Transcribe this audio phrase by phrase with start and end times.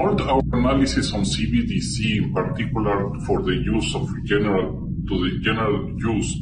[0.00, 5.90] All our analysis on CBDC, in particular for the use of general to the general
[5.98, 6.40] use,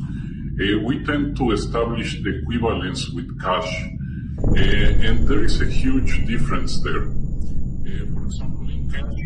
[0.63, 3.73] uh, we tend to establish the equivalence with cash,
[4.47, 7.09] uh, and there is a huge difference there.
[7.09, 9.18] Uh, for example, in cash,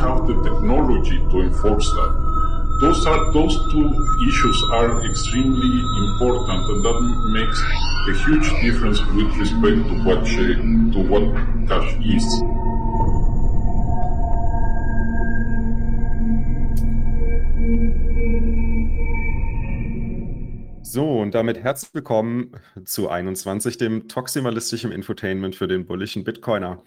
[0.00, 2.12] have the technology to enforce that.
[2.80, 3.86] Those are those two
[4.26, 5.72] issues are extremely
[6.08, 6.98] important, and that
[7.36, 7.60] makes
[8.08, 11.24] a huge difference with respect to what to what
[11.68, 12.24] cash is.
[20.82, 26.82] So, und damit herzlich willkommen zu 21, dem toximalistischen Infotainment für den bullischen Bitcoiner.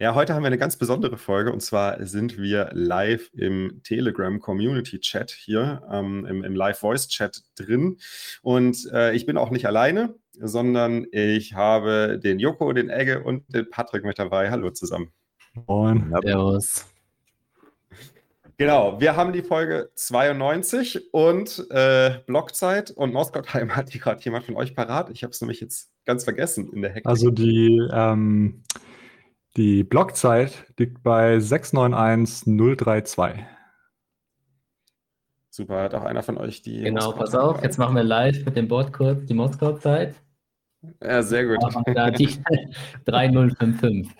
[0.00, 4.38] Ja, heute haben wir eine ganz besondere Folge und zwar sind wir live im Telegram
[4.38, 7.98] Community Chat hier, ähm, im, im Live Voice Chat drin.
[8.42, 13.52] Und äh, ich bin auch nicht alleine, sondern ich habe den Joko, den Egge und
[13.52, 14.52] den Patrick mit dabei.
[14.52, 15.10] Hallo zusammen.
[15.66, 16.14] Moin.
[16.22, 16.86] Servus.
[18.56, 24.44] Genau, wir haben die Folge 92 und äh, Blockzeit und Time hat die gerade jemand
[24.44, 25.10] von euch parat.
[25.10, 27.06] Ich habe es nämlich jetzt ganz vergessen in der Hektik.
[27.06, 28.62] Also die, ähm,
[29.58, 33.44] die Blockzeit liegt bei 691032.
[35.50, 36.82] Super, hat auch einer von euch die.
[36.82, 37.64] Genau, pass auf, parat?
[37.64, 40.14] jetzt machen wir live mit dem Board kurz die Moskau-Zeit.
[41.02, 41.60] Ja, sehr gut.
[41.60, 42.26] Machen wir da die
[43.06, 44.14] 3055.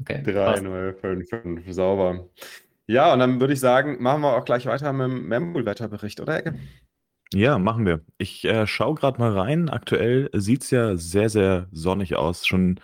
[0.00, 0.24] Okay.
[0.24, 0.64] passt.
[0.64, 2.26] 3055, sauber.
[2.88, 6.38] Ja, und dann würde ich sagen, machen wir auch gleich weiter mit dem Mempool-Wetterbericht, oder
[6.38, 6.58] Ecke?
[7.32, 8.00] Ja, machen wir.
[8.18, 9.68] Ich äh, schaue gerade mal rein.
[9.68, 12.44] Aktuell sieht es ja sehr, sehr sonnig aus.
[12.46, 12.80] Schon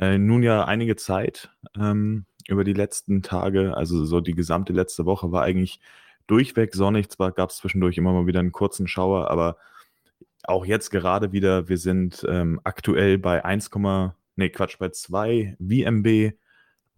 [0.00, 3.76] äh, nun ja einige Zeit ähm, über die letzten Tage.
[3.76, 5.80] Also so die gesamte letzte Woche war eigentlich
[6.26, 7.10] durchweg sonnig.
[7.10, 9.56] Zwar gab es zwischendurch immer mal wieder einen kurzen Schauer, aber
[10.44, 13.70] auch jetzt gerade wieder, wir sind ähm, aktuell bei 1,
[14.36, 16.34] nee, Quatsch, bei 2 VMB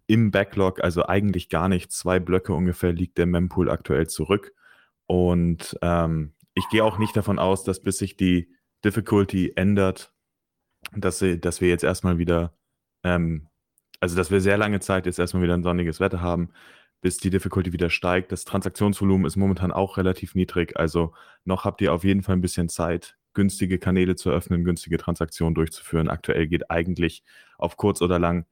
[0.07, 1.91] im Backlog, also eigentlich gar nicht.
[1.91, 4.53] Zwei Blöcke ungefähr liegt der Mempool aktuell zurück.
[5.07, 8.49] Und ähm, ich gehe auch nicht davon aus, dass bis sich die
[8.85, 10.13] Difficulty ändert,
[10.95, 12.53] dass, sie, dass wir jetzt erstmal wieder,
[13.03, 13.47] ähm,
[13.99, 16.49] also dass wir sehr lange Zeit jetzt erstmal wieder ein sonniges Wetter haben,
[17.01, 18.31] bis die Difficulty wieder steigt.
[18.31, 21.13] Das Transaktionsvolumen ist momentan auch relativ niedrig, also
[21.45, 25.55] noch habt ihr auf jeden Fall ein bisschen Zeit, günstige Kanäle zu öffnen, günstige Transaktionen
[25.55, 26.09] durchzuführen.
[26.09, 27.23] Aktuell geht eigentlich
[27.57, 28.45] auf kurz oder lang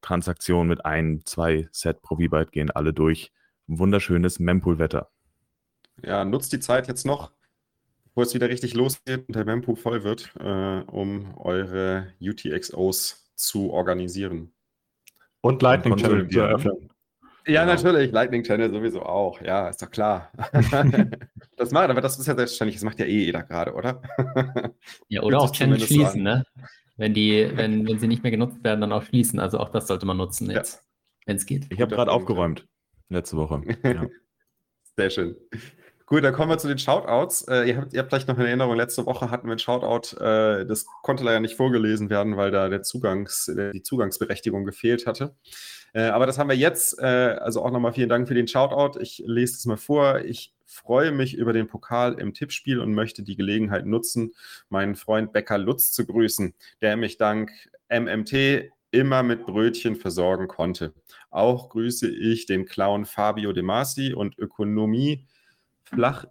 [0.00, 3.32] Transaktionen mit ein, zwei Set pro V-Byte gehen alle durch.
[3.66, 5.10] Wunderschönes Mempool-Wetter.
[6.02, 7.32] Ja, nutzt die Zeit jetzt noch,
[8.04, 13.70] bevor es wieder richtig losgeht und der Mempool voll wird, äh, um eure UTXOs zu
[13.70, 14.52] organisieren.
[15.40, 16.90] Und Lightning Channel zu eröffnen.
[17.46, 17.74] Ja, Genau.
[17.76, 19.40] natürlich, Lightning Channel sowieso auch.
[19.40, 20.30] Ja, ist doch klar.
[21.56, 24.02] das macht, aber das ist ja selbstverständlich, das macht ja eh jeder gerade, oder?
[25.08, 26.44] Ja, oder auch Channel schließen, an.
[26.56, 26.64] ne?
[26.96, 29.38] Wenn die, wenn, wenn sie nicht mehr genutzt werden, dann auch schließen.
[29.38, 30.56] Also auch das sollte man nutzen Ja.
[30.58, 30.82] jetzt,
[31.26, 31.66] wenn es geht.
[31.72, 32.66] Ich habe gerade aufgeräumt
[33.08, 33.62] letzte Woche.
[33.84, 34.06] Ja.
[34.96, 35.36] Sehr schön.
[36.08, 37.42] Gut, dann kommen wir zu den Shoutouts.
[37.48, 40.16] Äh, ihr, habt, ihr habt vielleicht noch eine Erinnerung, letzte Woche hatten wir ein Shoutout,
[40.16, 45.34] äh, das konnte leider nicht vorgelesen werden, weil da der Zugangs, die Zugangsberechtigung gefehlt hatte.
[45.92, 46.98] Äh, aber das haben wir jetzt.
[46.98, 48.98] Äh, also auch nochmal vielen Dank für den Shoutout.
[49.00, 50.20] Ich lese es mal vor.
[50.20, 54.32] Ich freue mich über den Pokal im Tippspiel und möchte die Gelegenheit nutzen,
[54.68, 57.50] meinen Freund Becker Lutz zu grüßen, der mich dank
[57.90, 60.94] MMT immer mit Brötchen versorgen konnte.
[61.30, 65.26] Auch grüße ich den Clown Fabio De Masi und Ökonomie
[65.94, 66.24] Flach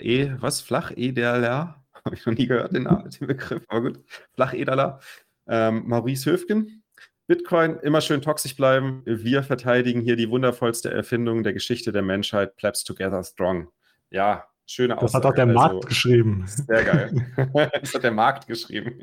[0.00, 0.60] E, was?
[0.60, 1.84] Flach Ederler?
[2.04, 4.00] Habe ich noch nie gehört, den, Namen, den Begriff, aber gut.
[4.34, 5.00] Flach Ederler.
[5.48, 6.82] Ähm, Maurice Höfgen.
[7.26, 9.02] Bitcoin, immer schön toxisch bleiben.
[9.04, 13.68] Wir verteidigen hier die wundervollste Erfindung der Geschichte der Menschheit, Plebs Together Strong.
[14.10, 15.28] Ja, schöne Das hat Aussage.
[15.28, 16.44] auch der Also, Markt geschrieben.
[16.46, 17.70] Sehr geil.
[17.82, 19.00] das hat der Markt geschrieben.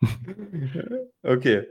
[1.22, 1.66] okay.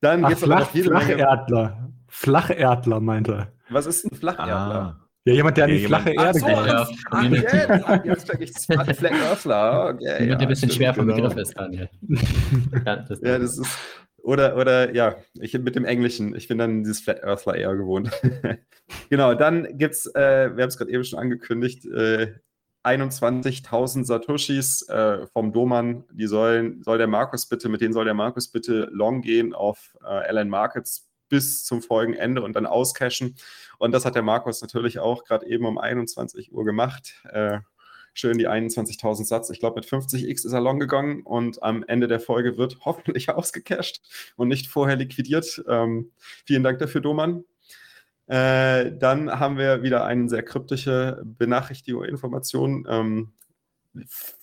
[0.00, 1.02] Dann Ach, gibt es aber noch Flach.
[1.02, 1.92] Flacherdler.
[2.06, 3.52] Flacherdler meinte er.
[3.70, 5.07] Was ist ein Flacherdler?
[5.28, 6.66] Ja, jemand, der an Ja, die jemand- flache Ach Erde so, glaubt.
[6.66, 6.74] Ja,
[9.12, 9.94] Earthler.
[9.94, 11.28] Okay, Jemand, ja, der ein bisschen schwer vom genau.
[11.28, 11.88] Begriff ist, Daniel.
[12.86, 13.78] Ja, das, Ja, das ist.
[14.22, 16.34] Oder, oder ja, ich mit dem Englischen.
[16.34, 18.10] Ich bin dann dieses Flat Earthler eher gewohnt.
[19.10, 22.34] genau, dann gibt's, äh, wir haben es gerade eben schon angekündigt, äh,
[22.84, 26.04] 21.000 Satoshis äh, vom Doman.
[26.12, 29.96] Die sollen, soll der Markus bitte, mit denen soll der Markus bitte long gehen auf
[30.06, 33.36] äh, LN Markets bis zum Folgenende und dann auscashen.
[33.78, 37.22] Und das hat der Markus natürlich auch gerade eben um 21 Uhr gemacht.
[37.30, 37.60] Äh,
[38.14, 39.50] schön die 21.000 Satz.
[39.50, 43.30] Ich glaube, mit 50x ist er long gegangen und am Ende der Folge wird hoffentlich
[43.30, 44.00] ausgecashed
[44.36, 45.62] und nicht vorher liquidiert.
[45.68, 46.10] Ähm,
[46.44, 47.44] vielen Dank dafür, Doman.
[48.26, 52.86] Äh, dann haben wir wieder eine sehr kryptische Benachrichtigung, Information.
[52.88, 53.32] Ähm,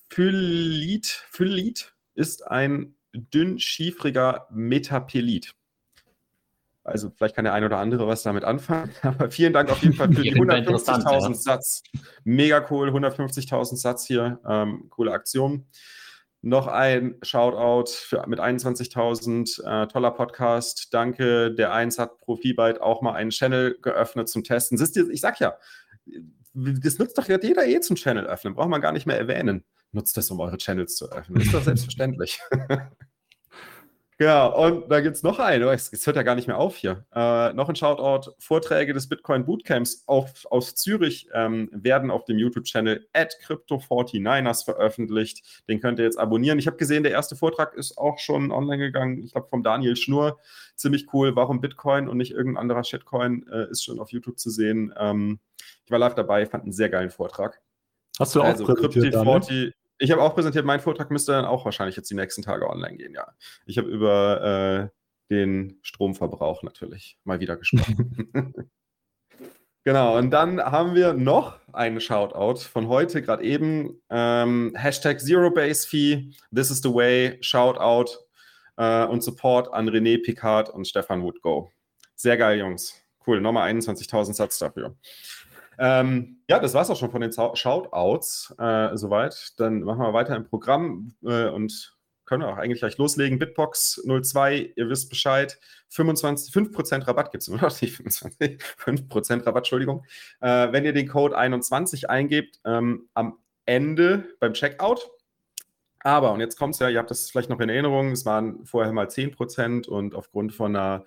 [0.10, 5.54] Phylit, Phylit ist ein dünn schiefriger Metapelit.
[6.86, 8.92] Also vielleicht kann der eine oder andere was damit anfangen.
[9.02, 11.34] Aber vielen Dank auf jeden Fall für die 150.000 ja.
[11.34, 11.82] Satz.
[12.24, 14.40] Mega cool, 150.000 Satz hier.
[14.48, 15.66] Ähm, coole Aktion.
[16.44, 19.64] Noch ein Shoutout für, mit 21.000.
[19.64, 20.94] Äh, toller Podcast.
[20.94, 21.52] Danke.
[21.56, 24.78] Der Eins hat Profibyte auch mal einen Channel geöffnet zum Testen.
[24.78, 25.58] Siehst du, ich sag ja,
[26.54, 28.54] das nutzt doch jeder eh zum Channel öffnen.
[28.54, 29.66] Braucht man gar nicht mehr erwähnen.
[29.92, 31.42] Nutzt das, um eure Channels zu öffnen.
[31.42, 32.40] Ist doch selbstverständlich.
[34.18, 35.66] Ja, und da gibt es noch einen.
[35.66, 37.06] Oh, es, es, hört ja gar nicht mehr auf hier.
[37.14, 38.32] Äh, noch ein Shoutout.
[38.40, 45.64] Vorträge des Bitcoin Bootcamps auf, aus Zürich ähm, werden auf dem YouTube-Channel at Crypto49ers veröffentlicht.
[45.68, 46.60] Den könnt ihr jetzt abonnieren.
[46.60, 49.22] Ich habe gesehen, der erste Vortrag ist auch schon online gegangen.
[49.22, 50.40] Ich glaube, vom Daniel Schnur.
[50.78, 51.36] Ziemlich cool.
[51.36, 54.94] Warum Bitcoin und nicht irgendein anderer Shitcoin äh, ist schon auf YouTube zu sehen.
[54.98, 55.40] Ähm,
[55.84, 57.62] ich war live dabei, fand einen sehr geilen Vortrag.
[58.18, 61.66] Hast du auch also, präsentiert, Crypto40, ich habe auch präsentiert, mein Vortrag müsste dann auch
[61.66, 63.28] wahrscheinlich jetzt die nächsten Tage online gehen, ja.
[63.66, 68.26] Ich habe über äh, den Stromverbrauch natürlich mal wieder gesprochen.
[69.84, 74.02] genau, und dann haben wir noch einen Shoutout von heute, gerade eben.
[74.10, 78.18] Ähm, Hashtag Zero Base Fee, This is the Way, Shoutout
[78.78, 81.72] äh, und Support an René Picard und Stefan Woodgo.
[82.16, 82.94] Sehr geil, Jungs.
[83.26, 84.96] Cool, nochmal 21.000 Satz dafür.
[85.78, 89.54] Ähm, ja, das war es auch schon von den Shoutouts äh, soweit.
[89.58, 91.96] Dann machen wir weiter im Programm äh, und
[92.26, 93.40] können auch eigentlich gleich loslegen.
[93.40, 95.60] Bitbox 02, ihr wisst Bescheid.
[95.90, 100.04] 25, 5% Rabatt gibt es immer noch, nicht 25, 5% Rabatt, Entschuldigung.
[100.42, 105.10] Äh, wenn ihr den Code 21 eingebt, ähm, am Ende beim Checkout.
[106.00, 108.64] Aber, und jetzt kommt es ja, ihr habt das vielleicht noch in Erinnerung, es waren
[108.66, 111.06] vorher mal 10% und aufgrund von einer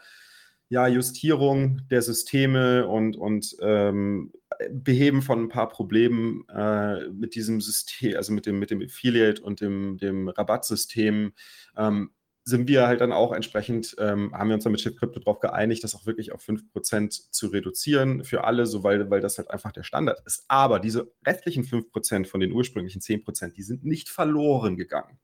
[0.68, 4.32] ja, Justierung der Systeme und, und ähm,
[4.70, 9.42] Beheben von ein paar Problemen äh, mit diesem System, also mit dem, mit dem Affiliate
[9.42, 11.32] und dem, dem Rabattsystem,
[11.76, 12.10] ähm,
[12.44, 15.38] sind wir halt dann auch entsprechend, ähm, haben wir uns dann mit Chip Crypto darauf
[15.38, 19.50] geeinigt, das auch wirklich auf 5% zu reduzieren für alle, so weil, weil das halt
[19.50, 20.44] einfach der Standard ist.
[20.48, 25.18] Aber diese restlichen 5% von den ursprünglichen 10%, die sind nicht verloren gegangen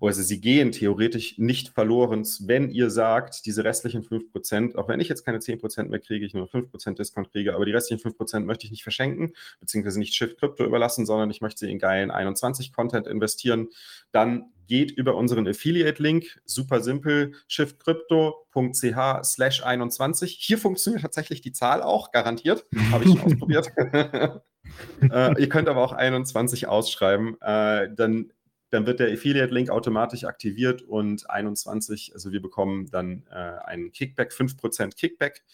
[0.00, 5.08] also sie gehen theoretisch nicht verloren, wenn ihr sagt, diese restlichen 5%, auch wenn ich
[5.08, 8.66] jetzt keine 10% mehr kriege, ich nur 5% Discount kriege, aber die restlichen 5% möchte
[8.66, 13.06] ich nicht verschenken, beziehungsweise nicht Shift Crypto überlassen, sondern ich möchte sie in geilen 21-Content
[13.06, 13.68] investieren,
[14.12, 20.38] dann geht über unseren Affiliate-Link, super simpel, shiftcrypto.ch slash 21.
[20.40, 23.70] Hier funktioniert tatsächlich die Zahl auch, garantiert, habe ich schon ausprobiert.
[25.02, 28.32] äh, ihr könnt aber auch 21 ausschreiben, äh, dann
[28.74, 34.32] dann wird der Affiliate-Link automatisch aktiviert und 21, also wir bekommen dann äh, einen Kickback,
[34.32, 35.44] 5% Kickback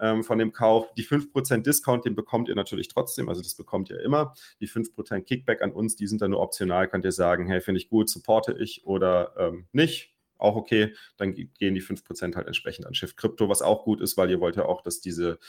[0.00, 0.94] ähm, von dem Kauf.
[0.94, 4.34] Die 5% Discount, den bekommt ihr natürlich trotzdem, also das bekommt ihr immer.
[4.60, 7.80] Die 5% Kickback an uns, die sind dann nur optional, könnt ihr sagen, hey, finde
[7.80, 10.14] ich gut, supporte ich oder ähm, nicht.
[10.36, 14.16] Auch okay, dann gehen die 5% halt entsprechend an Shift Crypto, was auch gut ist,
[14.16, 15.40] weil ihr wollt ja auch, dass diese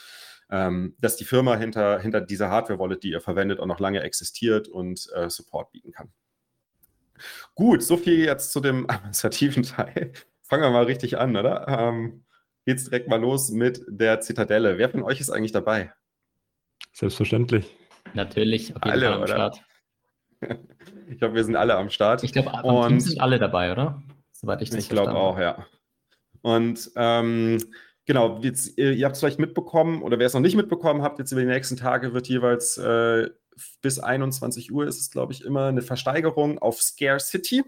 [0.50, 4.66] ähm, dass die Firma hinter, hinter dieser Hardware-Wallet, die ihr verwendet, auch noch lange existiert
[4.66, 6.12] und äh, Support bieten kann.
[7.54, 10.12] Gut, so viel jetzt zu dem administrativen Teil.
[10.42, 11.66] Fangen wir mal richtig an, oder?
[11.68, 12.24] Ähm,
[12.66, 14.78] geht's direkt mal los mit der Zitadelle.
[14.78, 15.92] Wer von euch ist eigentlich dabei?
[16.92, 17.74] Selbstverständlich.
[18.14, 19.34] Natürlich, auf jeden alle, Fall am oder?
[19.34, 19.64] Start.
[21.08, 22.24] ich glaube, wir sind alle am Start.
[22.24, 24.02] Ich glaube, am sind alle dabei, oder?
[24.32, 25.66] Soweit ich das Ich glaube auch, ja.
[26.42, 27.58] Und ähm,
[28.10, 31.30] genau, jetzt, ihr habt es vielleicht mitbekommen, oder wer es noch nicht mitbekommen habt, jetzt
[31.30, 33.30] über die nächsten Tage wird jeweils äh,
[33.82, 37.62] bis 21 Uhr ist es, glaube ich, immer eine Versteigerung auf Scarcity.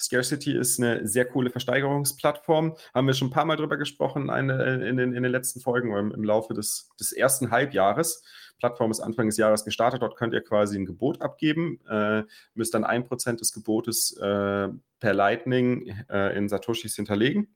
[0.00, 2.76] Scarcity ist eine sehr coole Versteigerungsplattform.
[2.94, 5.90] Haben wir schon ein paar Mal drüber gesprochen eine, in, den, in den letzten Folgen
[5.90, 8.24] oder im, im Laufe des, des ersten Halbjahres.
[8.58, 10.00] Plattform ist Anfang des Jahres gestartet.
[10.00, 11.78] Dort könnt ihr quasi ein Gebot abgeben.
[11.90, 12.22] Äh,
[12.54, 17.54] müsst dann ein Prozent des Gebotes äh, per Lightning äh, in Satoshis hinterlegen.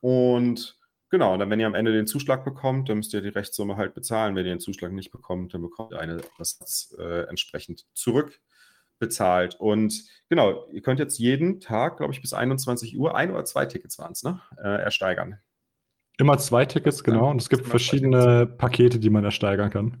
[0.00, 0.75] Und
[1.08, 3.76] Genau, und dann, wenn ihr am Ende den Zuschlag bekommt, dann müsst ihr die Rechtssumme
[3.76, 4.34] halt bezahlen.
[4.34, 9.54] Wenn ihr den Zuschlag nicht bekommt, dann bekommt ihr eine das äh, entsprechend zurückbezahlt.
[9.54, 13.66] Und genau, ihr könnt jetzt jeden Tag, glaube ich, bis 21 Uhr ein oder zwei
[13.66, 14.40] Tickets waren es, ne?
[14.58, 15.38] Äh, ersteigern.
[16.18, 17.26] Immer zwei Tickets, genau.
[17.26, 19.98] Ja, und es gibt verschiedene Pakete, die man ersteigern kann.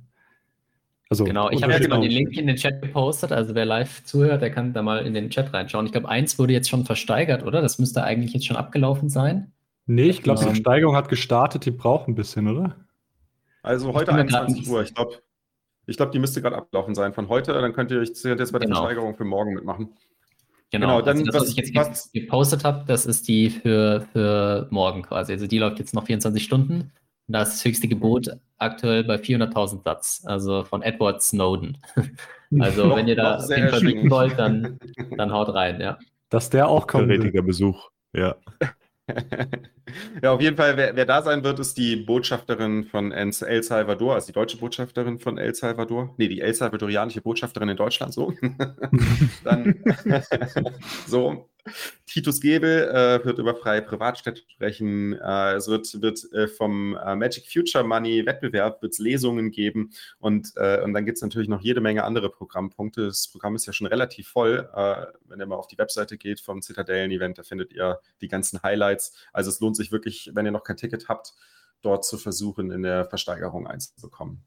[1.08, 1.96] Also genau, ich habe jetzt genau.
[1.96, 3.30] mal den Link in den Chat gepostet.
[3.30, 5.86] Also wer live zuhört, der kann da mal in den Chat reinschauen.
[5.86, 7.62] Ich glaube, eins wurde jetzt schon versteigert, oder?
[7.62, 9.52] Das müsste eigentlich jetzt schon abgelaufen sein.
[9.86, 12.76] Nee, ich glaube, Ähm, die Steigerung hat gestartet, die braucht ein bisschen, oder?
[13.62, 14.82] Also heute bin mir grad 21 nicht Uhr.
[14.82, 15.14] Ich glaube,
[15.86, 17.52] ich glaub, die müsste gerade ablaufen sein von heute.
[17.52, 18.76] Dann könnt ihr euch jetzt bei der Genau.
[18.80, 19.90] Versteigerung für morgen mitmachen.
[20.72, 23.28] Genau, Genau, dann also das, was- was ich jetzt was- ge- gepostet habe, das ist
[23.28, 25.32] die für, für morgen quasi.
[25.32, 26.92] Also die läuft jetzt noch 24 Stunden.
[27.28, 28.28] Und da ist das höchste Gebot
[28.58, 31.78] aktuell bei 400.000 Satz, also von Edward Snowden.
[32.60, 34.08] Also Noch- wenn ihr da erschwinglich.
[34.08, 34.78] wollt, dann,
[35.16, 35.98] dann haut rein, ja.
[36.30, 37.06] Dass der auch will.
[37.08, 37.90] Theoretiker Besuch.
[38.12, 38.36] Ja.
[40.22, 44.14] ja, auf jeden Fall, wer, wer da sein wird, ist die Botschafterin von El Salvador,
[44.14, 46.14] also die deutsche Botschafterin von El Salvador.
[46.16, 48.32] Nee, die El Salvadorianische Botschafterin in Deutschland, so.
[49.44, 49.76] Dann
[51.06, 51.48] so.
[52.06, 55.12] Titus Gebel äh, wird über freie Privatstädte sprechen.
[55.14, 60.52] Äh, es wird, wird äh, vom äh, Magic Future Money Wettbewerb wird's Lesungen geben und,
[60.56, 63.06] äh, und dann gibt es natürlich noch jede Menge andere Programmpunkte.
[63.06, 64.68] Das Programm ist ja schon relativ voll.
[64.74, 68.62] Äh, wenn ihr mal auf die Webseite geht vom Zitadellen-Event, da findet ihr die ganzen
[68.62, 69.14] Highlights.
[69.32, 71.34] Also es lohnt sich wirklich, wenn ihr noch kein Ticket habt,
[71.82, 74.44] dort zu versuchen, in der Versteigerung einzubekommen.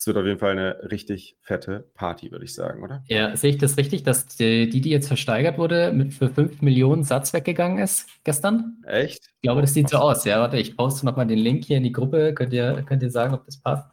[0.00, 3.02] Es wird auf jeden Fall eine richtig fette Party, würde ich sagen, oder?
[3.08, 7.02] Ja, sehe ich das richtig, dass die, die, jetzt versteigert wurde, mit für 5 Millionen
[7.02, 8.76] Satz weggegangen ist gestern?
[8.86, 9.26] Echt?
[9.26, 10.24] Ich glaube, das sieht so aus.
[10.24, 12.32] Ja, warte, ich poste nochmal den Link hier in die Gruppe.
[12.32, 13.90] Könnt ihr, könnt ihr sagen, ob das passt?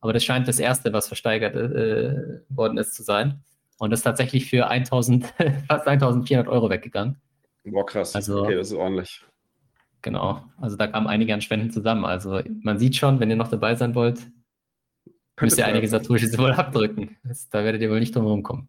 [0.00, 3.44] Aber das scheint das erste, was versteigert äh, worden ist, zu sein.
[3.78, 5.26] Und das ist tatsächlich für 1000,
[5.68, 7.20] fast 1400 Euro weggegangen.
[7.64, 8.16] Boah, krass.
[8.16, 9.22] Also- okay, das ist ordentlich.
[10.00, 10.42] Genau.
[10.56, 12.06] Also da kamen einige an Spenden zusammen.
[12.06, 14.18] Also man sieht schon, wenn ihr noch dabei sein wollt,
[15.42, 17.16] müsst ihr einige Satoshis wohl abdrücken.
[17.24, 18.68] Das, da werdet ihr wohl nicht drum rumkommen.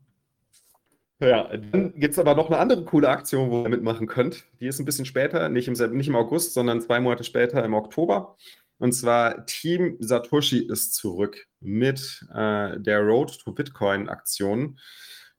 [1.19, 4.45] Ja, dann gibt es aber noch eine andere coole Aktion, wo ihr mitmachen könnt.
[4.59, 7.73] Die ist ein bisschen später, nicht im, nicht im August, sondern zwei Monate später im
[7.73, 8.35] Oktober.
[8.77, 14.77] Und zwar Team Satoshi ist zurück mit äh, der Road to Bitcoin Aktion.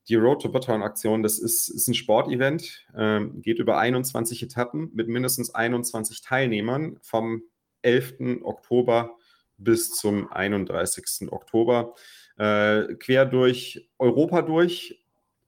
[0.07, 4.89] Die Road to Bitcoin Aktion, das ist, ist ein Sportevent, ähm, geht über 21 Etappen
[4.93, 7.43] mit mindestens 21 Teilnehmern vom
[7.83, 8.41] 11.
[8.43, 9.17] Oktober
[9.57, 11.31] bis zum 31.
[11.31, 11.93] Oktober.
[12.37, 15.03] Äh, quer durch Europa durch,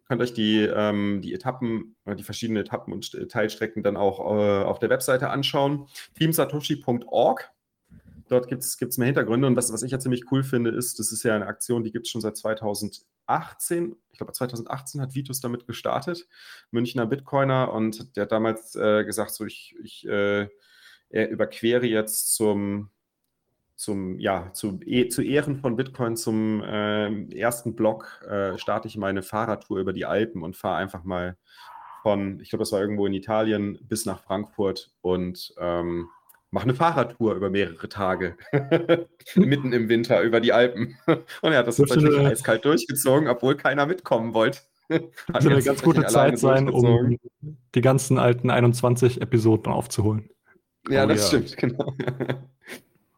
[0.08, 4.64] könnt euch die, ähm, die Etappen, die verschiedenen Etappen und St- Teilstrecken dann auch äh,
[4.64, 5.88] auf der Webseite anschauen.
[6.18, 7.52] teamsatoshi.org.
[8.30, 9.48] Dort gibt es mehr Hintergründe.
[9.48, 11.92] Und was, was ich ja ziemlich cool finde, ist, das ist ja eine Aktion, die
[11.92, 13.96] gibt es schon seit 2018.
[14.12, 16.28] Ich glaube, 2018 hat Vitus damit gestartet,
[16.72, 17.74] Münchner Bitcoiner.
[17.74, 20.48] Und der hat damals äh, gesagt, so ich, ich äh,
[21.10, 22.90] er überquere jetzt zum,
[23.78, 28.98] zum, ja, zu, eh, zu Ehren von Bitcoin zum ähm, ersten Block äh, starte ich
[28.98, 31.38] meine Fahrradtour über die Alpen und fahre einfach mal
[32.02, 36.10] von, ich glaube, das war irgendwo in Italien, bis nach Frankfurt und ähm,
[36.50, 38.36] mache eine Fahrradtour über mehrere Tage,
[39.36, 40.98] mitten im Winter über die Alpen.
[41.42, 44.60] Und er hat das natürlich eiskalt durchgezogen, obwohl keiner mitkommen wollte.
[44.90, 47.18] Hat eine ganz gute Zeit sein, um
[47.76, 50.30] die ganzen alten 21 Episoden aufzuholen.
[50.88, 51.40] Ja, Oh das ja.
[51.42, 51.94] stimmt, genau.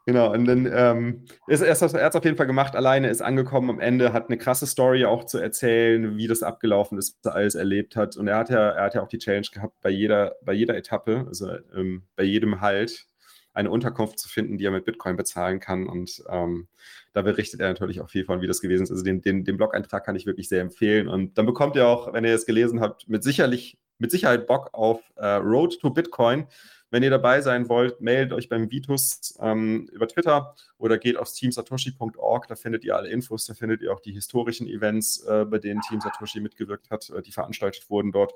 [0.10, 3.70] Genau, und dann ähm, ist, er hat es auf jeden Fall gemacht, alleine ist angekommen
[3.70, 7.36] am Ende, hat eine krasse Story auch zu erzählen, wie das abgelaufen ist, was er
[7.36, 8.18] alles erlebt hat.
[8.18, 10.76] Und er hat ja, er hat ja auch die Challenge gehabt, bei jeder, bei jeder
[10.76, 13.08] Etappe, also ähm, bei jedem Halt,
[13.54, 15.88] eine Unterkunft zu finden, die er mit Bitcoin bezahlen kann.
[15.88, 16.68] Und ähm,
[17.14, 18.92] da berichtet er natürlich auch viel von, wie das gewesen ist.
[18.92, 21.08] Also den, den, den Blog-Eintrag kann ich wirklich sehr empfehlen.
[21.08, 24.70] Und dann bekommt ihr auch, wenn ihr es gelesen habt, mit, sicherlich, mit Sicherheit Bock
[24.74, 26.48] auf äh, Road to Bitcoin.
[26.92, 31.34] Wenn ihr dabei sein wollt, meldet euch beim Vitus ähm, über Twitter oder geht aufs
[31.34, 35.60] teamsatoshi.org, da findet ihr alle Infos, da findet ihr auch die historischen Events, äh, bei
[35.60, 38.34] denen Team Satoshi mitgewirkt hat, äh, die veranstaltet wurden dort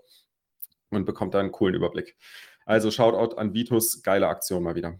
[0.89, 2.15] und bekommt da einen coolen Überblick.
[2.65, 4.99] Also Shoutout an Vitus, geile Aktion mal wieder.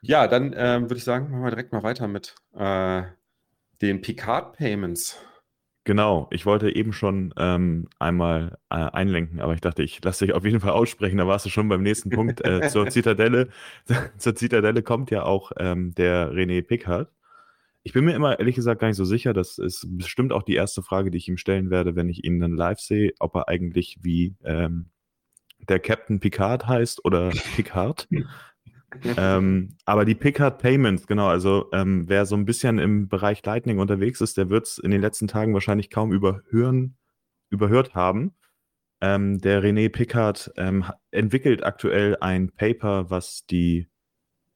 [0.00, 3.02] Ja, dann ähm, würde ich sagen, machen wir direkt mal weiter mit äh,
[3.82, 5.18] den Picard Payments.
[5.88, 10.34] Genau, ich wollte eben schon ähm, einmal äh, einlenken, aber ich dachte, ich lasse dich
[10.34, 12.44] auf jeden Fall aussprechen, da warst du schon beim nächsten Punkt.
[12.44, 13.48] Äh, zur Zitadelle.
[14.18, 17.10] zur Zitadelle kommt ja auch ähm, der René Pickard.
[17.84, 20.56] Ich bin mir immer ehrlich gesagt gar nicht so sicher, das ist bestimmt auch die
[20.56, 23.48] erste Frage, die ich ihm stellen werde, wenn ich ihn dann live sehe, ob er
[23.48, 24.90] eigentlich wie ähm,
[25.70, 28.08] der Captain Picard heißt oder Picard.
[29.16, 33.78] ähm, aber die Picard Payments, genau, also ähm, wer so ein bisschen im Bereich Lightning
[33.78, 36.96] unterwegs ist, der wird es in den letzten Tagen wahrscheinlich kaum überhören,
[37.50, 38.34] überhört haben.
[39.00, 43.88] Ähm, der René Pickard ähm, entwickelt aktuell ein Paper, was die,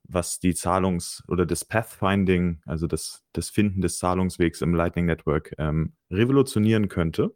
[0.04, 5.54] was die Zahlungs- oder das Pathfinding, also das, das Finden des Zahlungswegs im Lightning Network
[5.58, 7.34] ähm, revolutionieren könnte.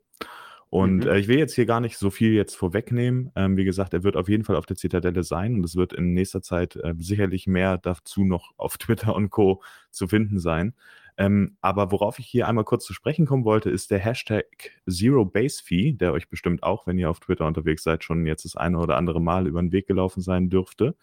[0.71, 1.09] Und Mhm.
[1.09, 3.31] äh, ich will jetzt hier gar nicht so viel jetzt vorwegnehmen.
[3.37, 5.93] Ähm, wie gesagt, er wird auf jeden Fall auf der Zitadelle sein und es wird
[5.93, 9.63] in nächster Zeit äh, sicherlich mehr dazu noch auf Twitter und Co.
[9.91, 10.75] zu finden sein.
[11.19, 14.45] Ähm, aber worauf ich hier einmal kurz zu sprechen kommen wollte, ist der Hashtag
[14.87, 18.45] Zero Base Fee, der euch bestimmt auch, wenn ihr auf Twitter unterwegs seid, schon jetzt
[18.45, 20.95] das eine oder andere Mal über den Weg gelaufen sein dürfte.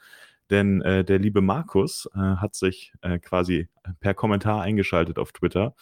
[0.51, 3.69] Denn äh, der liebe Markus äh, hat sich äh, quasi
[4.01, 5.73] per Kommentar eingeschaltet auf Twitter.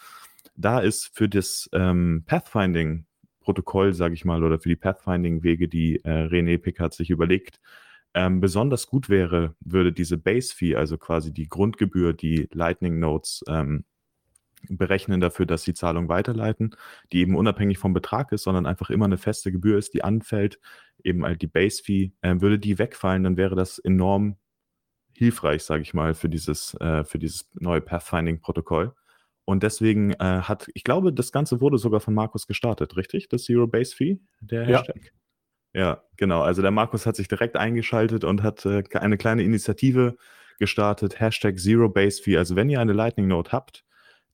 [0.56, 2.24] Da ist für das ähm,
[3.42, 7.60] Pathfinding-Protokoll, sage ich mal, oder für die Pathfinding-Wege, die äh, René Pickard sich überlegt,
[8.14, 13.84] ähm, besonders gut wäre, würde diese Base-Fee, also quasi die Grundgebühr, die Lightning Notes ähm,
[14.68, 16.76] berechnen dafür, dass sie Zahlung weiterleiten,
[17.10, 20.60] die eben unabhängig vom Betrag ist, sondern einfach immer eine feste Gebühr ist, die anfällt,
[21.02, 24.36] eben halt die Base-Fee, äh, würde die wegfallen, dann wäre das enorm
[25.14, 28.94] hilfreich, sage ich mal, für dieses, äh, für dieses neue Pathfinding-Protokoll.
[29.44, 33.28] Und deswegen äh, hat, ich glaube, das Ganze wurde sogar von Markus gestartet, richtig?
[33.28, 34.78] Das Zero Base Fee, der Ja.
[34.78, 35.12] Hashtag.
[35.74, 36.42] Ja, genau.
[36.42, 40.16] Also der Markus hat sich direkt eingeschaltet und hat äh, eine kleine Initiative
[40.58, 42.36] gestartet, Hashtag Zero Base Fee.
[42.36, 43.84] Also wenn ihr eine Lightning Note habt,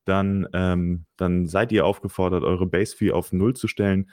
[0.04, 4.10] dann, ähm, dann seid ihr aufgefordert, eure Base Fee auf Null zu stellen.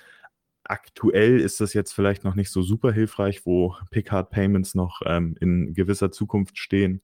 [0.64, 5.36] Aktuell ist das jetzt vielleicht noch nicht so super hilfreich, wo Picard Payments noch ähm,
[5.40, 7.02] in gewisser Zukunft stehen.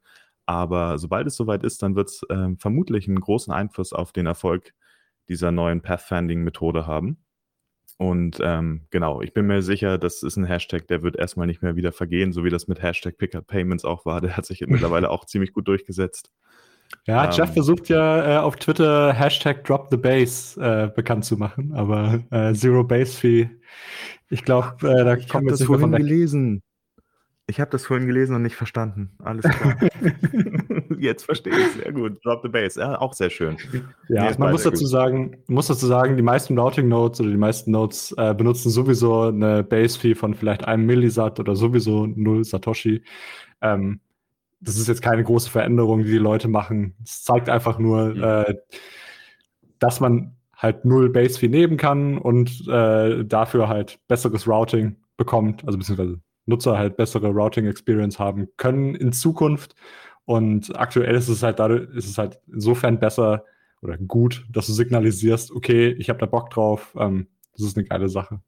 [0.52, 4.26] Aber sobald es soweit ist, dann wird es ähm, vermutlich einen großen Einfluss auf den
[4.26, 4.74] Erfolg
[5.30, 7.24] dieser neuen Pathfinding-Methode haben.
[7.98, 11.62] Und ähm, genau, ich bin mir sicher, das ist ein Hashtag, der wird erstmal nicht
[11.62, 14.20] mehr wieder vergehen, so wie das mit Hashtag Pickup Payments auch war.
[14.22, 16.32] Der hat sich mittlerweile auch ziemlich gut durchgesetzt.
[17.08, 21.38] Ja, Ähm, Jeff versucht ja äh, auf Twitter Hashtag Drop the Base äh, bekannt zu
[21.38, 23.50] machen, aber äh, Zero Base Fee,
[24.30, 26.00] ich glaube, äh, da Ich kommen wir das vorhin weg.
[26.00, 26.62] gelesen.
[27.52, 29.12] Ich habe das vorhin gelesen und nicht verstanden.
[29.24, 29.78] Alles klar.
[30.98, 32.24] Jetzt verstehe ich sehr gut.
[32.24, 33.58] Drop the Base, ja, auch sehr schön.
[34.08, 34.90] Ja, Nee, man muss dazu gut.
[34.92, 39.24] sagen, muss dazu sagen, die meisten Routing Nodes oder die meisten Nodes äh, benutzen sowieso
[39.24, 43.04] eine Base Fee von vielleicht einem Millisat oder sowieso null Satoshi.
[43.62, 44.00] Ähm,
[44.62, 46.96] das ist jetzt keine große Veränderung, die die Leute machen.
[47.04, 48.24] Es zeigt einfach nur, Mhm.
[48.24, 48.56] äh,
[49.80, 55.66] dass man halt null Base Fee nehmen kann und äh, dafür halt besseres Routing bekommt,
[55.66, 56.20] also beziehungsweise
[56.52, 59.76] Nutzer halt bessere Routing Experience haben können in Zukunft.
[60.26, 63.46] Und aktuell ist es halt dadurch, ist es halt insofern besser
[63.82, 67.88] oder gut, dass du signalisierst, okay, ich habe da Bock drauf, ähm, das ist eine
[67.88, 68.42] geile Sache.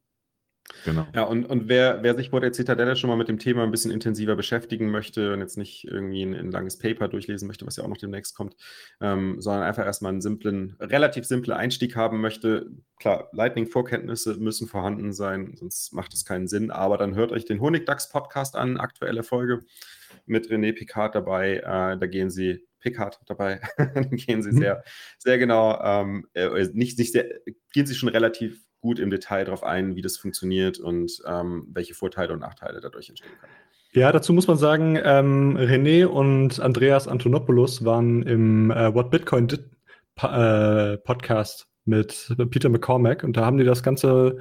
[0.85, 1.07] Genau.
[1.13, 3.71] Ja, und, und wer, wer sich vor der Zitadelle schon mal mit dem Thema ein
[3.71, 7.75] bisschen intensiver beschäftigen möchte und jetzt nicht irgendwie ein, ein langes Paper durchlesen möchte, was
[7.77, 8.55] ja auch noch demnächst kommt,
[9.01, 15.13] ähm, sondern einfach erstmal einen simplen, relativ simplen Einstieg haben möchte, klar, Lightning-Vorkenntnisse müssen vorhanden
[15.13, 19.59] sein, sonst macht es keinen Sinn, aber dann hört euch den Honigdachs-Podcast an, aktuelle Folge
[20.25, 24.57] mit René Picard dabei, äh, da gehen sie Picard dabei, da gehen sie Mhm.
[24.57, 24.83] sehr,
[25.17, 27.25] sehr genau, ähm, äh, nicht, nicht sehr,
[27.71, 31.96] gehen sie schon relativ gut im Detail darauf ein, wie das funktioniert und ähm, welche
[31.96, 33.53] Vorteile und Nachteile dadurch entstehen können.
[33.93, 39.48] Ja, dazu muss man sagen, ähm, René und Andreas Antonopoulos waren im äh, What Bitcoin
[39.48, 39.63] Did
[40.15, 44.37] pa äh, Podcast mit Peter McCormack und da haben die das Ganze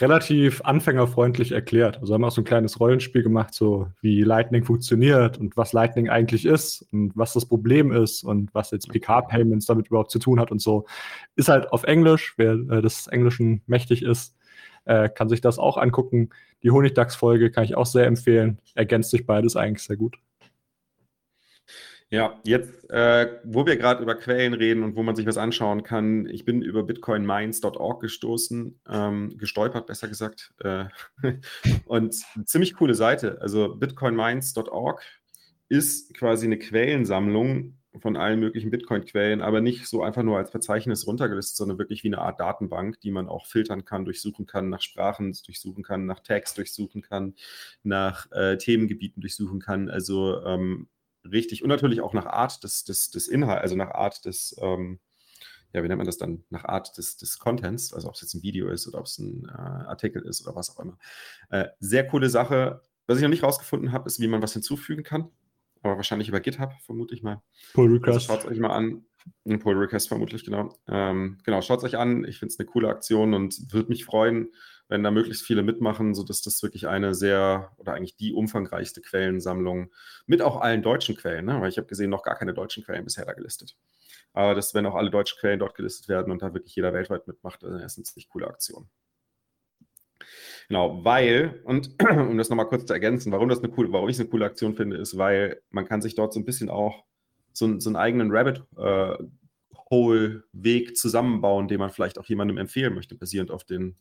[0.00, 1.98] relativ anfängerfreundlich erklärt.
[2.00, 6.08] Also haben auch so ein kleines Rollenspiel gemacht, so wie Lightning funktioniert und was Lightning
[6.08, 10.40] eigentlich ist und was das Problem ist und was jetzt PK-Payments damit überhaupt zu tun
[10.40, 10.86] hat und so.
[11.36, 14.34] Ist halt auf Englisch, wer äh, des Englischen mächtig ist,
[14.84, 16.30] äh, kann sich das auch angucken.
[16.62, 18.58] Die Honigdachs-Folge kann ich auch sehr empfehlen.
[18.74, 20.16] Ergänzt sich beides eigentlich sehr gut.
[22.12, 25.84] Ja, jetzt, äh, wo wir gerade über Quellen reden und wo man sich was anschauen
[25.84, 30.52] kann, ich bin über bitcoinmines.org gestoßen, ähm, gestolpert, besser gesagt.
[30.58, 30.86] Äh,
[31.86, 33.40] und ziemlich coole Seite.
[33.40, 35.02] Also bitcoinmines.org
[35.68, 41.06] ist quasi eine Quellensammlung von allen möglichen Bitcoin-Quellen, aber nicht so einfach nur als Verzeichnis
[41.06, 44.80] runtergelistet, sondern wirklich wie eine Art Datenbank, die man auch filtern kann, durchsuchen kann, nach
[44.80, 47.34] Sprachen durchsuchen kann, nach Tags durchsuchen kann,
[47.84, 49.88] nach äh, Themengebieten durchsuchen kann.
[49.88, 50.88] Also ähm,
[51.32, 55.00] richtig und natürlich auch nach Art des, des, des Inhalts, also nach Art des, ähm,
[55.72, 56.44] ja, wie nennt man das dann?
[56.50, 59.18] Nach Art des, des Contents, also ob es jetzt ein Video ist oder ob es
[59.18, 60.98] ein äh, Artikel ist oder was auch immer.
[61.50, 62.82] Äh, sehr coole Sache.
[63.06, 65.30] Was ich noch nicht rausgefunden habe, ist, wie man was hinzufügen kann.
[65.82, 67.42] Aber wahrscheinlich über GitHub, vermute ich mal.
[67.72, 68.26] Pull Also Request.
[68.26, 69.04] schaut es euch mal an.
[69.46, 70.76] Ein Pull Request vermutlich, genau.
[70.88, 72.24] Ähm, genau, schaut es euch an.
[72.24, 74.52] Ich finde es eine coole Aktion und würde mich freuen,
[74.90, 79.92] wenn da möglichst viele mitmachen, sodass das wirklich eine sehr oder eigentlich die umfangreichste Quellensammlung
[80.26, 81.60] mit auch allen deutschen Quellen, ne?
[81.60, 83.76] weil ich habe gesehen, noch gar keine deutschen Quellen bisher da gelistet.
[84.32, 87.28] Aber dass, wenn auch alle deutschen Quellen dort gelistet werden und da wirklich jeder weltweit
[87.28, 88.88] mitmacht, dann ist eine ziemlich coole Aktion.
[90.68, 94.16] Genau, weil, und um das nochmal kurz zu ergänzen, warum das eine coole, warum ich
[94.16, 97.04] es eine coole Aktion finde, ist, weil man kann sich dort so ein bisschen auch
[97.52, 99.16] so, so einen eigenen Rabbit äh,
[99.88, 103.96] Hole Weg zusammenbauen, den man vielleicht auch jemandem empfehlen möchte, basierend auf den,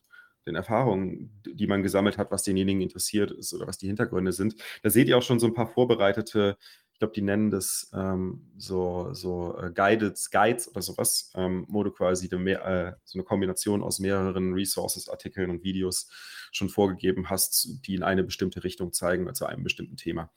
[0.45, 4.55] den Erfahrungen, die man gesammelt hat, was denjenigen interessiert ist oder was die Hintergründe sind.
[4.83, 6.57] Da seht ihr auch schon so ein paar vorbereitete
[6.99, 11.81] ich glaube, die nennen das ähm, so, so äh, Guided Guides oder sowas, ähm, wo
[11.81, 16.09] du quasi mehr, äh, so eine Kombination aus mehreren Resources, Artikeln und Videos
[16.51, 20.29] schon vorgegeben hast, die in eine bestimmte Richtung zeigen, zu einem bestimmten Thema.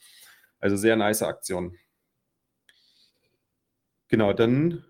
[0.60, 1.76] Also sehr nice Aktion.
[4.06, 4.84] Genau, dann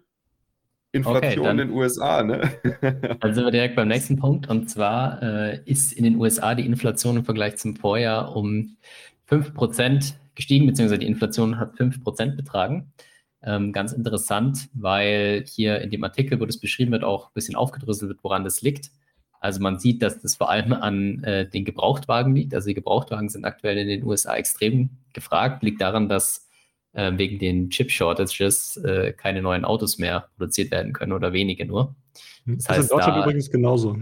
[0.92, 2.52] Inflation okay, in den USA, ne?
[3.20, 4.48] dann sind wir direkt beim nächsten Punkt.
[4.48, 8.76] Und zwar äh, ist in den USA die Inflation im Vergleich zum Vorjahr um
[9.30, 12.92] 5% gestiegen, beziehungsweise die Inflation hat 5% betragen.
[13.42, 17.56] Ähm, ganz interessant, weil hier in dem Artikel, wo das beschrieben wird, auch ein bisschen
[17.56, 18.90] aufgedröselt wird, woran das liegt.
[19.40, 22.54] Also man sieht, dass das vor allem an äh, den Gebrauchtwagen liegt.
[22.54, 25.64] Also die Gebrauchtwagen sind aktuell in den USA extrem gefragt.
[25.64, 26.48] Liegt daran, dass
[26.92, 31.94] äh, wegen den Chip-Shortages äh, keine neuen Autos mehr produziert werden können oder wenige nur.
[32.46, 33.96] Das, das heißt, ist in Deutschland da, übrigens genauso.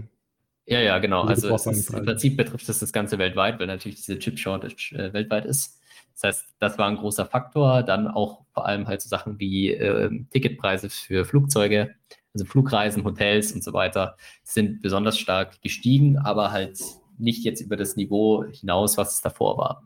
[0.65, 1.23] Ja, ja, genau.
[1.23, 5.45] Also ist, im Prinzip betrifft das das Ganze weltweit, weil natürlich diese Chip-Shortage äh, weltweit
[5.45, 5.79] ist.
[6.13, 7.83] Das heißt, das war ein großer Faktor.
[7.83, 11.95] Dann auch vor allem halt so Sachen wie äh, Ticketpreise für Flugzeuge,
[12.33, 16.79] also Flugreisen, Hotels und so weiter, sind besonders stark gestiegen, aber halt
[17.17, 19.83] nicht jetzt über das Niveau hinaus, was es davor war.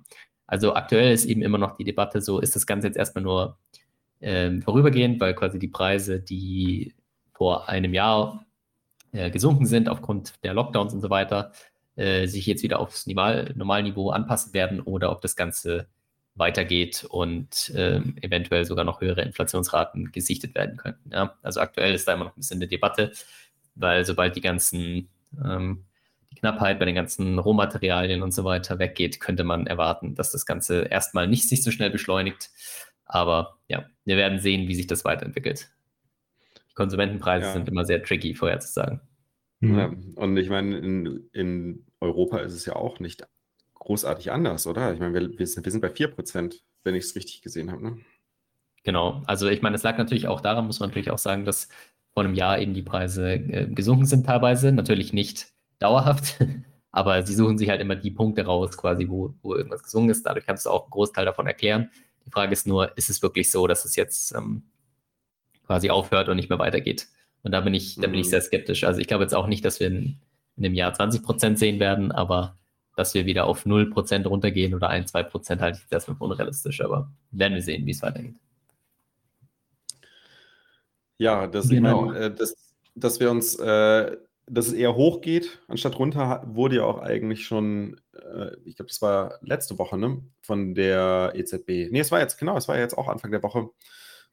[0.48, 3.58] Also aktuell ist eben immer noch die Debatte so, ist das Ganze jetzt erstmal nur
[4.20, 6.94] äh, vorübergehend, weil quasi die Preise, die
[7.34, 8.46] vor einem Jahr
[9.12, 11.52] äh, gesunken sind aufgrund der Lockdowns und so weiter,
[11.96, 15.88] äh, sich jetzt wieder aufs Normalniveau anpassen werden oder ob das Ganze
[16.36, 21.12] weitergeht und äh, eventuell sogar noch höhere Inflationsraten gesichtet werden könnten.
[21.12, 21.38] Ja?
[21.42, 23.14] Also aktuell ist da immer noch ein bisschen eine Debatte,
[23.76, 25.10] weil sobald die ganzen
[25.44, 25.86] ähm,
[26.36, 30.84] Knappheit bei den ganzen Rohmaterialien und so weiter weggeht, könnte man erwarten, dass das Ganze
[30.84, 32.50] erstmal nicht sich so schnell beschleunigt.
[33.06, 35.70] Aber ja, wir werden sehen, wie sich das weiterentwickelt.
[36.70, 37.54] Die Konsumentenpreise ja.
[37.54, 39.02] sind immer sehr tricky vorherzusagen.
[39.62, 43.26] Ja, und ich meine, in, in Europa ist es ja auch nicht
[43.74, 44.94] großartig anders, oder?
[44.94, 47.84] Ich meine, wir, wir, sind, wir sind bei 4%, wenn ich es richtig gesehen habe.
[47.84, 47.98] Ne?
[48.84, 51.70] Genau, also ich meine, es lag natürlich auch daran, muss man natürlich auch sagen, dass
[52.14, 54.72] vor einem Jahr eben die Preise äh, gesunken sind teilweise.
[54.72, 56.38] Natürlich nicht dauerhaft,
[56.92, 60.26] aber sie suchen sich halt immer die Punkte raus, quasi, wo, wo irgendwas gesungen ist.
[60.26, 61.90] Dadurch kannst du auch einen Großteil davon erklären.
[62.26, 64.64] Die Frage ist nur, ist es wirklich so, dass es jetzt ähm,
[65.66, 67.08] quasi aufhört und nicht mehr weitergeht?
[67.44, 68.32] Und da bin ich, da bin ich mhm.
[68.32, 68.84] sehr skeptisch.
[68.84, 70.18] Also ich glaube jetzt auch nicht, dass wir in,
[70.58, 72.58] in einem Jahr 20 Prozent sehen werden, aber
[72.96, 77.12] dass wir wieder auf 0% runtergehen oder 1, 2% halte ich erstmal für unrealistisch, aber
[77.32, 78.36] werden wir sehen, wie es weitergeht.
[81.18, 82.06] Ja, das, genau.
[82.06, 82.56] ich meine, äh, dass,
[82.96, 87.46] dass wir uns, äh, dass es eher hoch geht, anstatt runter, wurde ja auch eigentlich
[87.46, 91.90] schon, äh, ich glaube, das war letzte Woche, ne, von der EZB.
[91.92, 93.70] Nee, es war jetzt, genau, es war jetzt auch Anfang der Woche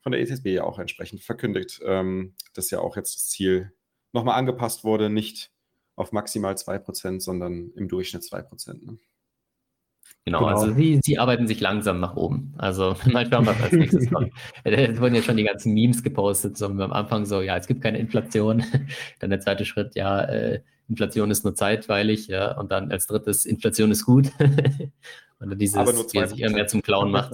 [0.01, 3.73] von der EZB ja auch entsprechend verkündigt, ähm, dass ja auch jetzt das Ziel
[4.13, 5.51] nochmal angepasst wurde, nicht
[5.97, 8.85] auf maximal 2%, sondern im Durchschnitt 2%.
[8.85, 8.99] Ne?
[10.25, 12.55] Genau, genau, also sie, sie arbeiten sich langsam nach oben.
[12.59, 14.33] Also mal schauen, was als nächstes kommt.
[14.65, 17.83] Es wurden ja schon die ganzen Memes gepostet, so am Anfang so, ja, es gibt
[17.83, 18.63] keine Inflation.
[19.21, 23.47] Dann der zweite Schritt, ja, äh, Inflation ist nur zeitweilig, ja, und dann als drittes,
[23.47, 24.31] Inflation ist gut.
[25.39, 27.33] und dann dieses, aber nur wie sich immer mehr zum Clown macht.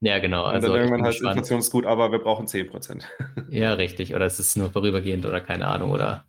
[0.00, 0.44] Ja, genau.
[0.44, 3.04] Also, und dann irgendwann heißt Inflation ist gut, aber wir brauchen 10%.
[3.50, 4.14] ja, richtig.
[4.14, 5.92] Oder es ist nur vorübergehend oder keine Ahnung.
[5.92, 6.24] Oder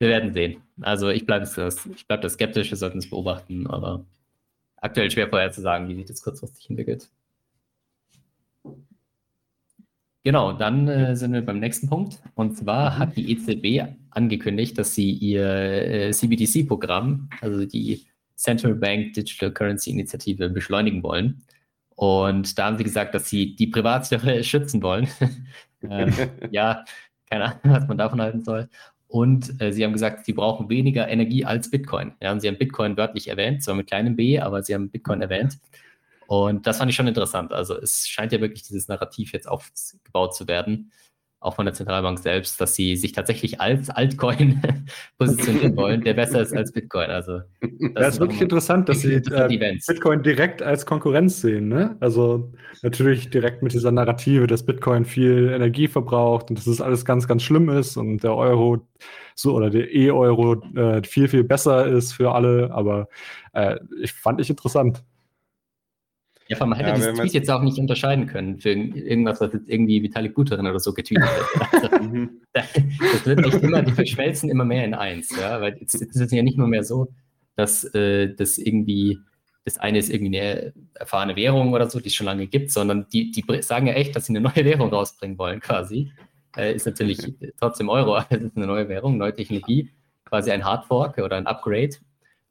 [0.00, 0.62] wir werden sehen.
[0.80, 4.04] Also ich bleibe ich bleib da skeptisch, wir sollten es beobachten, aber
[4.80, 7.08] aktuell schwer vorher zu sagen, wie sich das kurzfristig entwickelt.
[10.22, 12.22] Genau, dann äh, sind wir beim nächsten Punkt.
[12.34, 12.98] Und zwar mhm.
[12.98, 19.90] hat die EZB angekündigt, dass sie ihr äh, CBDC-Programm, also die Central Bank Digital Currency
[19.90, 21.42] Initiative, beschleunigen wollen.
[21.96, 25.08] Und da haben sie gesagt, dass sie die Privatsphäre schützen wollen.
[25.82, 26.12] ähm,
[26.50, 26.84] ja,
[27.30, 28.68] keine Ahnung, was man davon halten soll.
[29.10, 32.12] Und äh, sie haben gesagt, sie brauchen weniger Energie als Bitcoin.
[32.22, 35.20] Ja, und sie haben Bitcoin wörtlich erwähnt, zwar mit kleinem b, aber sie haben Bitcoin
[35.20, 35.58] erwähnt.
[36.28, 37.52] Und das fand ich schon interessant.
[37.52, 40.92] Also es scheint ja wirklich dieses Narrativ jetzt aufgebaut zu werden,
[41.40, 44.60] auch von der Zentralbank selbst, dass sie sich tatsächlich als Altcoin
[45.18, 47.10] positionieren wollen, der besser ist als Bitcoin.
[47.10, 51.68] Also das ja, ist wirklich interessant, dass sie äh, Bitcoin direkt als Konkurrenz sehen.
[51.68, 51.96] Ne?
[52.00, 57.06] Also natürlich direkt mit dieser Narrative, dass Bitcoin viel Energie verbraucht und dass es alles
[57.06, 58.86] ganz, ganz schlimm ist und der Euro
[59.34, 62.70] so oder der E-Euro äh, viel, viel besser ist für alle.
[62.70, 63.08] Aber
[63.54, 65.02] äh, ich fand ich interessant.
[66.50, 69.40] Ja, vor allem man hätte ja, dieses Tweet jetzt auch nicht unterscheiden können für irgendwas,
[69.40, 71.92] was jetzt irgendwie Vitalik Buterin oder so getweetet hat.
[71.92, 72.40] Also, mhm.
[72.52, 76.20] das wird echt immer, die verschmelzen immer mehr in eins, ja, weil jetzt, jetzt ist
[76.20, 77.12] es ja nicht nur mehr so,
[77.54, 79.20] dass äh, das irgendwie,
[79.64, 83.06] das eine ist irgendwie eine erfahrene Währung oder so, die es schon lange gibt, sondern
[83.12, 86.10] die, die sagen ja echt, dass sie eine neue Währung rausbringen wollen, quasi.
[86.56, 89.88] Äh, ist natürlich trotzdem Euro, aber es ist eine neue Währung, neue Technologie,
[90.24, 91.94] quasi ein Hardfork oder ein Upgrade.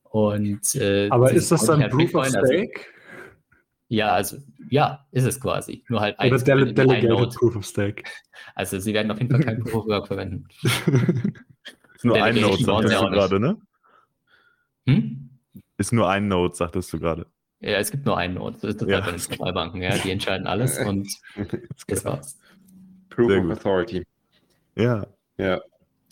[0.04, 2.80] Und, äh, aber ist das dann Proof of also Stake?
[2.80, 2.99] Also,
[3.90, 4.38] Ja, also
[4.70, 5.84] ja, ist es quasi.
[5.90, 7.36] Nur halt Oder Dele Delegated Node.
[7.36, 8.04] Proof of Stake.
[8.56, 10.46] Also sie werden auf jeden Fall kein Proof of Work verwenden.
[11.96, 13.58] Ist nur ein Node, sagtest du gerade, ne?
[14.88, 15.30] Hm?
[15.78, 17.26] Ist nur ein Node, sagtest du gerade.
[17.62, 18.58] Ja, es gibt nur einen Node.
[18.62, 18.96] Das ist das Ja.
[18.98, 19.98] halt bei den Zentralbanken, ja.
[19.98, 21.10] Die entscheiden alles und
[21.88, 22.40] das war's.
[23.10, 23.52] Proof Sehr of gut.
[23.58, 24.06] Authority.
[24.76, 25.06] Ja.
[25.38, 25.62] Ja,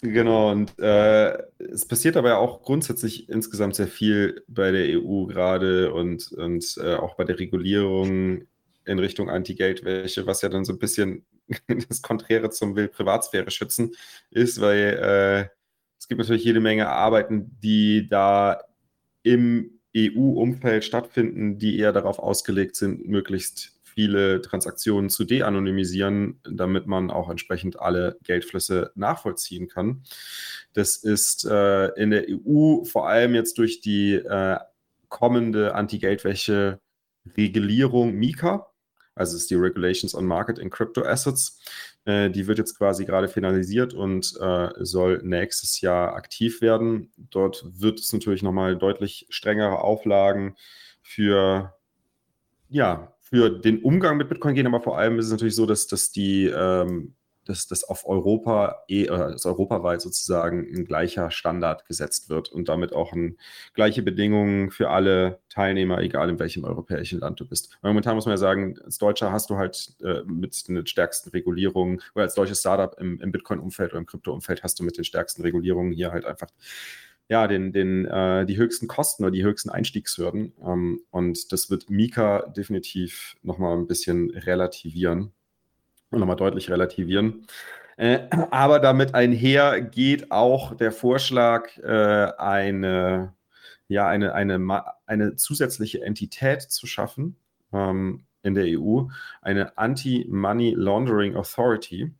[0.01, 0.51] genau.
[0.51, 5.93] Und äh, es passiert aber ja auch grundsätzlich insgesamt sehr viel bei der EU gerade
[5.93, 8.47] und, und äh, auch bei der Regulierung
[8.85, 11.25] in Richtung Anti-Geldwäsche, was ja dann so ein bisschen
[11.89, 13.91] das Konträre zum Will Privatsphäre schützen
[14.31, 15.57] ist, weil äh,
[15.99, 18.61] es gibt natürlich jede Menge Arbeiten, die da
[19.23, 27.09] im EU-Umfeld stattfinden, die eher darauf ausgelegt sind, möglichst viele Transaktionen zu de-anonymisieren, damit man
[27.09, 30.03] auch entsprechend alle Geldflüsse nachvollziehen kann.
[30.73, 34.59] Das ist äh, in der EU vor allem jetzt durch die äh,
[35.09, 38.67] kommende Anti-Geldwäsche-Regulierung MiCA,
[39.15, 41.59] also ist die Regulations on Market in Crypto Assets,
[42.05, 47.11] äh, die wird jetzt quasi gerade finalisiert und äh, soll nächstes Jahr aktiv werden.
[47.17, 50.55] Dort wird es natürlich nochmal deutlich strengere Auflagen
[51.01, 51.73] für
[52.69, 55.87] ja, für den Umgang mit Bitcoin gehen, aber vor allem ist es natürlich so, dass,
[55.87, 57.13] dass die, ähm,
[57.43, 62.69] dass das auf Europa, eh, äh, dass europaweit sozusagen ein gleicher Standard gesetzt wird und
[62.69, 63.37] damit auch ein,
[63.73, 67.77] gleiche Bedingungen für alle Teilnehmer, egal in welchem europäischen Land du bist.
[67.81, 72.01] Momentan muss man ja sagen, als Deutscher hast du halt äh, mit den stärksten Regulierungen
[72.15, 75.41] oder als deutsches Startup im, im Bitcoin-Umfeld oder im Krypto-Umfeld hast du mit den stärksten
[75.41, 76.47] Regulierungen hier halt einfach
[77.29, 80.53] ja, den, den, äh, die höchsten Kosten oder die höchsten Einstiegshürden.
[80.65, 85.31] Ähm, und das wird Mika definitiv nochmal ein bisschen relativieren
[86.09, 87.45] und nochmal deutlich relativieren.
[87.97, 93.33] Äh, aber damit einher geht auch der Vorschlag, äh, eine,
[93.87, 97.35] ja, eine, eine, eine zusätzliche Entität zu schaffen
[97.73, 99.07] ähm, in der EU,
[99.41, 102.13] eine Anti-Money Laundering Authority.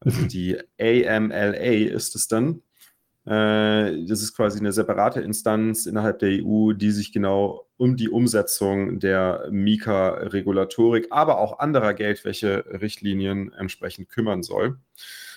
[0.00, 2.62] Also die AMLA ist es dann.
[3.26, 8.08] Äh, Das ist quasi eine separate Instanz innerhalb der EU, die sich genau um die
[8.08, 14.78] Umsetzung der Mika-Regulatorik, aber auch anderer Geldwäsche-Richtlinien entsprechend kümmern soll.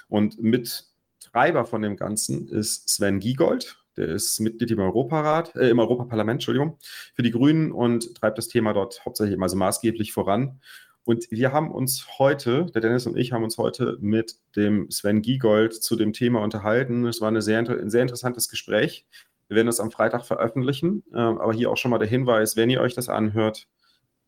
[0.08, 3.78] Und Mittreiber von dem Ganzen ist Sven Giegold.
[3.98, 6.78] Der ist Mitglied im Europarat, äh, im Europaparlament, Entschuldigung,
[7.16, 10.62] für die Grünen und treibt das Thema dort hauptsächlich also maßgeblich voran.
[11.10, 15.24] Und wir haben uns heute, der Dennis und ich haben uns heute mit dem Sven
[15.24, 17.08] Giegold zu dem Thema unterhalten.
[17.08, 19.08] Es war sehr, ein sehr interessantes Gespräch.
[19.48, 21.04] Wir werden das am Freitag veröffentlichen.
[21.12, 23.68] Ähm, aber hier auch schon mal der Hinweis, wenn ihr euch das anhört,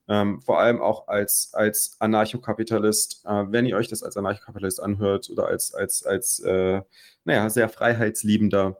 [0.07, 5.29] ähm, vor allem auch als, als Anarchokapitalist, äh, wenn ihr euch das als Anarchokapitalist anhört
[5.29, 6.81] oder als, als, als äh,
[7.25, 8.79] naja, sehr freiheitsliebender,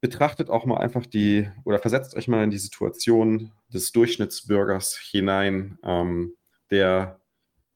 [0.00, 5.78] betrachtet auch mal einfach die oder versetzt euch mal in die Situation des Durchschnittsbürgers hinein,
[5.84, 6.34] ähm,
[6.72, 7.19] der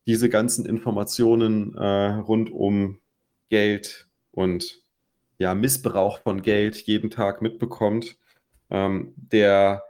[0.07, 3.01] diese ganzen Informationen äh, rund um
[3.49, 4.83] Geld und
[5.39, 8.17] ja, Missbrauch von Geld jeden Tag mitbekommt,
[8.71, 9.83] ähm, der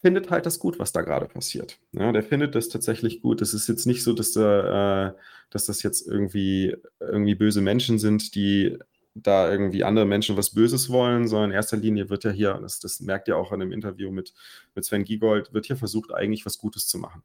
[0.00, 1.78] findet halt das gut, was da gerade passiert.
[1.92, 3.40] Ja, der findet das tatsächlich gut.
[3.40, 5.12] Es ist jetzt nicht so, dass, da, äh,
[5.50, 8.78] dass das jetzt irgendwie, irgendwie böse Menschen sind, die
[9.14, 12.80] da irgendwie andere Menschen was Böses wollen, sondern in erster Linie wird ja hier, das,
[12.80, 14.32] das merkt ihr auch in dem Interview mit,
[14.74, 17.22] mit Sven Giegold, wird hier versucht, eigentlich was Gutes zu machen.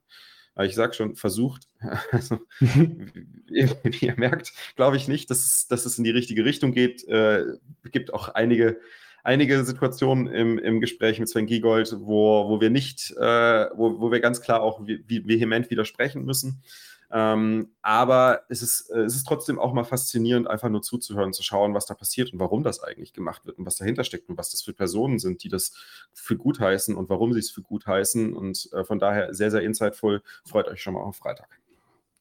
[0.58, 1.68] Aber ich sage schon, versucht.
[2.12, 6.44] Also, wie, wie ihr merkt, glaube ich nicht, dass es, dass es in die richtige
[6.46, 7.08] Richtung geht.
[7.08, 7.44] Äh,
[7.84, 8.80] Es gibt auch einige,
[9.24, 14.12] einige Situationen im, im Gespräch mit Sven Giegold, wo, wo wir nicht, äh, wo, wo
[14.12, 16.64] wir ganz klar auch vehement widersprechen müssen.
[17.10, 21.42] Ähm, aber es ist, äh, es ist trotzdem auch mal faszinierend, einfach nur zuzuhören, zu
[21.42, 24.38] schauen, was da passiert und warum das eigentlich gemacht wird und was dahinter steckt und
[24.38, 25.72] was das für Personen sind, die das
[26.14, 28.34] für gut heißen und warum sie es für gut heißen.
[28.34, 30.22] Und äh, von daher sehr, sehr insightful.
[30.46, 31.48] Freut euch schon mal auf Freitag.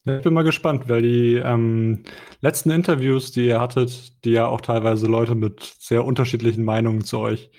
[0.04, 2.04] Ich bin mal gespannt, weil die ähm,
[2.40, 7.18] letzten Interviews, die ihr hattet, die ja auch teilweise Leute mit sehr unterschiedlichen Meinungen zu
[7.18, 7.50] euch,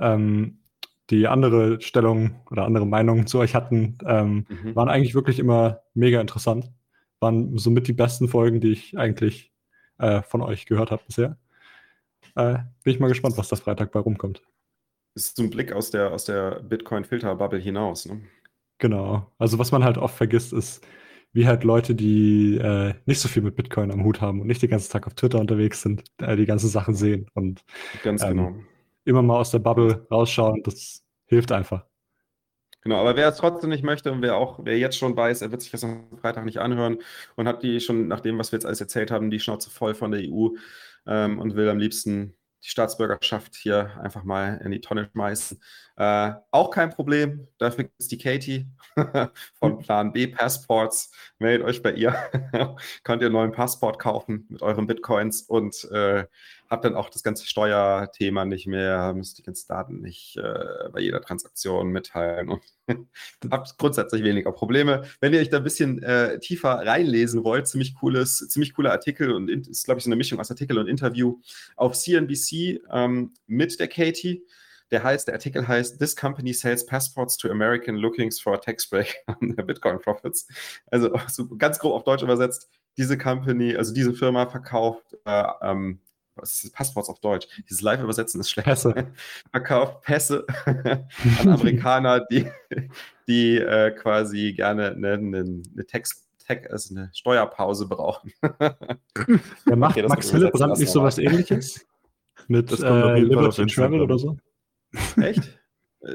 [0.00, 0.58] ähm,
[1.10, 4.74] die andere Stellungen oder andere Meinungen zu euch hatten, ähm, Mhm.
[4.74, 6.70] waren eigentlich wirklich immer mega interessant.
[7.20, 9.52] Waren somit die besten Folgen, die ich eigentlich
[9.98, 11.38] äh, von euch gehört habe bisher.
[12.34, 14.42] Äh, bin ich mal gespannt, was das Freitag bei rumkommt.
[15.14, 18.06] Ist so ein Blick aus der, aus der Bitcoin-Filter-Bubble hinaus.
[18.06, 18.22] Ne?
[18.78, 19.30] Genau.
[19.38, 20.84] Also was man halt oft vergisst, ist,
[21.32, 24.62] wie halt Leute, die äh, nicht so viel mit Bitcoin am Hut haben und nicht
[24.62, 27.62] den ganzen Tag auf Twitter unterwegs sind, äh, die ganzen Sachen sehen und
[28.02, 28.54] Ganz Ähm, genau.
[29.04, 30.62] Immer mal aus der Bubble rausschauen.
[30.62, 31.84] Das hilft einfach.
[32.82, 35.50] Genau, aber wer es trotzdem nicht möchte und wer auch, wer jetzt schon weiß, er
[35.50, 36.98] wird sich das am Freitag nicht anhören
[37.34, 39.94] und hat die schon, nach dem, was wir jetzt alles erzählt haben, die Schnauze voll
[39.94, 40.50] von der EU
[41.06, 45.62] ähm, und will am liebsten die Staatsbürgerschaft hier einfach mal in die Tonne schmeißen.
[45.96, 47.46] Äh, auch kein Problem.
[47.58, 48.66] Dafür gibt es die Katie
[49.54, 51.12] von Plan B Passports.
[51.38, 52.14] Meldet euch bei ihr.
[53.02, 56.24] Könnt ihr einen neuen Passport kaufen mit euren Bitcoins und äh,
[56.74, 61.00] habt dann auch das ganze Steuerthema nicht mehr, müsst die ganzen Daten nicht äh, bei
[61.00, 62.62] jeder Transaktion mitteilen und
[63.50, 65.04] habt grundsätzlich weniger Probleme.
[65.20, 69.30] Wenn ihr euch da ein bisschen äh, tiefer reinlesen wollt, ziemlich cooles, ziemlich cooler Artikel
[69.32, 71.40] und ist, glaube ich, so eine Mischung aus Artikel und Interview
[71.76, 74.44] auf CNBC ähm, mit der Katie.
[74.90, 78.88] Der heißt, der Artikel heißt This company sells passports to American looking for a tax
[78.88, 80.46] break on their Bitcoin profits.
[80.90, 86.00] Also so ganz grob auf Deutsch übersetzt, diese Company, also diese Firma verkauft äh, ähm,
[86.36, 87.46] was ist Passports auf Deutsch?
[87.68, 88.66] Dieses Live-Übersetzen ist schlecht.
[88.66, 88.94] Pässe.
[89.50, 92.46] Verkauft Pässe an Amerikaner, die,
[93.28, 98.32] die äh, quasi gerne eine, eine, eine Text, Tech, also eine Steuerpause brauchen.
[99.66, 101.86] Ja, macht Okay, das Max Hillebrand nicht sowas ähnliches?
[102.48, 103.64] Mit äh, Liberty.
[103.66, 104.36] Travel oder so?
[105.16, 105.58] Echt?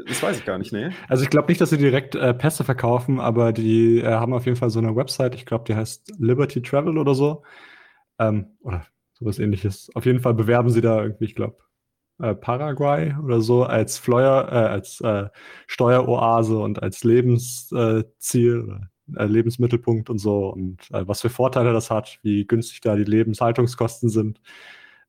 [0.08, 0.91] Das weiß ich gar nicht, nee.
[1.08, 4.45] Also ich glaube nicht, dass sie direkt äh, Pässe verkaufen, aber die äh, haben auf
[4.45, 7.41] jeden Fall so eine Website, ich glaube, die heißt Liberty Travel oder so.
[8.19, 8.86] Ähm, oder
[9.19, 9.89] sowas ähnliches.
[9.95, 11.58] Auf jeden Fall bewerben sie da irgendwie, ich glaube,
[12.19, 15.29] äh, Paraguay oder so als Fleuer, äh, als äh,
[15.67, 18.10] Steueroase und als Lebensziel,
[19.15, 22.95] äh, äh, Lebensmittelpunkt und so und äh, was für Vorteile das hat, wie günstig da
[22.95, 24.41] die Lebenshaltungskosten sind.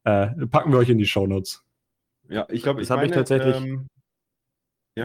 [0.05, 1.63] Äh, packen wir euch in die Shownotes.
[2.29, 3.87] Ja, ich glaube, Das ich habe ich tatsächlich- Ähm,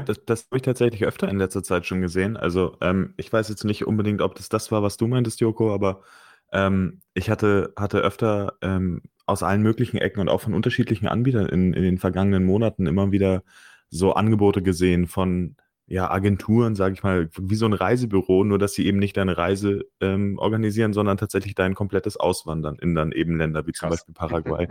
[0.05, 2.37] Das, das habe ich tatsächlich öfter in letzter Zeit schon gesehen.
[2.37, 5.73] Also ähm, ich weiß jetzt nicht unbedingt, ob das das war, was du meintest, Joko,
[5.73, 6.01] aber
[6.51, 11.47] ähm, ich hatte, hatte öfter ähm, aus allen möglichen Ecken und auch von unterschiedlichen Anbietern
[11.47, 13.43] in, in den vergangenen Monaten immer wieder
[13.89, 15.55] so Angebote gesehen von
[15.87, 19.37] ja, Agenturen, sage ich mal, wie so ein Reisebüro, nur dass sie eben nicht deine
[19.37, 23.99] Reise ähm, organisieren, sondern tatsächlich dein komplettes Auswandern in dann eben Länder wie zum Krass.
[23.99, 24.67] Beispiel Paraguay.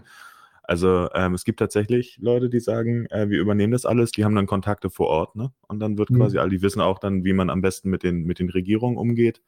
[0.64, 4.34] Also ähm, es gibt tatsächlich Leute, die sagen, äh, wir übernehmen das alles, die haben
[4.34, 5.52] dann Kontakte vor Ort, ne?
[5.68, 6.16] Und dann wird Mhm.
[6.16, 8.96] quasi all die wissen auch dann, wie man am besten mit den, mit den Regierungen
[8.96, 9.42] umgeht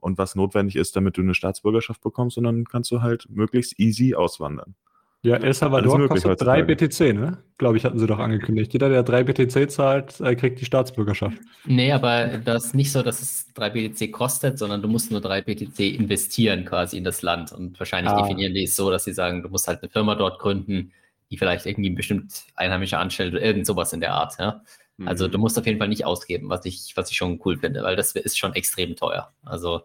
[0.00, 3.78] und was notwendig ist, damit du eine Staatsbürgerschaft bekommst, und dann kannst du halt möglichst
[3.78, 4.74] easy auswandern.
[5.22, 7.12] Ja, El Salvador Alles möglich kostet drei heutzutage.
[7.12, 7.38] BTC, ne?
[7.58, 8.72] Glaube ich, hatten sie doch angekündigt.
[8.72, 11.36] Jeder, der drei BTC zahlt, äh, kriegt die Staatsbürgerschaft.
[11.64, 15.20] Nee, aber das ist nicht so, dass es 3 BTC kostet, sondern du musst nur
[15.20, 17.50] 3 BTC investieren quasi in das Land.
[17.50, 18.22] Und wahrscheinlich Ah.
[18.22, 20.92] definieren die es so, dass sie sagen, du musst halt eine Firma dort gründen,
[21.32, 24.38] die vielleicht irgendwie bestimmt Einheimische anstellt oder irgend sowas in der Art.
[24.38, 24.62] Ja?
[25.04, 25.32] Also Mhm.
[25.32, 27.96] du musst auf jeden Fall nicht ausgeben, was ich, was ich schon cool finde, weil
[27.96, 29.32] das ist schon extrem teuer.
[29.44, 29.82] Also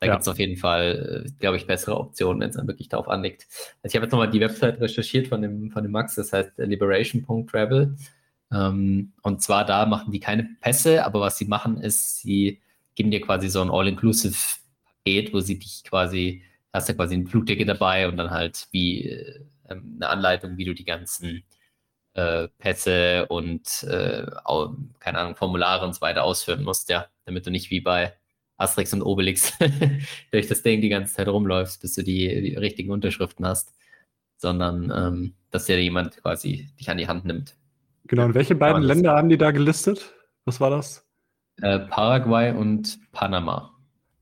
[0.00, 0.12] da Ja.
[0.12, 3.46] gibt es auf jeden Fall, glaube ich, bessere Optionen, wenn es dann wirklich darauf anlegt.
[3.82, 6.52] Also ich habe jetzt nochmal die Website recherchiert von dem, von dem Max, das heißt
[6.58, 7.96] liberation.travel.
[8.52, 12.60] Ähm, und zwar da machen die keine Pässe, aber was sie machen ist, sie
[12.94, 16.42] geben dir quasi so ein All-Inclusive-Paket, wo sie dich quasi,
[16.72, 20.74] hast du quasi ein Flugticket dabei und dann halt wie äh, eine Anleitung, wie du
[20.74, 21.42] die ganzen
[22.18, 27.46] äh, Pässe und äh, au, keine Ahnung, Formulare und so weiter ausführen musst, ja, damit
[27.46, 28.12] du nicht wie bei
[28.56, 29.56] Asterix und Obelix
[30.32, 33.72] durch das Ding die ganze Zeit rumläufst, bis du die, die richtigen Unterschriften hast,
[34.36, 37.54] sondern ähm, dass dir jemand quasi dich an die Hand nimmt.
[38.08, 40.12] Genau, und welche beiden das- Länder haben die da gelistet?
[40.44, 41.06] Was war das?
[41.60, 43.74] Äh, Paraguay und Panama.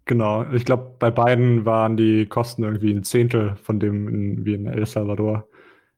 [0.04, 4.54] Genau, ich glaube, bei beiden waren die Kosten irgendwie ein Zehntel von dem in, wie
[4.54, 5.48] in El Salvador,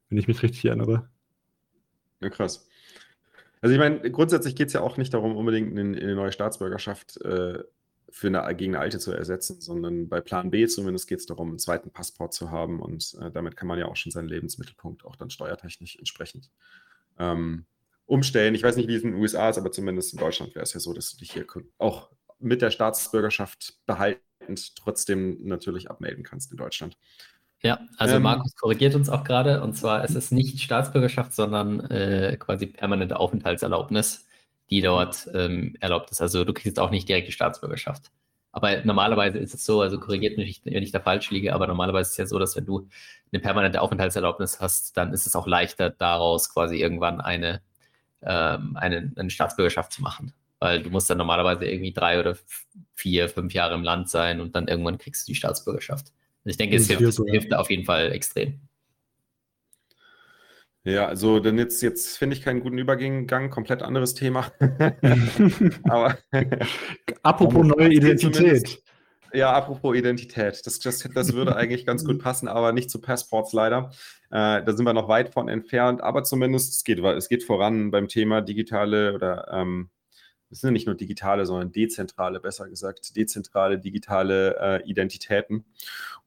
[0.08, 1.08] wenn ich mich richtig erinnere.
[2.20, 2.68] Ja, krass.
[3.60, 7.20] Also ich meine, grundsätzlich geht es ja auch nicht darum, unbedingt eine, eine neue Staatsbürgerschaft
[7.22, 7.62] äh,
[8.10, 11.48] für eine, gegen eine alte zu ersetzen, sondern bei Plan B zumindest geht es darum,
[11.48, 15.04] einen zweiten Passport zu haben und äh, damit kann man ja auch schon seinen Lebensmittelpunkt
[15.04, 16.50] auch dann steuertechnisch entsprechend
[17.18, 17.66] ähm,
[18.06, 18.54] umstellen.
[18.54, 20.72] Ich weiß nicht, wie es in den USA ist, aber zumindest in Deutschland wäre es
[20.72, 21.44] ja so, dass du dich hier
[21.76, 26.96] auch mit der Staatsbürgerschaft behaltend trotzdem natürlich abmelden kannst in Deutschland.
[27.62, 28.22] Ja, also Ähm.
[28.22, 33.18] Markus korrigiert uns auch gerade, und zwar ist es nicht Staatsbürgerschaft, sondern äh, quasi permanente
[33.18, 34.26] Aufenthaltserlaubnis,
[34.70, 36.20] die dort ähm, erlaubt ist.
[36.20, 38.10] Also du kriegst auch nicht direkt die Staatsbürgerschaft.
[38.52, 42.08] Aber normalerweise ist es so, also korrigiert mich, wenn ich da falsch liege, aber normalerweise
[42.08, 42.88] ist es ja so, dass wenn du
[43.32, 47.60] eine permanente Aufenthaltserlaubnis hast, dann ist es auch leichter, daraus quasi irgendwann eine,
[48.22, 50.32] ähm, eine, eine Staatsbürgerschaft zu machen.
[50.60, 52.36] Weil du musst dann normalerweise irgendwie drei oder
[52.94, 56.12] vier, fünf Jahre im Land sein und dann irgendwann kriegst du die Staatsbürgerschaft.
[56.44, 57.32] Also ich denke, es hilft, so, ja.
[57.32, 58.60] hilft auf jeden Fall extrem.
[60.84, 64.50] Ja, also dann jetzt, jetzt finde ich keinen guten Übergang, komplett anderes Thema.
[65.84, 66.16] Aber
[67.22, 68.82] Apropos neue Identität.
[69.34, 73.52] Ja, apropos Identität, das, das, das würde eigentlich ganz gut passen, aber nicht zu Passports
[73.52, 73.90] leider.
[74.30, 77.90] Äh, da sind wir noch weit von entfernt, aber zumindest es geht, es geht voran
[77.90, 79.90] beim Thema digitale oder ähm,
[80.50, 85.64] es sind nicht nur digitale, sondern dezentrale, besser gesagt, dezentrale digitale äh, Identitäten.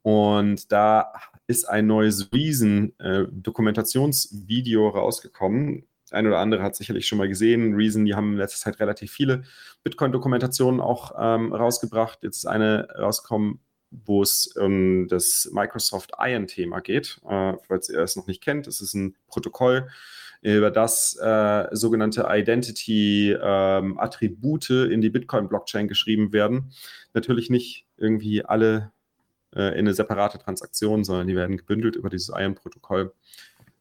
[0.01, 1.13] Und da
[1.47, 5.86] ist ein neues Reason-Dokumentationsvideo äh, rausgekommen.
[6.11, 7.76] Ein oder andere hat sicherlich schon mal gesehen.
[7.76, 9.43] Reason, die haben in letzter Zeit relativ viele
[9.84, 12.19] Bitcoin-Dokumentationen auch ähm, rausgebracht.
[12.24, 13.59] Jetzt ist eine rausgekommen,
[13.91, 17.19] wo es um das Microsoft Iron-Thema geht.
[17.28, 19.89] Äh, falls ihr es noch nicht kennt, es ist ein Protokoll,
[20.41, 26.73] über das äh, sogenannte Identity-Attribute ähm, in die Bitcoin-Blockchain geschrieben werden.
[27.13, 28.91] Natürlich nicht irgendwie alle
[29.55, 33.13] äh, in eine separate Transaktion, sondern die werden gebündelt über dieses Iron-Protokoll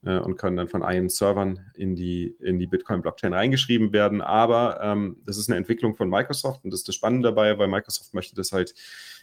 [0.05, 4.21] äh, und können dann von Iron-Servern in die, in die Bitcoin-Blockchain reingeschrieben werden.
[4.21, 7.69] Aber ähm, das ist eine Entwicklung von Microsoft und das ist das Spannende dabei, weil
[7.69, 8.75] Microsoft möchte das halt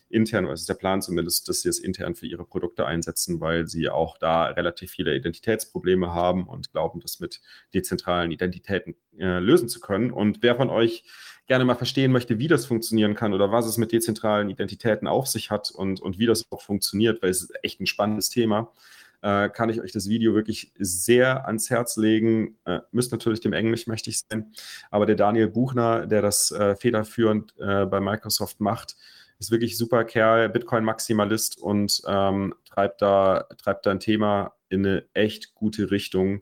[0.10, 3.42] intern, oder es ist der Plan zumindest, dass sie es intern für ihre Produkte einsetzen,
[3.42, 7.42] weil sie auch da relativ viele Identitätsprobleme haben und glauben, das mit
[7.74, 10.12] dezentralen Identitäten äh, lösen zu können.
[10.12, 11.04] Und wer von euch
[11.48, 15.28] gerne mal verstehen möchte, wie das funktionieren kann oder was es mit dezentralen Identitäten auf
[15.28, 18.74] sich hat und, und wie das auch funktioniert, weil es ist echt ein spannendes Thema,
[19.22, 22.58] äh, kann ich euch das Video wirklich sehr ans Herz legen.
[22.66, 24.52] Äh, müsst natürlich dem Englisch mächtig sein,
[24.92, 28.96] aber der Daniel Buchner, der das äh, federführend äh, bei Microsoft macht,
[29.40, 35.06] ist wirklich super Kerl, Bitcoin-Maximalist und ähm, treibt, da, treibt da ein Thema in eine
[35.14, 36.42] echt gute Richtung,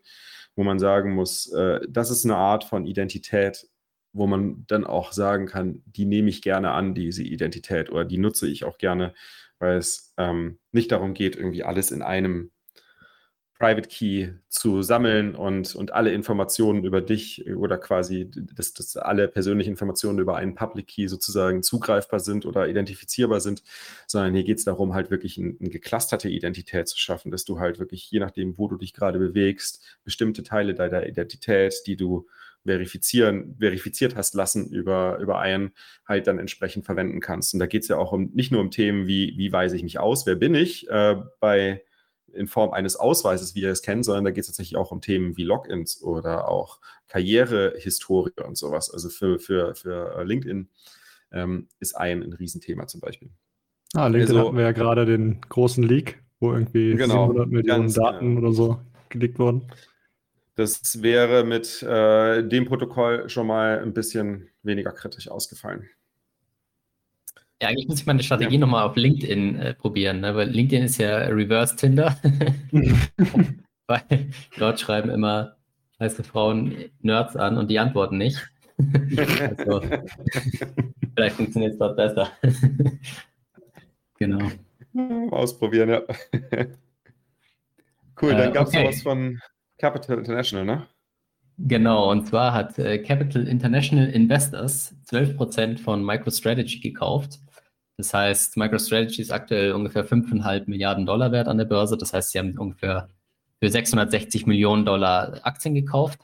[0.55, 3.67] wo man sagen muss, äh, das ist eine Art von Identität,
[4.13, 8.17] wo man dann auch sagen kann, die nehme ich gerne an, diese Identität, oder die
[8.17, 9.13] nutze ich auch gerne,
[9.59, 12.51] weil es ähm, nicht darum geht, irgendwie alles in einem
[13.57, 19.29] Private Key zu sammeln und, und alle Informationen über dich oder quasi, dass, dass alle
[19.29, 23.63] persönlichen Informationen über einen Public Key sozusagen zugreifbar sind oder identifizierbar sind,
[24.07, 27.59] sondern hier geht es darum, halt wirklich eine ein geclusterte Identität zu schaffen, dass du
[27.59, 32.27] halt wirklich, je nachdem, wo du dich gerade bewegst, bestimmte Teile deiner Identität, die du
[32.65, 35.71] verifizieren, verifiziert hast lassen über, über einen,
[36.05, 37.53] halt dann entsprechend verwenden kannst.
[37.53, 39.83] Und da geht es ja auch um nicht nur um Themen wie, wie weise ich
[39.83, 41.83] mich aus, wer bin ich, äh, bei
[42.35, 45.01] in Form eines Ausweises, wie ihr es kennt, sondern da geht es tatsächlich auch um
[45.01, 48.91] Themen wie Logins oder auch Karrierehistorie und sowas.
[48.91, 50.69] Also für, für, für LinkedIn
[51.31, 53.29] ähm, ist ein, ein Riesenthema zum Beispiel.
[53.93, 57.93] Ah, LinkedIn also, hatten wir ja gerade den großen Leak, wo irgendwie genau, 700 Millionen
[57.93, 58.39] Daten genau.
[58.41, 58.79] oder so
[59.09, 59.71] geleakt wurden.
[60.55, 65.89] Das wäre mit äh, dem Protokoll schon mal ein bisschen weniger kritisch ausgefallen.
[67.61, 68.59] Ja, eigentlich muss ich meine Strategie ja.
[68.59, 70.35] nochmal auf LinkedIn äh, probieren, ne?
[70.35, 72.19] weil LinkedIn ist ja Reverse Tinder.
[73.87, 75.55] weil dort schreiben immer
[75.99, 78.45] heiße Frauen Nerds an und die antworten nicht.
[79.57, 79.81] also,
[81.15, 82.29] vielleicht funktioniert es dort besser.
[84.19, 84.51] genau.
[85.31, 86.01] Ausprobieren, ja.
[88.21, 88.83] cool, dann äh, gab es okay.
[88.83, 89.39] noch was von
[89.77, 90.87] Capital International, ne?
[91.57, 97.39] Genau, und zwar hat äh, Capital International Investors 12% von MicroStrategy gekauft.
[97.97, 101.97] Das heißt, MicroStrategy ist aktuell ungefähr 5,5 Milliarden Dollar wert an der Börse.
[101.97, 103.07] Das heißt, sie haben ungefähr
[103.61, 106.19] für 660 Millionen Dollar Aktien gekauft.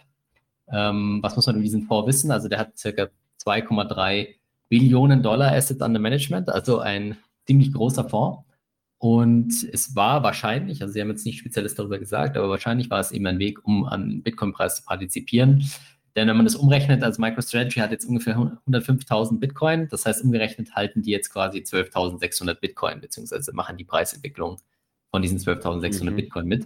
[0.69, 2.32] Ähm, was muss man in diesem Fonds wissen?
[2.32, 3.09] Also der hat circa
[3.43, 4.36] 2,3
[4.69, 8.43] Billionen Dollar Assets under Management, also ein ziemlich großer Fonds.
[8.97, 12.99] Und es war wahrscheinlich, also Sie haben jetzt nicht Spezielles darüber gesagt, aber wahrscheinlich war
[12.99, 15.67] es eben ein Weg, um an Bitcoin-Preis zu partizipieren.
[16.16, 20.76] Denn wenn man das umrechnet, also MicroStrategy hat jetzt ungefähr 105.000 Bitcoin, das heißt umgerechnet
[20.76, 24.57] halten die jetzt quasi 12.600 Bitcoin, beziehungsweise machen die Preisentwicklung
[25.09, 26.16] von diesen 12.600 mhm.
[26.16, 26.66] Bitcoin mit.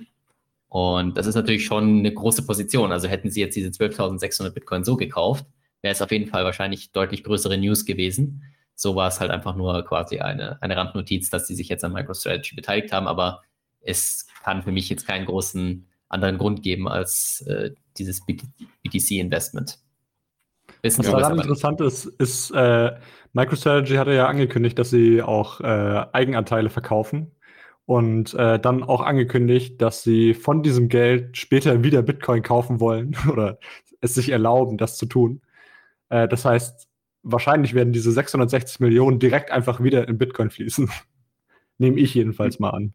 [0.70, 2.92] Und das ist natürlich schon eine große Position.
[2.92, 5.46] Also hätten sie jetzt diese 12.600 Bitcoin so gekauft,
[5.82, 8.44] wäre es auf jeden Fall wahrscheinlich deutlich größere News gewesen.
[8.74, 11.94] So war es halt einfach nur quasi eine, eine Randnotiz, dass sie sich jetzt an
[11.94, 13.44] MicroStrategy beteiligt haben, aber
[13.82, 19.80] es kann für mich jetzt keinen großen anderen Grund geben als äh, dieses BTC-Investment.
[20.84, 22.92] Was daran interessant ist, ist, äh,
[23.34, 27.32] MicroStrategy hatte ja angekündigt, dass sie auch äh, Eigenanteile verkaufen
[27.86, 33.16] und äh, dann auch angekündigt, dass sie von diesem Geld später wieder Bitcoin kaufen wollen
[33.32, 33.60] oder
[34.02, 35.42] es sich erlauben, das zu tun.
[36.10, 36.88] Äh, das heißt,
[37.24, 40.90] wahrscheinlich werden diese 660 Millionen direkt einfach wieder in Bitcoin fließen.
[41.78, 42.94] Nehme ich jedenfalls mal an.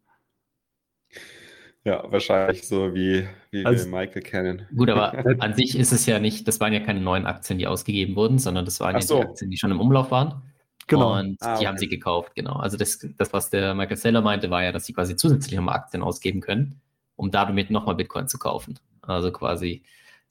[1.85, 4.67] Ja, wahrscheinlich so wie, wie also, wir Michael kennen.
[4.77, 7.67] Gut, aber an sich ist es ja nicht, das waren ja keine neuen Aktien, die
[7.67, 9.17] ausgegeben wurden, sondern das waren ja so.
[9.17, 10.43] die Aktien, die schon im Umlauf waren.
[10.87, 11.19] Genau.
[11.19, 11.67] Und ah, die okay.
[11.69, 12.55] haben sie gekauft, genau.
[12.55, 15.77] Also das, das, was der Michael Seller meinte, war ja, dass sie quasi zusätzlich nochmal
[15.77, 16.81] Aktien ausgeben können,
[17.17, 18.79] um damit nochmal Bitcoin zu kaufen.
[19.03, 19.83] Also quasi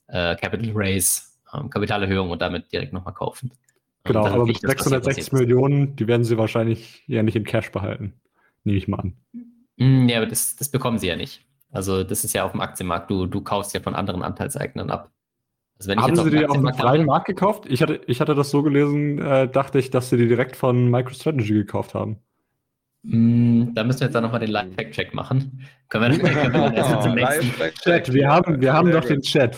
[0.08, 1.22] äh, Capital Raise,
[1.54, 3.52] ähm, Kapitalerhöhung und damit direkt nochmal kaufen.
[4.04, 8.14] Genau, aber mit 660 Millionen, die werden sie wahrscheinlich ja nicht in Cash behalten.
[8.64, 9.14] Nehme ich mal an.
[9.80, 11.46] Mm, ja, aber das, das bekommen sie ja nicht.
[11.72, 13.10] Also das ist ja auf dem Aktienmarkt.
[13.10, 15.12] Du, du kaufst ja von anderen Anteilseignern ab.
[15.80, 17.66] Also Haben sie die auf dem freien Markt gekauft?
[17.68, 20.90] Ich hatte, ich hatte das so gelesen, äh, dachte ich, dass sie die direkt von
[20.90, 22.18] MicroStrategy gekauft haben.
[23.04, 25.66] Mm, Da müssen wir jetzt dann nochmal den Live-Fact-Check machen.
[25.88, 27.52] Können wir, können wir dann erst zum nächsten
[27.82, 29.56] Chat, wir haben, wir haben doch den Chat.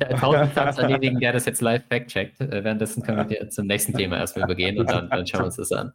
[0.00, 2.40] äh, Tausendsatz erledigen, der das jetzt live fact-checkt.
[2.40, 5.56] Äh, Währenddessen können wir zum nächsten Thema erstmal übergehen und dann, dann schauen wir uns
[5.56, 5.92] das an.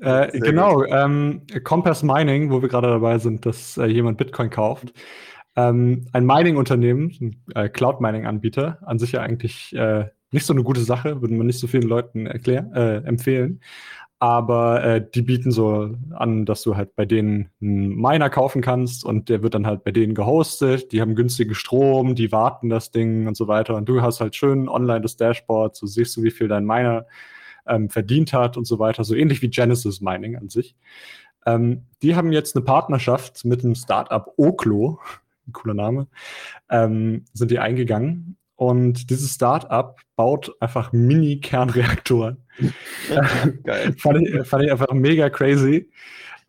[0.00, 4.92] Äh, genau, ähm, Compass Mining, wo wir gerade dabei sind, dass äh, jemand Bitcoin kauft.
[5.54, 10.80] Ähm, ein Mining-Unternehmen, ein äh, Cloud-Mining-Anbieter, an sich ja eigentlich äh, nicht so eine gute
[10.80, 13.60] Sache, würde man nicht so vielen Leuten erklären, äh, empfehlen.
[14.18, 19.04] Aber äh, die bieten so an, dass du halt bei denen einen Miner kaufen kannst
[19.04, 20.92] und der wird dann halt bei denen gehostet.
[20.92, 23.74] Die haben günstigen Strom, die warten das Ding und so weiter.
[23.74, 27.04] Und du hast halt schön online das Dashboard, so siehst du, wie viel dein Miner
[27.66, 29.04] ähm, verdient hat und so weiter.
[29.04, 30.76] So ähnlich wie Genesis Mining an sich.
[31.46, 34.98] Ähm, die haben jetzt eine Partnerschaft mit dem Startup Oklo,
[35.46, 36.06] ein cooler Name,
[36.70, 38.36] ähm, sind die eingegangen.
[38.56, 42.36] Und dieses Startup baut einfach Mini-Kernreaktoren.
[43.64, 43.94] Geil.
[43.98, 45.90] fand, ich, fand ich einfach mega crazy.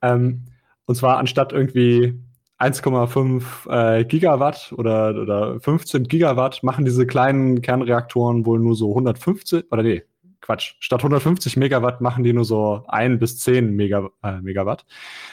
[0.02, 0.46] Ähm,
[0.86, 2.20] und zwar anstatt irgendwie
[2.60, 9.72] 1,5 äh, Gigawatt oder, oder 15 Gigawatt machen diese kleinen Kernreaktoren wohl nur so 150
[9.72, 10.04] oder nee,
[10.44, 14.86] Quatsch, statt 150 Megawatt machen die nur so 1 bis 10 Mega, äh, Megawatt.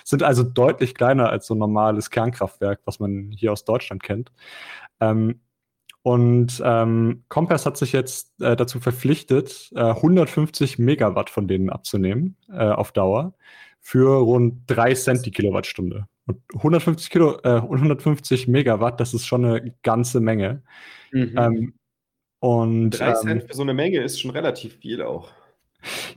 [0.04, 4.32] Sind also deutlich kleiner als so ein normales Kernkraftwerk, was man hier aus Deutschland kennt.
[5.00, 5.40] Ähm,
[6.02, 12.36] und ähm, Compass hat sich jetzt äh, dazu verpflichtet, äh, 150 Megawatt von denen abzunehmen
[12.48, 13.34] äh, auf Dauer
[13.80, 16.06] für rund 3 Cent die Kilowattstunde.
[16.26, 20.62] Und 150, Kilo, äh, 150 Megawatt, das ist schon eine ganze Menge.
[21.11, 21.34] Mhm.
[21.36, 21.74] Ähm,
[22.41, 25.28] und Drei ähm, Cent für so eine Menge ist schon relativ viel auch.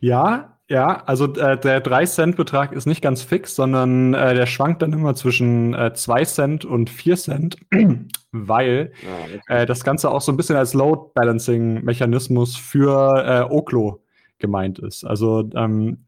[0.02, 4.94] ja, ja, also äh, der 3-Cent-Betrag ist nicht ganz fix, sondern äh, der schwankt dann
[4.94, 7.58] immer zwischen äh, 2 Cent und 4 Cent,
[8.32, 9.42] weil Ah, okay.
[9.64, 14.02] äh, das Ganze auch so ein bisschen als Load-Balancing-Mechanismus für äh, Oklo
[14.40, 15.04] gemeint ist.
[15.04, 16.06] Also ähm,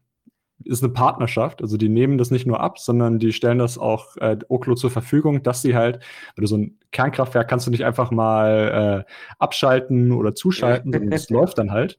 [0.66, 4.16] ist eine Partnerschaft, also die nehmen das nicht nur ab, sondern die stellen das auch
[4.18, 5.96] äh, Oklo zur Verfügung, dass sie halt,
[6.34, 11.12] weil du so ein Kernkraftwerk kannst du nicht einfach mal äh, abschalten oder zuschalten, sondern
[11.12, 11.98] es läuft dann halt,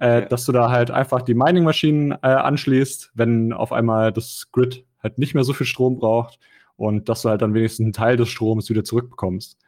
[0.00, 0.20] äh, Ja.
[0.22, 5.18] dass du da halt einfach die Mining-Maschinen äh, anschließt, wenn auf einmal das Grid halt
[5.18, 6.38] nicht mehr so viel Strom braucht
[6.76, 9.58] und dass du halt dann wenigstens einen Teil des Stroms wieder zurückbekommst.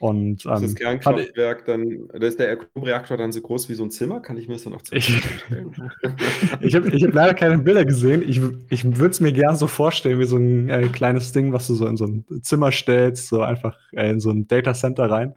[0.00, 3.82] Und Ist das ähm, Kernkraftwerk dann, da ist der Atomreaktor dann so groß wie so
[3.82, 4.20] ein Zimmer?
[4.20, 5.20] Kann ich mir das dann auch zu Ich-
[6.60, 8.22] Ich habe ich hab leider keine Bilder gesehen.
[8.28, 8.40] Ich,
[8.70, 11.74] ich würde es mir gern so vorstellen, wie so ein äh, kleines Ding, was du
[11.74, 15.34] so in so ein Zimmer stellst, so einfach äh, in so ein Data Center rein.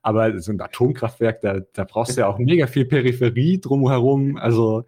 [0.00, 4.36] Aber so ein Atomkraftwerk, da, da brauchst du ja auch mega viel Peripherie drumherum.
[4.36, 4.84] Also,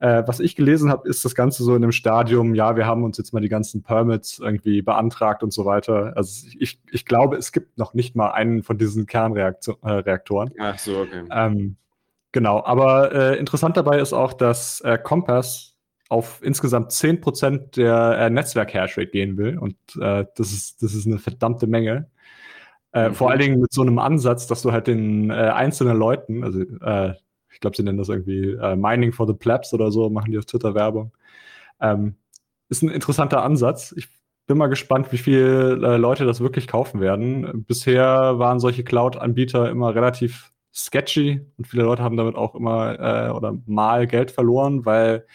[0.00, 3.04] äh, was ich gelesen habe, ist das Ganze so in einem Stadium, ja, wir haben
[3.04, 6.14] uns jetzt mal die ganzen Permits irgendwie beantragt und so weiter.
[6.16, 10.50] Also, ich, ich glaube, es gibt noch nicht mal einen von diesen Kernreaktoren.
[10.56, 10.60] Äh.
[10.60, 11.24] Ach so, okay.
[11.30, 11.76] Ähm,
[12.32, 15.76] genau, aber äh, interessant dabei ist auch, dass äh, Compass
[16.08, 19.58] auf insgesamt 10% der äh, Netzwerk-Hashrate gehen will.
[19.58, 22.08] Und äh, das, ist, das ist eine verdammte Menge.
[22.92, 23.14] Äh, Mhm.
[23.14, 26.60] Vor allen Dingen mit so einem Ansatz, dass du halt den äh, einzelnen Leuten, also
[26.62, 27.14] äh,
[27.52, 30.38] ich glaube, sie nennen das irgendwie äh, Mining for the Plebs oder so, machen die
[30.38, 31.12] auf Twitter Werbung.
[31.80, 32.16] Ähm,
[32.68, 33.92] ist ein interessanter Ansatz.
[33.96, 34.08] Ich
[34.46, 37.64] bin mal gespannt, wie viele äh, Leute das wirklich kaufen werden.
[37.66, 43.30] Bisher waren solche Cloud-Anbieter immer relativ sketchy und viele Leute haben damit auch immer äh,
[43.30, 45.26] oder mal Geld verloren, weil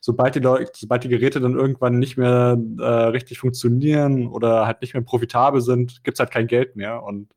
[0.00, 4.80] sobald die, Leute, sobald die Geräte dann irgendwann nicht mehr äh, richtig funktionieren oder halt
[4.82, 7.28] nicht mehr profitabel sind, gibt's halt kein Geld mehr und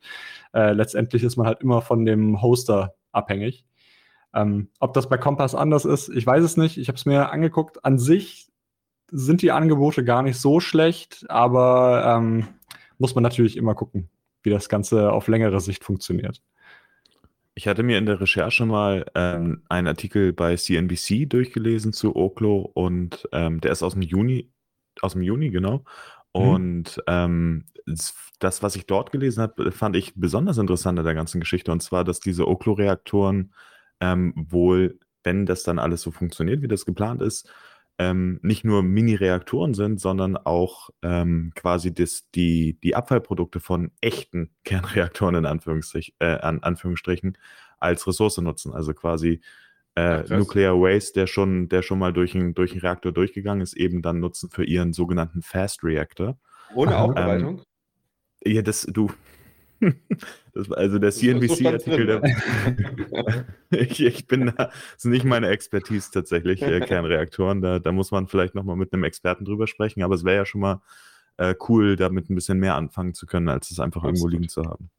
[0.54, 3.66] äh, letztendlich ist man halt immer von dem Hoster abhängig.
[4.36, 6.78] Ähm, ob das bei Compass anders ist, ich weiß es nicht.
[6.78, 7.84] Ich habe es mir angeguckt.
[7.86, 8.48] An sich
[9.12, 12.48] sind die Angebote gar nicht so schlecht, aber ähm,
[12.98, 14.10] muss man natürlich immer gucken,
[14.44, 16.42] wie das Ganze auf längere Sicht funktioniert.
[17.54, 22.70] Ich hatte mir in der Recherche mal ähm, einen Artikel bei CNBC durchgelesen zu Oklo
[22.74, 24.52] und ähm, der ist aus dem Juni,
[25.02, 25.84] aus dem Juni, genau.
[26.34, 31.14] Und ähm, das- das, was ich dort gelesen habe, fand ich besonders interessant an der
[31.14, 31.72] ganzen Geschichte.
[31.72, 33.54] Und zwar, dass diese Oklo-Reaktoren
[34.00, 37.50] ähm, wohl, wenn das dann alles so funktioniert, wie das geplant ist,
[37.98, 44.52] ähm, nicht nur Mini-Reaktoren sind, sondern auch ähm, quasi das, die, die Abfallprodukte von echten
[44.64, 47.38] Kernreaktoren in Anführungsstrich, äh, an Anführungsstrichen
[47.80, 48.74] als Ressource nutzen.
[48.74, 49.42] Also quasi
[49.96, 50.30] äh, krass.
[50.30, 54.02] Nuclear Waste, der schon, der schon mal durch einen, durch einen Reaktor durchgegangen ist, eben
[54.02, 56.38] dann nutzen für ihren sogenannten Fast Reactor.
[56.74, 56.98] Ohne.
[56.98, 57.62] Aufbereitung?
[58.44, 59.12] Ja, das, du.
[60.54, 66.12] Das, war also der CNBC-Artikel, der, ich, ich bin da, das ist nicht meine Expertise
[66.12, 67.62] tatsächlich, äh, Kernreaktoren.
[67.62, 70.46] Da, da muss man vielleicht nochmal mit einem Experten drüber sprechen, aber es wäre ja
[70.46, 70.82] schon mal
[71.38, 74.34] äh, cool, damit ein bisschen mehr anfangen zu können, als es einfach irgendwo Absolut.
[74.34, 74.90] liegen zu haben.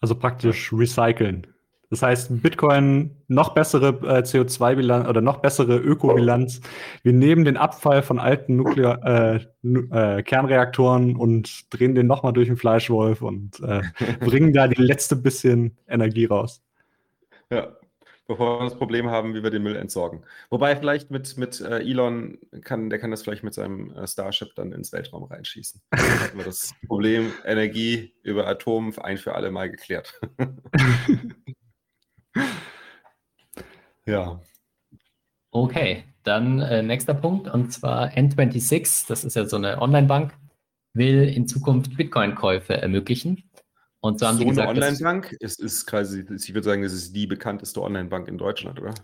[0.00, 1.53] Also praktisch recyceln.
[1.94, 6.60] Das heißt, Bitcoin noch bessere äh, CO2-Bilanz oder noch bessere Ökobilanz.
[7.04, 12.48] Wir nehmen den Abfall von alten Nuklear äh, äh, Kernreaktoren und drehen den nochmal durch
[12.48, 13.82] den Fleischwolf und äh,
[14.18, 16.64] bringen da die letzte bisschen Energie raus.
[17.48, 17.68] Ja,
[18.26, 20.24] bevor wir das Problem haben, wie wir den Müll entsorgen.
[20.50, 24.52] Wobei vielleicht mit, mit äh, Elon kann, der kann das vielleicht mit seinem äh, Starship
[24.56, 25.80] dann ins Weltraum reinschießen.
[25.90, 30.20] Dann hätten wir das Problem Energie über Atom ein für alle Mal geklärt.
[34.06, 34.40] ja.
[35.50, 40.34] Okay, dann äh, nächster Punkt und zwar N26, das ist ja so eine Online-Bank,
[40.94, 43.44] will in Zukunft Bitcoin-Käufe ermöglichen.
[44.00, 47.14] Und so haben so gesagt, eine Online-Bank ist, ist quasi, ich würde sagen, das ist
[47.14, 48.94] die bekannteste Online-Bank in Deutschland, oder?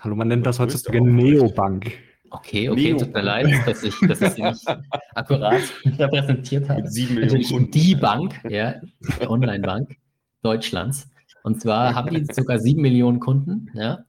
[0.00, 1.92] Hallo, man nennt das heutzutage Neobank.
[2.30, 2.98] Okay, okay, Neo.
[2.98, 4.66] tut mir leid, dass ich, dass ich sie nicht
[5.14, 5.62] akkurat
[5.98, 6.82] repräsentiert habe.
[6.82, 8.80] Mit sieben Millionen die Bank, ja,
[9.20, 9.96] die Online-Bank
[10.42, 11.08] Deutschlands.
[11.44, 14.06] Und zwar haben die sogar sieben Millionen Kunden, ja,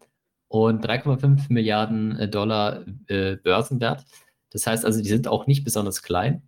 [0.48, 4.06] und 3,5 Milliarden äh, Dollar äh, Börsenwert.
[4.52, 6.44] Das heißt also, die sind auch nicht besonders klein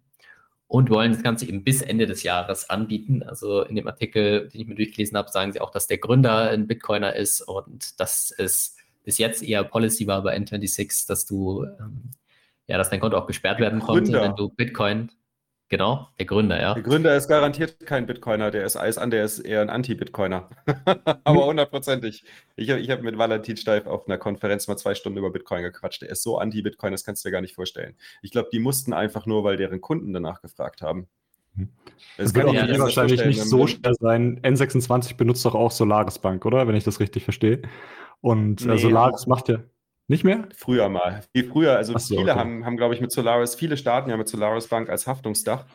[0.68, 3.22] und wollen das Ganze eben bis Ende des Jahres anbieten.
[3.22, 6.52] Also in dem Artikel, den ich mir durchgelesen habe, sagen sie auch, dass der Gründer
[6.52, 11.66] ein Bitcoiner ist und dass es bis jetzt eher Policy war bei N26, dass du,
[11.66, 12.12] ähm,
[12.68, 15.12] ja, dass dein Konto auch gesperrt werden konnte, wenn du Bitcoin,
[15.70, 16.74] genau, der Gründer, ja.
[16.74, 20.49] Der Gründer ist garantiert kein Bitcoiner, der ist alles an, der ist eher ein Anti-Bitcoiner.
[21.24, 22.24] Aber hundertprozentig.
[22.55, 25.63] Ich habe ich hab mit Valentin Steif auf einer Konferenz mal zwei Stunden über Bitcoin
[25.63, 26.01] gequatscht.
[26.01, 27.95] Der ist so anti-Bitcoin, das kannst du dir gar nicht vorstellen.
[28.22, 31.07] Ich glaube, die mussten einfach nur, weil deren Kunden danach gefragt haben.
[32.18, 34.39] Es wird auch ja, wahrscheinlich nicht so schwer sein.
[34.41, 36.68] N26 benutzt doch auch Solaris Bank, oder?
[36.68, 37.61] Wenn ich das richtig verstehe.
[38.22, 39.30] Und äh, nee, Solaris ja.
[39.30, 39.59] macht ja
[40.08, 40.47] nicht mehr?
[40.55, 41.24] Früher mal.
[41.34, 41.76] Viel früher.
[41.76, 42.39] Also so, viele okay.
[42.39, 45.66] haben, haben glaube ich, mit Solaris, viele starten ja mit Solaris Bank als Haftungsdach.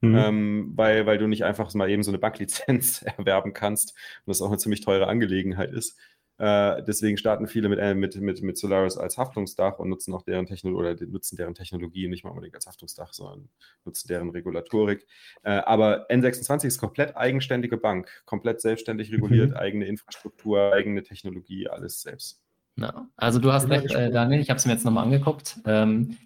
[0.00, 0.16] Mhm.
[0.16, 4.40] Ähm, weil, weil du nicht einfach mal eben so eine Banklizenz erwerben kannst und das
[4.42, 5.98] auch eine ziemlich teure Angelegenheit ist.
[6.38, 10.22] Äh, deswegen starten viele mit, äh, mit, mit, mit Solaris als Haftungsdach und nutzen auch
[10.22, 13.48] deren Technologie oder nutzen deren Technologie nicht mal unbedingt als Haftungsdach, sondern
[13.84, 15.04] nutzen deren Regulatorik.
[15.42, 19.56] Äh, aber N26 ist komplett eigenständige Bank, komplett selbstständig reguliert, mhm.
[19.56, 22.40] eigene Infrastruktur, eigene Technologie, alles selbst.
[22.80, 25.56] Ja, also du hast recht, äh, Daniel, ich habe es mir jetzt nochmal angeguckt.
[25.64, 26.16] Ähm,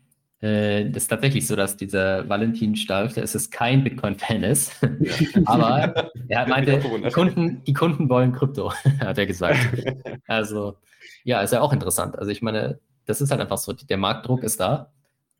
[0.42, 4.74] äh, das ist tatsächlich so, dass dieser Valentin Stalf, der ist es kein Bitcoin-Fan ist.
[5.46, 9.58] Aber er meinte, die Kunden, die Kunden wollen Krypto, hat er gesagt.
[10.26, 10.76] Also,
[11.24, 12.18] ja, ist ja auch interessant.
[12.18, 14.92] Also, ich meine, das ist halt einfach so, der Marktdruck ist da.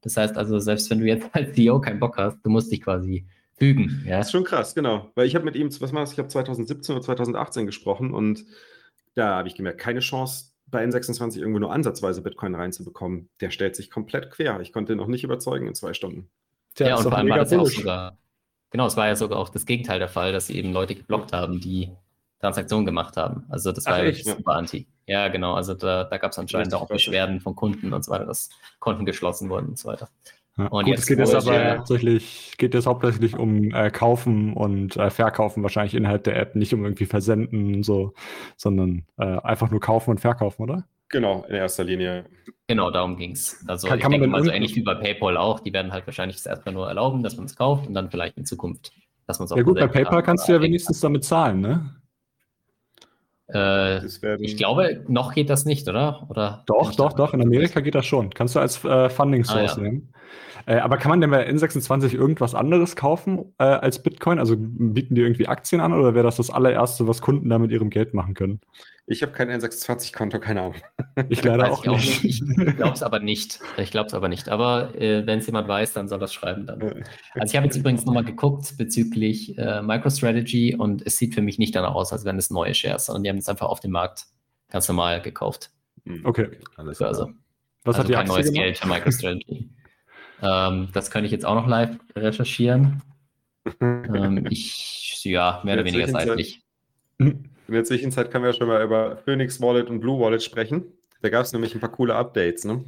[0.02, 2.82] Das heißt also, selbst wenn du jetzt als CEO keinen Bock hast, du musst dich
[2.82, 4.02] quasi fügen.
[4.04, 4.18] Ja?
[4.18, 5.10] Das ist schon krass, genau.
[5.14, 6.12] Weil ich habe mit ihm, was war das?
[6.12, 8.44] Ich habe 2017 oder 2018 gesprochen und
[9.14, 13.28] da habe ich gemerkt, keine Chance, bei N26 irgendwo nur ansatzweise Bitcoin reinzubekommen.
[13.40, 14.60] Der stellt sich komplett quer.
[14.60, 16.28] Ich konnte ihn noch nicht überzeugen in zwei Stunden.
[16.74, 18.18] Tja, ja, und vor allem war das ja auch sogar,
[18.70, 21.32] genau, es war ja sogar auch das Gegenteil der Fall, dass sie eben Leute geblockt
[21.32, 21.92] haben, die
[22.40, 23.44] Transaktionen gemacht haben.
[23.50, 24.58] Also das war Ach, ja echt, super ja.
[24.58, 24.88] anti.
[25.06, 25.54] Ja, genau.
[25.54, 28.48] Also da, da gab es anscheinend auch Beschwerden von Kunden und so weiter, dass
[28.80, 30.08] Konten geschlossen wurden und so weiter.
[30.58, 33.90] Ja, und gut, jetzt es geht jetzt aber ja, hauptsächlich, geht jetzt hauptsächlich um äh,
[33.90, 38.12] Kaufen und äh, Verkaufen wahrscheinlich innerhalb der App, nicht um irgendwie Versenden und so,
[38.56, 40.84] sondern äh, einfach nur kaufen und verkaufen, oder?
[41.08, 42.24] Genau, in erster Linie.
[42.66, 43.64] Genau, darum ging es.
[43.66, 46.06] Also kann, ich kann denke mal so ähnlich wie bei PayPal auch, die werden halt
[46.06, 48.92] wahrscheinlich das erstmal nur erlauben, dass man es kauft und dann vielleicht in Zukunft,
[49.26, 51.96] dass man es auch Ja gut, bei PayPal kannst du ja wenigstens damit zahlen, ne?
[53.54, 54.04] Äh,
[54.40, 56.26] ich glaube, noch geht das nicht, oder?
[56.28, 57.34] oder doch, doch, doch.
[57.34, 58.30] In Amerika geht das schon.
[58.30, 59.82] Kannst du als äh, Funding Source ah, ja.
[59.82, 60.12] nehmen.
[60.66, 64.38] Äh, aber kann man denn bei N26 irgendwas anderes kaufen äh, als Bitcoin?
[64.38, 67.70] Also bieten die irgendwie Aktien an oder wäre das das allererste, was Kunden da mit
[67.70, 68.60] ihrem Geld machen können?
[69.06, 70.74] Ich habe kein N26-Konto, keine Ahnung.
[71.28, 72.24] Ich leider auch, auch, nicht.
[72.24, 72.40] Ich
[72.76, 73.60] glaube es aber nicht.
[73.76, 74.48] Ich glaube es aber nicht.
[74.48, 76.80] Aber äh, wenn es jemand weiß, dann soll das schreiben dann.
[77.34, 81.58] Also ich habe jetzt übrigens nochmal geguckt bezüglich äh, MicroStrategy und es sieht für mich
[81.58, 83.90] nicht danach aus, als wären es neue Shares, sondern die haben es einfach auf dem
[83.90, 84.26] Markt
[84.70, 85.70] ganz normal gekauft.
[86.04, 86.24] Hm.
[86.24, 86.48] Okay.
[86.76, 87.32] Alles also,
[87.84, 88.64] Was also hat die kein Aktie neues gemacht?
[88.64, 89.70] Geld für MicroStrategy.
[90.42, 93.02] Ähm, das könnte ich jetzt auch noch live recherchieren.
[93.80, 96.64] ähm, ich, ja, mehr oder weniger seitlich.
[97.72, 100.92] In der Zwischenzeit können wir schon mal über Phoenix Wallet und Blue Wallet sprechen.
[101.22, 102.84] Da gab es nämlich ein paar coole Updates, ne?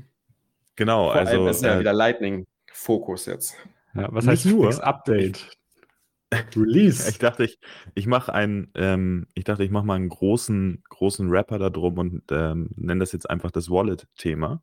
[0.76, 1.49] Genau, Vor also.
[1.49, 3.57] ist ja äh, wieder Lightning-Fokus jetzt.
[3.95, 5.57] Ja, was heißt nur Update?
[6.55, 7.09] Release.
[7.09, 7.59] Ich dachte, ich,
[7.95, 11.97] ich mache einen, ähm, ich dachte, ich mache mal einen großen, großen Rapper da drum
[11.97, 14.61] und ähm, nenne das jetzt einfach das Wallet-Thema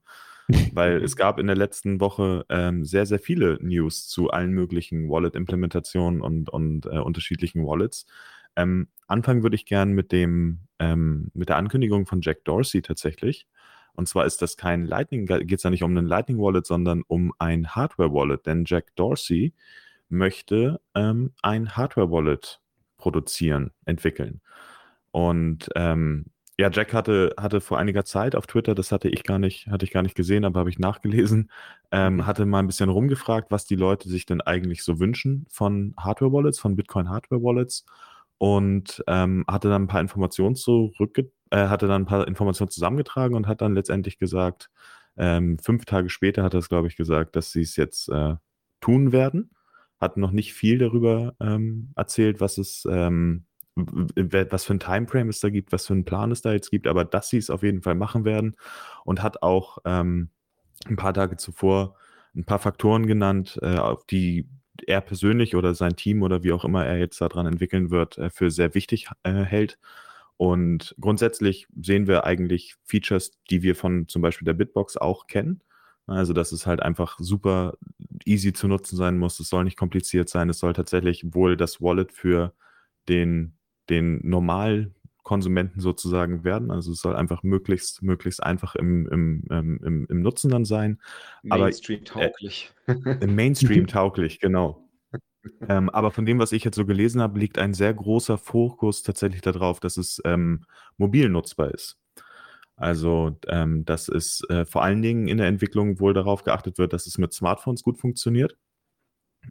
[0.73, 5.09] weil es gab in der letzten Woche ähm, sehr, sehr viele News zu allen möglichen
[5.09, 8.05] Wallet-Implementationen und, und äh, unterschiedlichen Wallets.
[8.55, 13.47] Ähm, anfangen würde ich gern mit dem, ähm, mit der Ankündigung von Jack Dorsey tatsächlich.
[13.93, 17.03] Und zwar ist das kein Lightning, geht es ja nicht um einen Lightning Wallet, sondern
[17.07, 18.45] um ein Hardware Wallet.
[18.45, 19.53] Denn Jack Dorsey
[20.09, 22.61] möchte ähm, ein Hardware Wallet
[22.97, 24.41] produzieren, entwickeln.
[25.11, 26.25] Und ähm,
[26.57, 29.83] ja, Jack hatte, hatte vor einiger Zeit auf Twitter, das hatte ich gar nicht, hatte
[29.83, 31.49] ich gar nicht gesehen, aber habe ich nachgelesen,
[31.91, 32.25] ähm, mhm.
[32.27, 36.59] hatte mal ein bisschen rumgefragt, was die Leute sich denn eigentlich so wünschen von Hardware-Wallets,
[36.59, 37.85] von Bitcoin-Hardware-Wallets
[38.41, 43.35] und ähm, hatte dann ein paar Informationen zurückge äh, hatte dann ein paar Informationen zusammengetragen
[43.35, 44.71] und hat dann letztendlich gesagt,
[45.15, 48.35] ähm, fünf Tage später hat er es, glaube ich, gesagt, dass sie es jetzt äh,
[48.79, 49.51] tun werden.
[49.99, 55.39] Hat noch nicht viel darüber ähm, erzählt, was es, ähm, was für ein Timeframe es
[55.39, 57.61] da gibt, was für einen Plan es da jetzt gibt, aber dass sie es auf
[57.61, 58.55] jeden Fall machen werden
[59.05, 60.31] und hat auch ähm,
[60.87, 61.95] ein paar Tage zuvor
[62.35, 64.47] ein paar Faktoren genannt, äh, auf die
[64.87, 68.29] er persönlich oder sein Team oder wie auch immer er jetzt daran entwickeln wird, äh,
[68.29, 69.77] für sehr wichtig äh, hält.
[70.37, 75.61] Und grundsätzlich sehen wir eigentlich Features, die wir von zum Beispiel der Bitbox auch kennen.
[76.07, 77.75] Also, dass es halt einfach super
[78.25, 79.39] easy zu nutzen sein muss.
[79.39, 80.49] Es soll nicht kompliziert sein.
[80.49, 82.53] Es soll tatsächlich wohl das Wallet für
[83.07, 83.55] den,
[83.89, 84.19] den
[85.21, 86.71] Normalkonsumenten sozusagen werden.
[86.71, 90.99] Also, es soll einfach möglichst, möglichst einfach im, im, ähm, im, im Nutzen dann sein.
[91.43, 92.71] Mainstream tauglich.
[92.87, 94.85] Äh, Mainstream tauglich, genau
[95.67, 99.01] ähm, aber von dem, was ich jetzt so gelesen habe, liegt ein sehr großer Fokus
[99.01, 100.65] tatsächlich darauf, dass es ähm,
[100.97, 101.97] mobil nutzbar ist.
[102.75, 106.93] Also, ähm, dass es äh, vor allen Dingen in der Entwicklung wohl darauf geachtet wird,
[106.93, 108.57] dass es mit Smartphones gut funktioniert.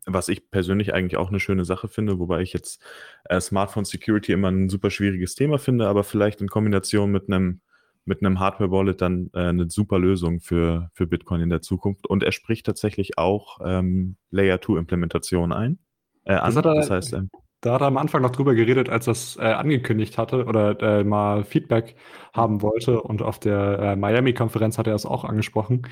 [0.06, 2.82] Was ich persönlich eigentlich auch eine schöne Sache finde, wobei ich jetzt
[3.24, 7.60] äh, Smartphone Security immer ein super schwieriges Thema finde, aber vielleicht in Kombination mit einem
[8.04, 12.06] mit einem Hardware-Wallet dann äh, eine super Lösung für, für Bitcoin in der Zukunft.
[12.06, 15.78] Und er spricht tatsächlich auch ähm, Layer-2-Implementationen ein.
[16.24, 16.54] Äh, an.
[16.54, 17.30] Das, das heißt, ähm,
[17.60, 20.80] da hat er am Anfang noch drüber geredet, als er es äh, angekündigt hatte oder
[20.80, 21.94] äh, mal Feedback
[22.32, 23.02] haben wollte.
[23.02, 25.82] Und auf der äh, Miami-Konferenz hat er es auch angesprochen.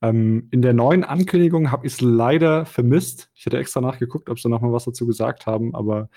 [0.00, 3.30] Ähm, in der neuen Ankündigung habe ich es leider vermisst.
[3.34, 6.08] Ich hätte extra nachgeguckt, ob sie noch mal was dazu gesagt haben, aber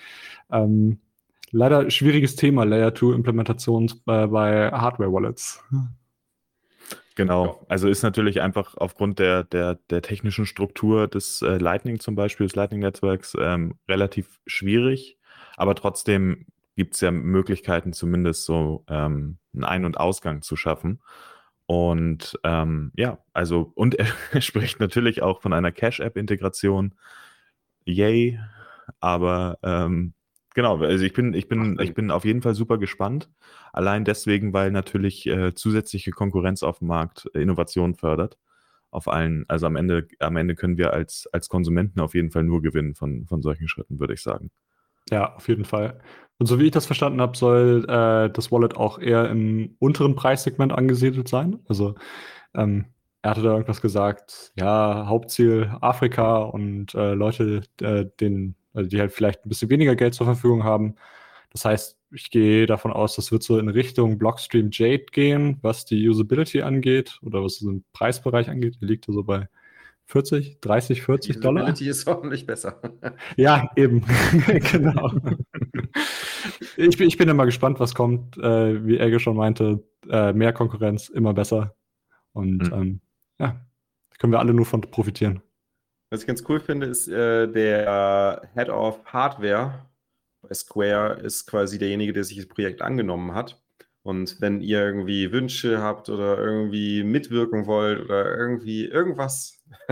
[0.50, 0.98] ähm,
[1.50, 5.62] leider schwieriges Thema, Layer 2 Implementation bei, Hardware-Wallets.
[7.14, 12.14] Genau, also ist natürlich einfach aufgrund der, der, der technischen Struktur des äh, Lightning zum
[12.14, 15.18] Beispiel, des Lightning-Netzwerks, ähm, relativ schwierig,
[15.56, 21.02] aber trotzdem gibt es ja Möglichkeiten, zumindest so ähm, einen Ein- und Ausgang zu schaffen.
[21.66, 23.94] Und ähm, ja, also, und
[24.32, 26.94] er spricht natürlich auch von einer Cash-App-Integration.
[27.84, 28.38] Yay,
[29.00, 30.14] aber ähm,
[30.54, 33.30] Genau, also ich bin, ich bin, ich bin auf jeden Fall super gespannt.
[33.72, 38.38] Allein deswegen, weil natürlich äh, zusätzliche Konkurrenz auf dem Markt äh, Innovation fördert.
[38.90, 42.44] Auf allen, also am Ende, am Ende können wir als, als Konsumenten auf jeden Fall
[42.44, 44.50] nur gewinnen von, von solchen Schritten, würde ich sagen.
[45.10, 45.98] Ja, auf jeden Fall.
[46.38, 50.14] Und so wie ich das verstanden habe, soll äh, das Wallet auch eher im unteren
[50.14, 51.60] Preissegment angesiedelt sein.
[51.68, 51.94] Also
[52.54, 52.86] ähm,
[53.22, 59.00] er hatte da irgendwas gesagt, ja, Hauptziel Afrika und äh, Leute, äh, den also die
[59.00, 60.96] halt vielleicht ein bisschen weniger Geld zur Verfügung haben.
[61.50, 65.84] Das heißt, ich gehe davon aus, das wird so in Richtung Blockstream Jade gehen, was
[65.84, 68.78] die Usability angeht oder was den Preisbereich angeht.
[68.80, 69.48] Der liegt so bei
[70.06, 71.62] 40, 30, 40 die Dollar.
[71.62, 72.80] Usability ist ordentlich besser.
[73.36, 74.04] ja, eben.
[74.72, 75.12] genau.
[76.76, 78.36] ich, bin, ich bin immer gespannt, was kommt.
[78.38, 81.74] Äh, wie Elge schon meinte, äh, mehr Konkurrenz, immer besser.
[82.32, 82.72] Und mhm.
[82.72, 83.00] ähm,
[83.38, 83.60] ja,
[84.18, 85.42] können wir alle nur von profitieren.
[86.12, 89.86] Was ich ganz cool finde, ist äh, der Head of Hardware
[90.42, 93.62] bei Square ist quasi derjenige, der sich das Projekt angenommen hat.
[94.02, 99.64] Und wenn ihr irgendwie Wünsche habt oder irgendwie mitwirken wollt oder irgendwie irgendwas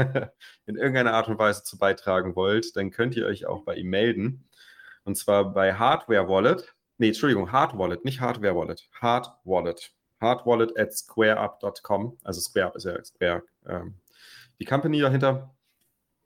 [0.67, 3.89] in irgendeiner Art und Weise zu beitragen wollt, dann könnt ihr euch auch bei ihm
[3.89, 4.47] melden.
[5.05, 6.75] Und zwar bei Hardware Wallet.
[6.99, 8.91] Nee, Entschuldigung, Hard Wallet, nicht Hardware Wallet.
[9.01, 9.91] Hard Wallet.
[10.21, 12.19] Hard Wallet at squareup.com.
[12.25, 13.95] Also SquareUp ist ja Square, ähm,
[14.59, 15.55] die Company dahinter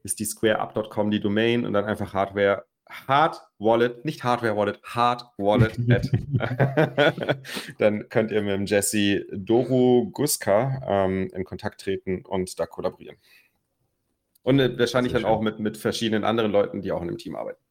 [0.05, 5.25] ist die squareup.com die Domain und dann einfach Hardware Hard Wallet, nicht Hardware Wallet, Hard
[5.39, 5.79] Wallet
[7.79, 13.17] dann könnt ihr mit dem Jesse Doru Guska ähm, in Kontakt treten und da kollaborieren.
[14.43, 17.35] Und äh, wahrscheinlich dann auch mit, mit verschiedenen anderen Leuten, die auch in dem Team
[17.35, 17.63] arbeiten.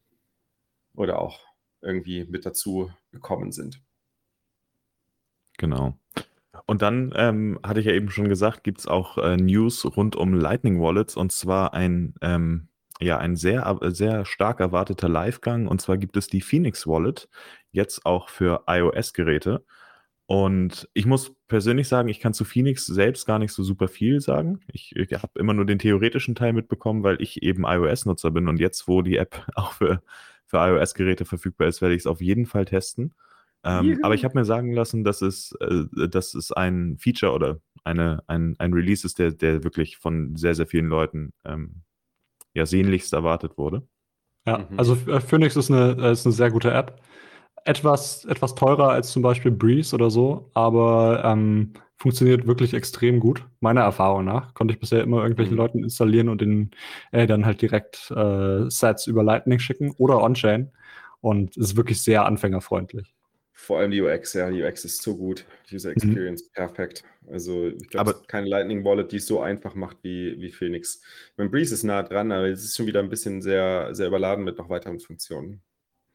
[0.95, 1.39] Oder auch
[1.81, 3.81] irgendwie mit dazu gekommen sind.
[5.57, 5.93] Genau.
[6.66, 10.16] Und dann ähm, hatte ich ja eben schon gesagt, gibt es auch äh, News rund
[10.16, 12.70] um Lightning Wallets und zwar ein, ähm,
[13.01, 15.68] ja, ein sehr, sehr stark erwarteter Livegang.
[15.68, 17.28] Und zwar gibt es die Phoenix Wallet
[17.72, 19.66] jetzt auch für iOS-Geräte.
[20.26, 24.22] Und ich muss persönlich sagen, ich kann zu Phoenix selbst gar nicht so super viel
[24.22, 24.61] sagen.
[24.72, 28.47] Ich, ich habe immer nur den theoretischen Teil mitbekommen, weil ich eben iOS-Nutzer bin.
[28.47, 30.01] Und jetzt, wo die App auch für,
[30.45, 33.14] für iOS-Geräte verfügbar ist, werde ich es auf jeden Fall testen.
[33.64, 37.59] Ähm, aber ich habe mir sagen lassen, dass es, äh, dass es ein Feature oder
[37.84, 41.84] eine, ein, ein Release ist, der, der wirklich von sehr, sehr vielen Leuten ähm,
[42.53, 43.88] ja, sehnlichst erwartet wurde.
[44.45, 44.78] Ja, mhm.
[44.80, 47.01] also äh, Phoenix ist eine, ist eine sehr gute App.
[47.66, 53.45] etwas, etwas teurer als zum Beispiel Breeze oder so, aber ähm, funktioniert wirklich extrem gut,
[53.61, 54.53] meiner Erfahrung nach.
[54.53, 55.59] Konnte ich bisher immer irgendwelchen Mhm.
[55.59, 56.72] Leuten installieren und den
[57.11, 60.72] äh, dann halt direkt äh, Sets über Lightning schicken oder On-Chain.
[61.22, 63.14] Und ist wirklich sehr anfängerfreundlich.
[63.55, 65.45] Vor allem die UX, ja, die UX ist so gut.
[65.71, 67.03] User Experience, perfekt.
[67.31, 70.39] Also ich glaube, Aber- es gibt keine Lightning Wallet, die es so einfach macht wie,
[70.41, 71.01] wie Phoenix.
[71.37, 74.43] Mein Breeze ist nah dran, aber es ist schon wieder ein bisschen sehr, sehr überladen
[74.43, 75.61] mit noch weiteren Funktionen.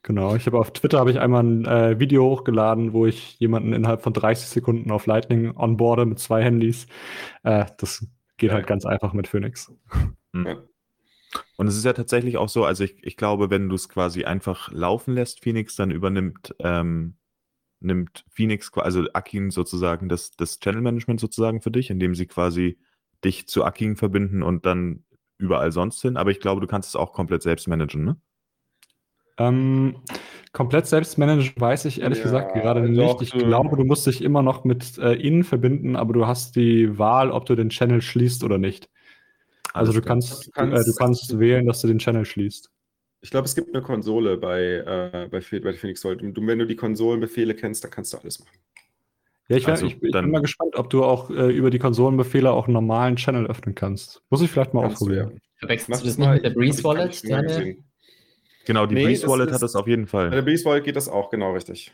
[0.03, 3.73] Genau, ich habe auf Twitter habe ich einmal ein äh, Video hochgeladen, wo ich jemanden
[3.73, 6.87] innerhalb von 30 Sekunden auf Lightning onboarde mit zwei Handys.
[7.45, 8.55] Äh, das geht Ja.
[8.57, 9.73] halt ganz einfach mit Phoenix.
[11.57, 14.25] Und es ist ja tatsächlich auch so, also ich, ich glaube, wenn du es quasi
[14.25, 17.15] einfach laufen lässt, Phoenix, dann übernimmt ähm,
[17.81, 22.79] nimmt Phoenix, also Akin sozusagen das, das Channel Management sozusagen für dich, indem sie quasi
[23.25, 25.05] dich zu Akin verbinden und dann
[25.39, 26.17] überall sonst hin.
[26.17, 28.17] Aber ich glaube, du kannst es auch komplett selbst managen, ne?
[29.39, 29.97] Ähm,
[30.53, 33.23] komplett selbst managen weiß ich ehrlich Ja, gesagt gerade doch, nicht.
[33.23, 36.99] Ich glaube, du musst dich immer noch mit äh, ihnen verbinden, aber du hast die
[36.99, 38.89] Wahl, ob du den Channel schließt oder nicht.
[39.73, 42.71] Also du kannst, Du kannst- äh, du kannst wählen, dass du den Channel schließt.
[43.21, 46.23] Ich glaube, es gibt eine Konsole bei, äh, bei, bei Phoenix Wallet.
[46.23, 48.57] Und wenn du die Konsolenbefehle kennst, dann kannst du alles machen.
[49.49, 51.71] Ja, ich, wär, Also, ich, ich dann- bin mal gespannt, ob du auch äh, über
[51.71, 54.23] die Konsolenbefehle auch einen normalen Channel öffnen kannst.
[54.31, 55.31] Muss ich vielleicht mal du, ausprobieren.
[55.35, 55.39] ja.
[55.61, 56.35] Verwechselst Mach du das das nicht mal.
[56.35, 57.25] mit der Breeze Wallet?
[57.25, 57.77] mal Deine.
[58.67, 60.43] Genau, die Nee, Breeze Wallet ist- hat das auf jeden Bei der Fall.
[60.43, 61.93] Breeze Wallet geht das auch, genau richtig.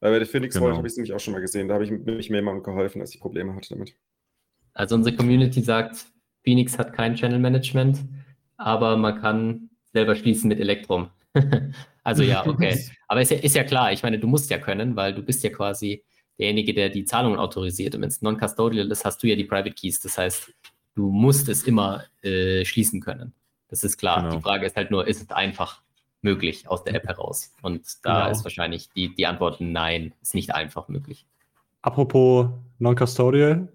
[0.00, 0.64] Weil bei der Phoenix Genau.
[0.66, 1.68] Wallet habe ich es nämlich auch schon mal gesehen.
[1.68, 3.94] Da habe ich nämlich mir jemandem geholfen, als ich Probleme hatte damit.
[4.72, 6.06] also unsere Community sagt,
[6.42, 8.00] Phoenix hat kein Channel Management,
[8.56, 11.08] aber man kann selber schließen mit Electrum.
[12.04, 12.78] also ja, okay.
[13.08, 15.42] Aber ist ja, ist ja klar, ich meine, du musst ja können, weil du bist
[15.42, 16.04] ja quasi
[16.38, 17.94] derjenige, der die Zahlungen autorisiert.
[17.94, 20.00] Und wenn es non-custodial ist, hast du ja die Private Keys.
[20.00, 20.52] Das heißt,
[20.94, 23.32] du musst es immer äh, schließen können.
[23.68, 24.22] Das ist klar.
[24.22, 24.36] Genau.
[24.36, 25.80] Die Frage ist halt nur, ist es einfach
[26.22, 27.52] möglich aus der App heraus?
[27.62, 28.30] Und da Genau.
[28.32, 31.24] ist wahrscheinlich die, die Antwort nein, ist nicht einfach möglich.
[31.82, 33.68] Apropos Non-Custodial.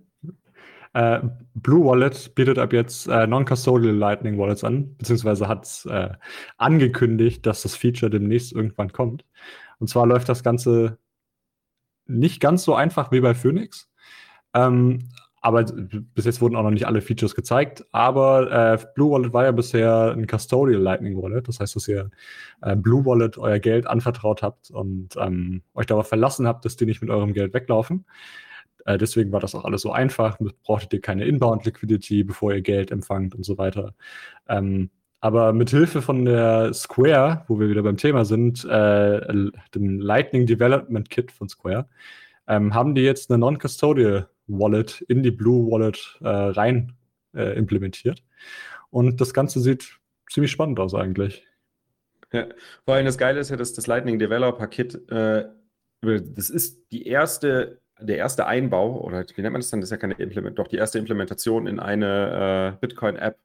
[0.93, 1.19] Äh,
[1.53, 6.09] Blue Wallet bietet ab jetzt äh, Non-Custodial Lightning Wallets an, beziehungsweise hat äh,
[6.57, 9.25] angekündigt, dass das Feature demnächst irgendwann kommt.
[9.79, 10.97] Und zwar läuft das Ganze
[12.07, 13.89] nicht ganz so einfach wie bei Phoenix.
[14.53, 15.09] Ähm,
[15.41, 17.85] aber bis jetzt wurden auch noch nicht alle Features gezeigt.
[17.91, 21.47] Aber äh, Blue Wallet war ja bisher ein Custodial Lightning Wallet.
[21.47, 22.09] Das heißt, dass ihr
[22.61, 26.85] äh, Blue Wallet euer Geld anvertraut habt und ähm, euch darauf verlassen habt, dass die
[26.85, 28.05] nicht mit eurem Geld weglaufen.
[28.89, 30.39] Äh, deswegen war das auch alles so einfach.
[30.63, 33.93] Brauchtet ihr keine Inbound Liquidity, bevor ihr Geld empfangt und so weiter.
[34.47, 39.99] Ähm, aber mit Hilfe von der Square, wo wir wieder beim Thema sind, äh, dem
[39.99, 41.87] Lightning Development Kit von Square,
[42.47, 46.93] ähm, haben die jetzt eine Non-Custodial Wallet in die Blue Wallet äh, rein
[47.35, 48.23] äh, implementiert.
[48.89, 49.99] Und das Ganze sieht
[50.31, 51.45] ziemlich spannend aus eigentlich.
[52.31, 52.47] Ja.
[52.85, 55.45] Vor allem das Geile ist ja, dass das Lightning Developer Kit, äh,
[56.01, 59.81] das ist die erste, der erste Einbau, oder wie nennt man das dann?
[59.81, 63.37] Das ist ja keine Implement, doch die erste Implementation in eine äh, Bitcoin-App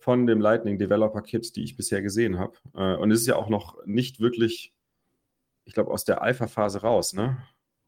[0.00, 2.54] von dem Lightning Developer Kit, die ich bisher gesehen habe.
[2.74, 4.72] Äh, und es ist ja auch noch nicht wirklich,
[5.64, 7.38] ich glaube, aus der Alpha-Phase raus, ne?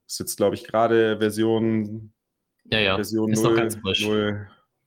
[0.07, 2.13] Ist jetzt, glaube ich, gerade Version,
[2.73, 4.07] Ja, ja, Version ist 0, noch ganz frisch.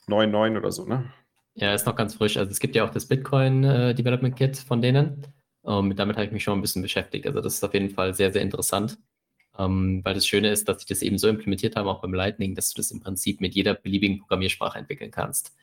[0.07, 1.11] 099 oder so, ne?
[1.53, 2.37] Ja, ist noch ganz frisch.
[2.37, 5.27] Also es gibt ja auch das Bitcoin äh, Development Kit von denen.
[5.65, 7.27] Ähm, damit habe ich mich schon ein bisschen beschäftigt.
[7.27, 8.97] Also das ist auf jeden Fall sehr, sehr interessant.
[9.57, 12.55] Ähm, weil das Schöne ist, dass sie das eben so implementiert haben, auch beim Lightning,
[12.55, 15.53] dass du das im Prinzip mit jeder beliebigen Programmiersprache entwickeln kannst.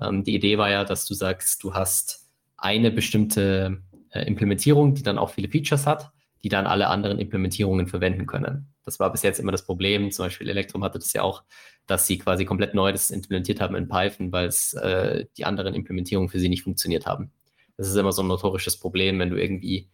[0.00, 2.26] Ähm, die Idee war ja, dass du sagst, du hast
[2.56, 6.10] eine bestimmte äh, Implementierung, die dann auch viele Features hat,
[6.42, 8.68] die dann alle anderen Implementierungen verwenden können.
[8.84, 10.10] Das war bis jetzt immer das Problem.
[10.10, 11.42] Zum Beispiel Electrum hatte das ja auch,
[11.86, 15.74] dass sie quasi komplett neu das implementiert haben in Python, weil es äh, die anderen
[15.74, 17.30] Implementierungen für sie nicht funktioniert haben.
[17.76, 19.88] Das ist immer so ein notorisches Problem, wenn du irgendwie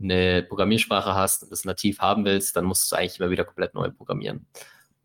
[0.00, 3.74] eine Programmiersprache hast und das nativ haben willst, dann musst du eigentlich immer wieder komplett
[3.74, 4.46] neu programmieren.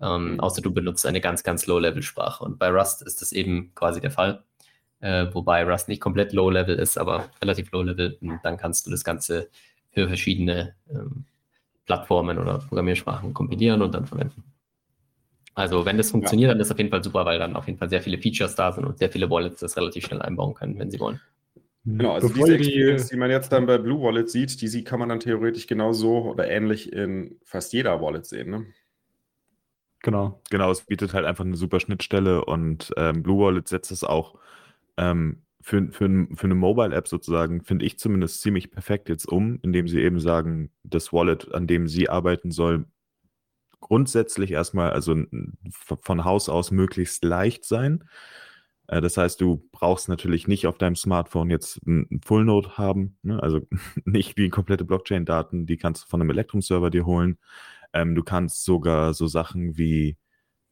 [0.02, 0.40] Ähm, Mhm.
[0.40, 2.44] Außer du benutzt eine ganz, ganz Low-Level-Sprache.
[2.44, 4.44] Und bei Rust ist das eben quasi der Fall.
[5.02, 8.18] Äh, wobei Rust nicht komplett Low-Level ist, aber relativ Low-Level.
[8.22, 9.50] Und dann kannst du das Ganze
[9.92, 11.26] für verschiedene ähm,
[11.86, 14.44] Plattformen oder Programmiersprachen kompilieren und dann verwenden.
[15.56, 17.90] Also wenn das funktioniert, dann ist auf jeden Fall super, weil dann auf jeden Fall
[17.90, 20.92] sehr viele Features da sind und sehr viele Wallets das relativ schnell einbauen können, wenn
[20.92, 21.20] sie wollen.
[21.98, 24.62] Genau, also Bevor diese ihr die- Experience, die man jetzt dann bei Blue Wallet sieht,
[24.62, 28.50] die sie kann man dann theoretisch genauso oder ähnlich in fast jeder Wallet sehen.
[28.50, 28.66] Ne?
[30.02, 30.42] Genau.
[30.50, 34.40] Genau, es bietet halt einfach eine super Schnittstelle und ähm, Blue Wallet setzt es auch
[34.98, 39.88] ähm, für, für, für eine Mobile-App sozusagen, finde ich zumindest ziemlich perfekt jetzt um, indem
[39.90, 42.86] sie eben sagen, das Wallet, an dem sie arbeiten soll,
[43.82, 45.16] grundsätzlich erstmal, also
[46.02, 48.06] von Haus aus möglichst leicht sein.
[48.90, 53.18] Äh, das heißt, du brauchst natürlich nicht auf deinem Smartphone jetzt ein Full Node haben,
[53.22, 53.42] ne?
[53.42, 53.62] also
[54.06, 57.38] nicht die komplette Blockchain-Daten, die kannst du von einem Electrum-Server dir holen.
[57.94, 60.18] Ähm, du kannst sogar so Sachen wie,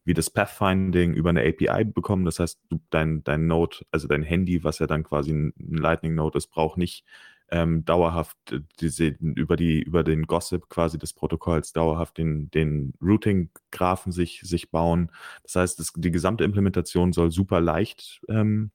[0.05, 2.25] wie das Pathfinding über eine API bekommen.
[2.25, 6.37] Das heißt, du, dein, dein Node, also dein Handy, was ja dann quasi ein Lightning-Node
[6.37, 7.05] ist, braucht nicht
[7.49, 12.93] ähm, dauerhaft äh, diese, über, die, über den Gossip quasi des Protokolls dauerhaft den, den
[13.01, 15.11] Routing-Graphen sich, sich bauen.
[15.43, 18.71] Das heißt, das, die gesamte Implementation soll super leicht, ähm,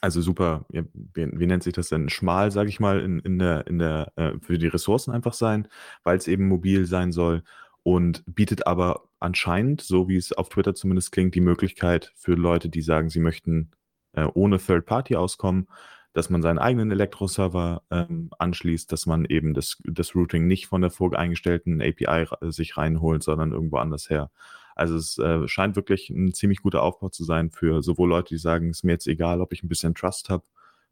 [0.00, 0.84] also super, wie,
[1.14, 4.32] wie, nennt sich das denn, schmal, sage ich mal, in, in der, in der, äh,
[4.40, 5.68] für die Ressourcen einfach sein,
[6.04, 7.42] weil es eben mobil sein soll
[7.82, 12.70] und bietet aber anscheinend, so wie es auf Twitter zumindest klingt, die Möglichkeit für Leute,
[12.70, 13.72] die sagen, sie möchten
[14.12, 15.68] äh, ohne Third Party auskommen,
[16.12, 20.80] dass man seinen eigenen Elektroserver ähm, anschließt, dass man eben das, das Routing nicht von
[20.80, 24.30] der voreingestellten API sich reinholt, sondern irgendwo anders her.
[24.74, 28.38] Also es äh, scheint wirklich ein ziemlich guter Aufbau zu sein für sowohl Leute, die
[28.38, 30.44] sagen, es ist mir jetzt egal, ob ich ein bisschen Trust habe,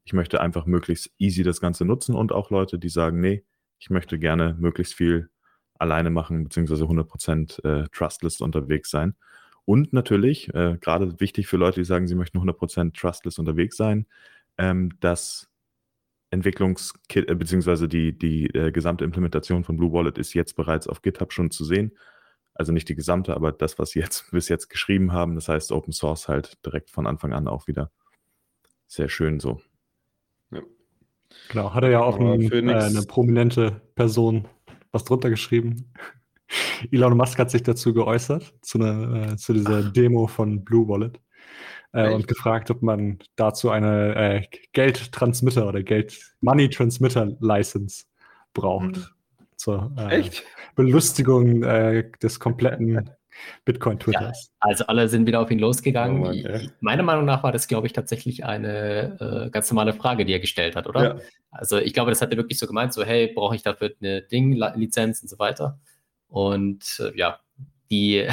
[0.04, 3.44] ich möchte einfach möglichst easy das Ganze nutzen und auch Leute, die sagen, nee,
[3.78, 5.30] ich möchte gerne möglichst viel
[5.78, 9.14] alleine machen, beziehungsweise 100% äh, trustless unterwegs sein.
[9.64, 14.06] Und natürlich, äh, gerade wichtig für Leute, die sagen, sie möchten 100% trustless unterwegs sein,
[14.58, 15.50] ähm, das
[16.30, 21.02] Entwicklungskit, äh, beziehungsweise die, die äh, gesamte Implementation von Blue Wallet ist jetzt bereits auf
[21.02, 21.96] GitHub schon zu sehen.
[22.54, 25.72] Also nicht die gesamte, aber das, was sie jetzt bis jetzt geschrieben haben, das heißt
[25.72, 27.90] Open Source halt direkt von Anfang an auch wieder.
[28.86, 29.60] Sehr schön so.
[30.50, 30.60] Ja.
[31.50, 34.48] Genau, hat er ja auch ein, äh, eine prominente Person
[34.90, 35.92] was drunter geschrieben.
[36.90, 41.20] Elon Musk hat sich dazu geäußert, zu, einer, äh, zu dieser Demo von Blue Wallet
[41.92, 48.04] äh, und gefragt, ob man dazu eine äh, Geldtransmitter oder Geld-Money-Transmitter-License
[48.54, 48.96] braucht.
[48.96, 49.06] Mhm.
[49.56, 50.22] Zur äh,
[50.76, 53.10] Belustigung äh, des kompletten
[53.64, 54.46] Bitcoin-Twitters.
[54.46, 56.22] Ja, also alle sind wieder auf ihn losgegangen.
[56.22, 56.60] Oh Mann, ja.
[56.80, 60.40] Meiner Meinung nach war das, glaube ich, tatsächlich eine äh, ganz normale Frage, die er
[60.40, 61.02] gestellt hat, oder?
[61.02, 61.16] Ja.
[61.50, 64.22] Also ich glaube, das hat er wirklich so gemeint, so hey, brauche ich dafür eine
[64.22, 65.78] Ding-Lizenz und so weiter.
[66.28, 67.40] Und äh, ja,
[67.90, 68.28] die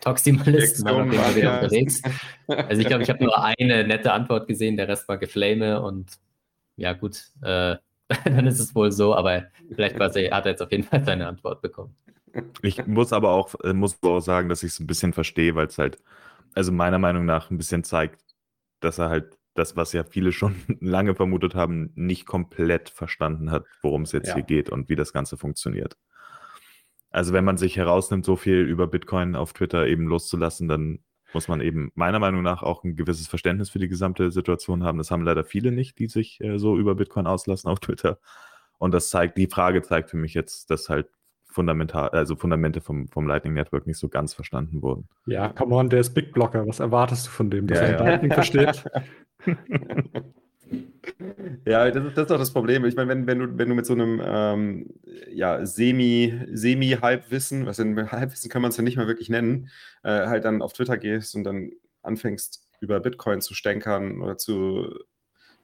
[0.00, 2.02] Toximalisten waren auf jeden Fall unterwegs.
[2.46, 6.18] Also ich glaube, ich habe nur eine nette Antwort gesehen, der Rest war Geflame und
[6.76, 7.76] ja gut, äh,
[8.24, 11.62] dann ist es wohl so, aber vielleicht hat er jetzt auf jeden Fall seine Antwort
[11.62, 11.94] bekommen.
[12.62, 15.66] Ich muss aber auch, äh, muss auch sagen, dass ich es ein bisschen verstehe, weil
[15.66, 15.98] es halt,
[16.54, 18.20] also meiner Meinung nach ein bisschen zeigt,
[18.80, 23.64] dass er halt das, was ja viele schon lange vermutet haben, nicht komplett verstanden hat,
[23.82, 24.34] worum es jetzt ja.
[24.34, 25.96] hier geht und wie das Ganze funktioniert.
[27.10, 31.00] Also wenn man sich herausnimmt, so viel über Bitcoin auf Twitter eben loszulassen, dann
[31.32, 34.98] muss man eben meiner Meinung nach auch ein gewisses Verständnis für die gesamte Situation haben.
[34.98, 38.18] Das haben leider viele nicht, die sich äh, so über Bitcoin auslassen auf Twitter.
[38.78, 41.08] Und das zeigt, die Frage zeigt für mich jetzt, dass halt
[41.44, 45.08] fundamental, also Fundamente vom, vom Lightning Network nicht so ganz verstanden wurden.
[45.26, 46.66] Ja, come on, der ist Big Blocker.
[46.66, 48.04] Was erwartest du von dem, dass ja, er ja.
[48.04, 48.84] Lightning versteht?
[51.64, 52.84] Ja, das ist, das ist doch das Problem.
[52.84, 54.86] Ich meine, wenn, wenn, du, wenn du mit so einem ähm,
[55.32, 59.68] ja, Semi, Semi-Halbwissen, was in Halbwissen kann man es ja nicht mal wirklich nennen,
[60.02, 64.88] äh, halt dann auf Twitter gehst und dann anfängst, über Bitcoin zu stänkern oder zu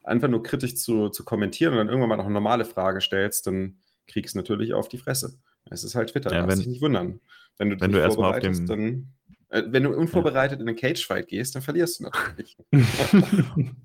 [0.05, 3.47] einfach nur kritisch zu, zu kommentieren und dann irgendwann mal noch eine normale Frage stellst,
[3.47, 5.39] dann kriegst du natürlich auf die Fresse.
[5.71, 7.21] Es ist halt Twitter, ja, darfst dich nicht wundern.
[7.59, 9.09] Wenn du, wenn du erstmal auf dem dann,
[9.49, 10.63] äh, wenn du unvorbereitet ja.
[10.63, 12.57] in einen Cagefight gehst, dann verlierst du natürlich.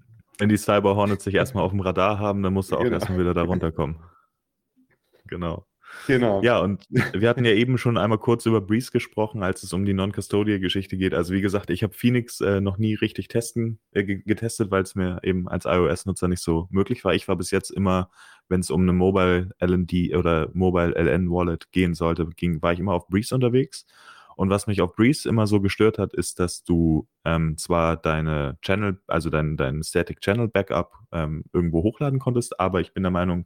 [0.42, 2.96] Wenn die Cyber Hornets sich erstmal auf dem Radar haben, dann musst du auch genau.
[2.96, 3.98] erstmal wieder da runterkommen.
[5.28, 5.68] Genau.
[6.08, 6.42] Genau.
[6.42, 9.86] Ja, und wir hatten ja eben schon einmal kurz über Breeze gesprochen, als es um
[9.86, 11.14] die Non-Custodial-Geschichte geht.
[11.14, 14.96] Also wie gesagt, ich habe Phoenix äh, noch nie richtig testen, äh, getestet, weil es
[14.96, 17.14] mir eben als iOS-Nutzer nicht so möglich war.
[17.14, 18.10] Ich war bis jetzt immer,
[18.50, 22.80] wenn es um eine Mobile LND oder Mobile LN Wallet gehen sollte, ging, war ich
[22.80, 23.86] immer auf Breeze unterwegs.
[24.42, 28.58] Und was mich auf Breeze immer so gestört hat, ist, dass du ähm, zwar deine
[28.64, 33.12] Channel, also dein, dein Static Channel Backup ähm, irgendwo hochladen konntest, aber ich bin der
[33.12, 33.46] Meinung,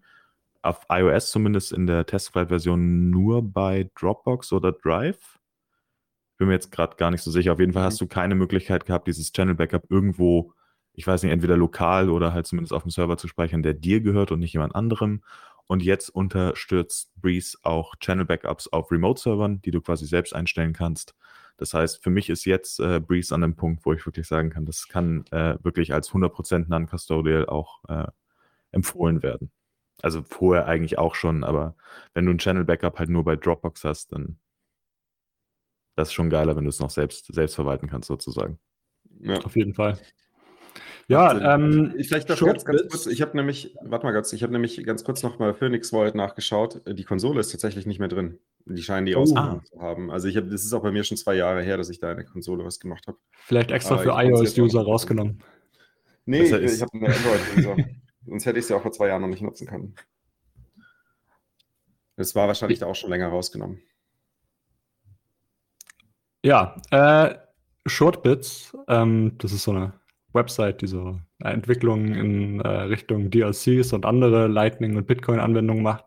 [0.62, 5.38] auf iOS zumindest in der Testflight-Version nur bei Dropbox oder Drive.
[6.38, 7.52] Bin mir jetzt gerade gar nicht so sicher.
[7.52, 7.88] Auf jeden Fall mhm.
[7.88, 10.54] hast du keine Möglichkeit gehabt, dieses Channel Backup irgendwo,
[10.94, 14.00] ich weiß nicht, entweder lokal oder halt zumindest auf dem Server zu speichern, der dir
[14.00, 15.24] gehört und nicht jemand anderem.
[15.68, 21.16] Und jetzt unterstützt Breeze auch Channel Backups auf Remote-Servern, die du quasi selbst einstellen kannst.
[21.58, 24.50] Das heißt, für mich ist jetzt äh, Breeze an dem Punkt, wo ich wirklich sagen
[24.50, 28.08] kann, das kann äh, wirklich als 100% Non-Custodial auch äh,
[28.72, 29.52] empfohlen werden.
[30.02, 31.76] Also vorher eigentlich auch schon, aber
[32.14, 34.38] wenn du ein Channel Backup halt nur bei Dropbox hast, dann
[35.96, 38.60] das ist schon geiler, wenn du es noch selbst, selbst verwalten kannst, sozusagen.
[39.22, 39.98] Ja, auf jeden Fall.
[41.08, 43.06] Ja, ähm, vielleicht noch ganz, ganz kurz.
[43.06, 46.16] Ich habe nämlich, warte mal ganz, ich habe nämlich ganz kurz noch mal Phoenix Wallet
[46.16, 46.82] nachgeschaut.
[46.88, 48.40] Die Konsole ist tatsächlich nicht mehr drin.
[48.66, 49.20] Die scheinen die oh.
[49.22, 50.10] ausgemacht zu haben.
[50.10, 52.10] Also ich habe, das ist auch bei mir schon zwei Jahre her, dass ich da
[52.10, 53.18] eine Konsole was gemacht habe.
[53.32, 55.44] Vielleicht extra für iOS-User rausgenommen.
[56.26, 57.76] Nee, ich, ich habe eine Android-User.
[58.26, 59.94] Sonst hätte ich sie auch vor zwei Jahren noch nicht nutzen können.
[62.16, 63.82] Das war wahrscheinlich da auch schon länger rausgenommen.
[66.44, 67.36] Ja, äh,
[67.86, 69.94] Shortbits, ähm, das ist so eine
[70.36, 76.06] Website, die so Entwicklungen in äh, Richtung DLCs und andere Lightning- und Bitcoin-Anwendungen macht,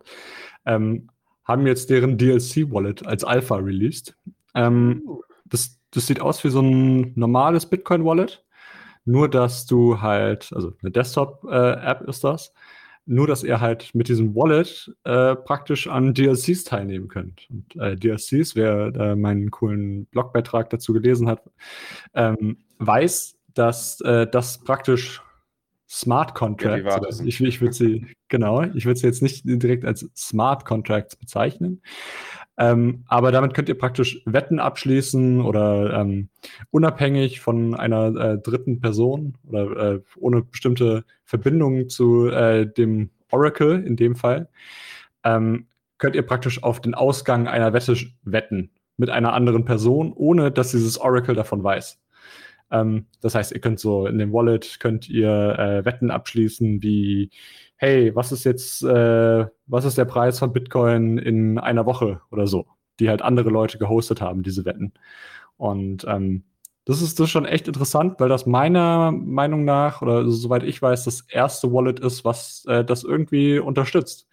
[0.67, 1.09] ähm,
[1.45, 4.17] haben jetzt deren DLC-Wallet als Alpha released.
[4.55, 5.23] Ähm, uh.
[5.47, 8.45] das, das sieht aus wie so ein normales Bitcoin-Wallet,
[9.05, 12.53] nur dass du halt, also eine Desktop-App äh, ist das,
[13.09, 17.49] nur dass ihr halt mit diesem Wallet äh, praktisch an DLCs teilnehmen könnt.
[17.49, 21.43] Und äh, DLCs, wer äh, meinen coolen Blogbeitrag dazu gelesen hat,
[22.13, 25.23] ähm, weiß, dass äh, das praktisch
[25.91, 30.67] Smart Contracts, ich, ich würde sie, genau, ich würde sie jetzt nicht direkt als Smart
[30.67, 31.81] Contracts bezeichnen,
[32.59, 36.29] ähm, aber damit könnt ihr praktisch Wetten abschließen oder ähm,
[36.71, 43.83] unabhängig von einer äh, dritten Person oder äh, ohne bestimmte Verbindung zu äh, dem Oracle
[43.85, 44.49] in dem Fall,
[45.25, 50.51] ähm, könnt ihr praktisch auf den Ausgang einer Wette wetten mit einer anderen Person, ohne
[50.51, 51.99] dass dieses Oracle davon weiß.
[52.71, 57.31] Ähm, das heißt, ihr könnt so in dem Wallet könnt ihr äh, Wetten abschließen wie
[57.79, 62.47] hey, was ist jetzt, äh, was ist der Preis von Bitcoin in einer Woche oder
[62.47, 62.67] so,
[63.01, 64.93] die halt andere Leute gehostet haben, diese Wetten.
[65.57, 66.45] Und ähm,
[66.85, 71.05] das ist, das schon echt interessant, weil das meiner Meinung nach, oder soweit ich weiß,
[71.05, 74.27] das erste Wallet ist, was äh, das irgendwie unterstützt.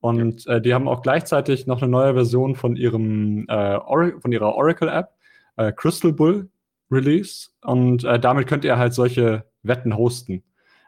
[0.00, 3.80] Und äh, die haben auch gleichzeitig noch eine neue Version von ihrem äh,
[4.20, 5.08] von ihrer Oracle-App,
[5.56, 6.50] äh, Crystal Bull,
[6.90, 7.48] Release.
[7.62, 10.42] Und äh, damit könnt ihr halt solche Wetten hosten.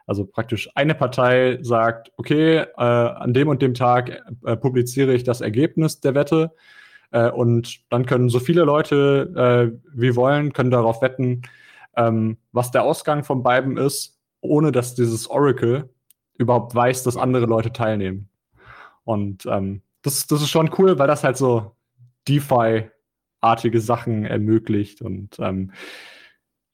[0.07, 5.23] Also praktisch eine Partei sagt, okay, äh, an dem und dem Tag äh, publiziere ich
[5.23, 6.51] das Ergebnis der Wette
[7.11, 11.43] äh, und dann können so viele Leute äh, wie wollen, können darauf wetten,
[11.95, 15.89] ähm, was der Ausgang von beiden ist, ohne dass dieses Oracle
[16.39, 18.29] überhaupt weiß, dass andere Leute teilnehmen.
[19.03, 21.75] Und ähm, das, das ist schon cool, weil das halt so
[23.41, 25.71] DeFi-artige Sachen ermöglicht und ähm,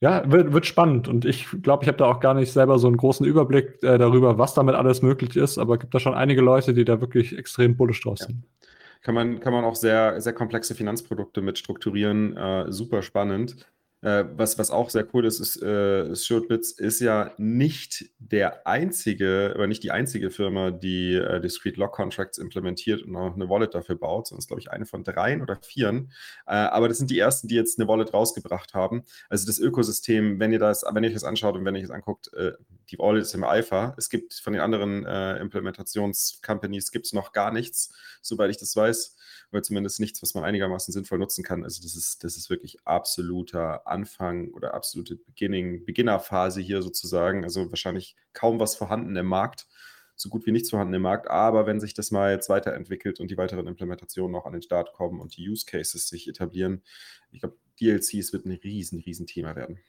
[0.01, 1.07] ja, wird, wird spannend.
[1.07, 3.97] Und ich glaube, ich habe da auch gar nicht selber so einen großen Überblick äh,
[3.97, 7.01] darüber, was damit alles möglich ist, aber es gibt da schon einige Leute, die da
[7.01, 8.43] wirklich extrem bullish draus sind.
[8.43, 8.69] Ja.
[9.01, 12.35] Kann man, kann man auch sehr, sehr komplexe Finanzprodukte mit strukturieren.
[12.35, 13.67] Äh, super spannend.
[14.05, 19.51] Äh, was, was auch sehr cool ist, ist, äh, ShieldBits ist ja nicht der einzige,
[19.55, 23.73] aber nicht die einzige Firma, die äh, Discrete Lock Contracts implementiert und auch eine Wallet
[23.73, 26.11] dafür baut, sondern ist, glaube ich, eine von dreien oder vieren.
[26.45, 29.05] Äh, aber das sind die ersten, die jetzt eine Wallet rausgebracht haben.
[29.27, 31.87] Also das Ökosystem, wenn ihr das, wenn ihr euch das anschaut und wenn ihr euch
[31.87, 32.51] das anguckt, äh,
[32.89, 33.95] die Wallet ist im Alpha.
[33.97, 38.75] Es gibt von den anderen äh, Implementations-Companies gibt es noch gar nichts, soweit ich das
[38.75, 39.17] weiß
[39.51, 41.63] oder zumindest nichts, was man einigermaßen sinnvoll nutzen kann.
[41.63, 47.43] Also das ist, das ist wirklich absoluter Anfang oder absolute Beginning, Beginnerphase hier sozusagen.
[47.43, 49.67] Also wahrscheinlich kaum was vorhanden im Markt,
[50.15, 51.29] so gut wie nichts vorhanden im Markt.
[51.29, 54.93] Aber wenn sich das mal jetzt weiterentwickelt und die weiteren Implementationen noch an den Start
[54.93, 56.83] kommen und die Use Cases sich etablieren,
[57.31, 59.79] ich glaube, DLCs wird ein riesen, riesen Thema werden.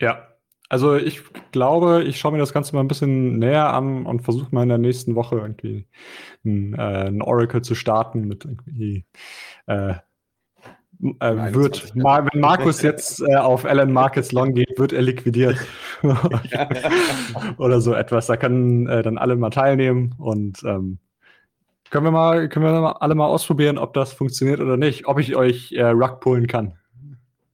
[0.00, 0.34] Ja,
[0.70, 4.54] also ich glaube, ich schaue mir das Ganze mal ein bisschen näher an und versuche
[4.54, 5.86] mal in der nächsten Woche irgendwie
[6.44, 9.04] ein, äh, ein Oracle zu starten mit irgendwie
[9.66, 9.94] äh,
[11.18, 15.56] äh, wird, wenn Markus jetzt äh, auf Alan Markets Long geht, wird er liquidiert.
[17.58, 18.26] Oder so etwas.
[18.26, 20.98] Da können äh, dann alle mal teilnehmen und ähm,
[21.90, 25.34] können wir mal, können wir alle mal ausprobieren, ob das funktioniert oder nicht, ob ich
[25.34, 26.78] euch äh, Rug pullen kann.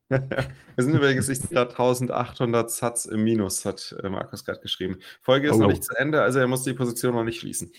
[0.08, 4.98] Wir sind übrigens nicht 1800 Satz im Minus, hat äh, Markus gerade geschrieben.
[5.20, 5.60] Folge ist oh.
[5.60, 7.72] noch nicht zu Ende, also er muss die Position noch nicht schließen.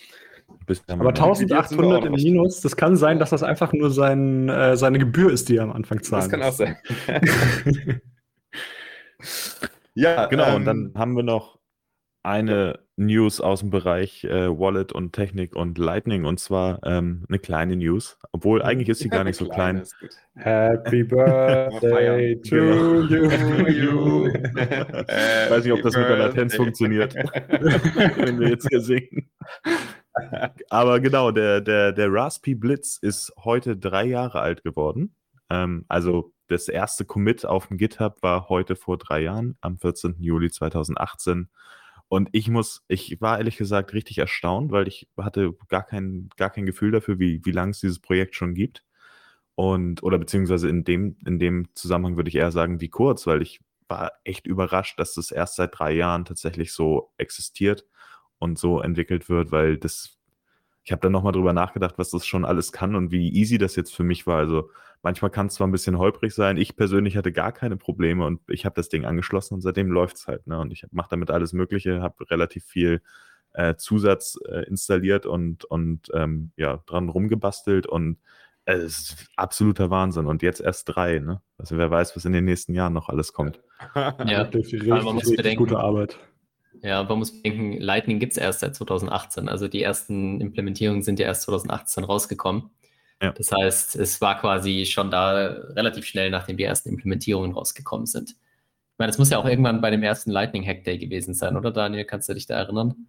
[0.88, 5.30] Aber 1800 im Minus, das kann sein, dass das einfach nur sein, äh, seine Gebühr
[5.30, 6.24] ist, die er am Anfang zahlt.
[6.24, 6.76] Das kann auch sein.
[9.94, 10.48] ja, genau.
[10.48, 11.57] Ähm, und dann haben wir noch
[12.22, 17.38] eine News aus dem Bereich äh, Wallet und Technik und Lightning und zwar ähm, eine
[17.38, 19.84] kleine News, obwohl eigentlich ist sie gar nicht so klein.
[20.34, 22.56] Happy Birthday to
[23.68, 24.26] you.
[24.26, 29.30] Ich weiß nicht, ob das mit der Latenz funktioniert, wenn wir jetzt hier singen.
[30.68, 35.14] Aber genau, der, der, der Raspi Blitz ist heute drei Jahre alt geworden.
[35.50, 40.16] Ähm, also das erste Commit auf dem GitHub war heute vor drei Jahren, am 14.
[40.18, 41.48] Juli 2018.
[42.08, 46.50] Und ich muss, ich war ehrlich gesagt richtig erstaunt, weil ich hatte gar kein, gar
[46.50, 48.84] kein Gefühl dafür, wie, wie lange es dieses Projekt schon gibt.
[49.54, 53.42] Und, oder beziehungsweise in dem, in dem Zusammenhang würde ich eher sagen, wie kurz, weil
[53.42, 57.86] ich war echt überrascht, dass das erst seit drei Jahren tatsächlich so existiert
[58.38, 60.17] und so entwickelt wird, weil das,
[60.88, 63.76] ich habe dann nochmal drüber nachgedacht, was das schon alles kann und wie easy das
[63.76, 64.38] jetzt für mich war.
[64.38, 64.70] Also
[65.02, 66.56] manchmal kann es zwar ein bisschen holprig sein.
[66.56, 70.16] Ich persönlich hatte gar keine Probleme und ich habe das Ding angeschlossen und seitdem läuft
[70.16, 70.46] es halt.
[70.46, 70.58] Ne?
[70.58, 73.02] Und ich mache damit alles Mögliche, habe relativ viel
[73.52, 78.16] äh, Zusatz äh, installiert und, und ähm, ja, dran rumgebastelt und
[78.64, 80.24] äh, es ist absoluter Wahnsinn.
[80.24, 81.42] Und jetzt erst drei, ne?
[81.58, 83.60] Also wer weiß, was in den nächsten Jahren noch alles kommt.
[83.94, 84.12] Ja,
[84.54, 86.18] richtig, aber man muss richtig bedenken- gute Arbeit.
[86.82, 89.48] Ja, man muss bedenken, Lightning gibt es erst seit 2018.
[89.48, 92.70] Also die ersten Implementierungen sind ja erst 2018 rausgekommen.
[93.20, 93.32] Ja.
[93.32, 95.32] Das heißt, es war quasi schon da
[95.74, 98.30] relativ schnell, nachdem die ersten Implementierungen rausgekommen sind.
[98.30, 101.56] Ich meine, es muss ja auch irgendwann bei dem ersten Lightning Hack Day gewesen sein,
[101.56, 102.04] oder Daniel?
[102.04, 103.08] Kannst du dich da erinnern?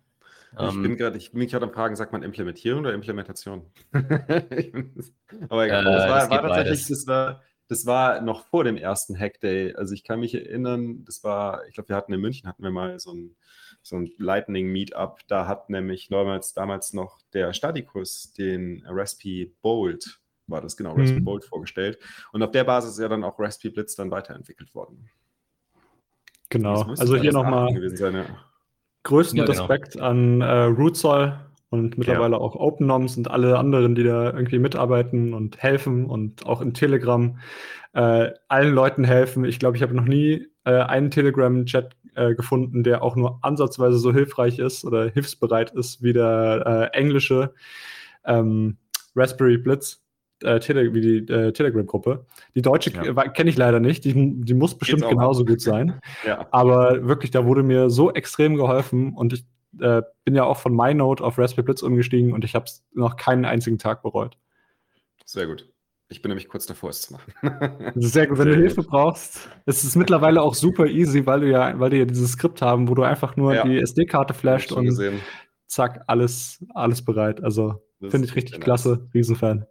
[0.51, 3.71] Ich Ähm, bin gerade, ich bin mich gerade am Fragen, sagt man Implementierung oder Implementation?
[5.49, 8.77] Aber egal, Äh, das war, das war tatsächlich, das war, das war noch vor dem
[8.77, 9.75] ersten Hackday.
[9.75, 12.71] Also ich kann mich erinnern, das war, ich glaube, wir hatten in München hatten wir
[12.71, 13.35] mal so ein,
[13.81, 15.19] so ein Lightning Meetup.
[15.27, 21.19] Da hat nämlich damals, damals noch der Statikus den Raspi Bolt, war das genau, Raspi
[21.19, 21.25] Mhm.
[21.25, 21.99] Bolt vorgestellt.
[22.31, 25.09] Und auf der Basis ist ja dann auch Raspi Blitz dann weiterentwickelt worden.
[26.49, 26.81] Genau.
[26.81, 28.25] Also hier 2018 nochmal ja.
[29.03, 29.59] größten Ja, genau.
[29.59, 35.33] Respekt an äh, Rootsoll und mittlerweile auch OpenNoms und alle anderen, die da irgendwie mitarbeiten
[35.33, 37.37] und helfen und auch in Telegram
[37.93, 39.45] äh, allen Leuten helfen.
[39.45, 43.97] Ich glaube, ich habe noch nie äh, einen Telegram-Chat äh, gefunden, der auch nur ansatzweise
[43.97, 47.53] so hilfreich ist oder hilfsbereit ist wie der äh, englische
[48.25, 48.77] ähm,
[49.15, 50.01] Raspberry Blitz.
[50.41, 52.25] Äh, Tele wie die äh, Telegram-Gruppe.
[52.55, 53.27] Die deutsche Ja.
[53.27, 54.05] kenne ich leider nicht.
[54.05, 55.99] Die, die muss bestimmt genauso gut sein.
[56.25, 56.47] ja.
[56.51, 59.43] Aber wirklich, da wurde mir so extrem geholfen und ich
[59.79, 63.15] äh, bin ja auch von MyNote auf Raspberry Blitz umgestiegen und ich habe es noch
[63.17, 64.37] keinen einzigen Tag bereut.
[65.25, 65.69] Sehr gut.
[66.11, 67.33] Ich bin nämlich kurz davor, es zu machen.
[67.95, 68.71] Sehr gut, wenn Sehr du gut.
[68.75, 69.47] Hilfe brauchst.
[69.67, 72.87] Es ist mittlerweile auch super easy, weil du ja, weil die ja dieses Skript haben,
[72.89, 73.63] wo du einfach nur Ja.
[73.63, 75.19] die SD-Karte flasht und gesehen.
[75.67, 77.43] zack, alles, alles bereit.
[77.43, 79.07] Also finde ich richtig klasse.
[79.13, 79.65] Riesenfan.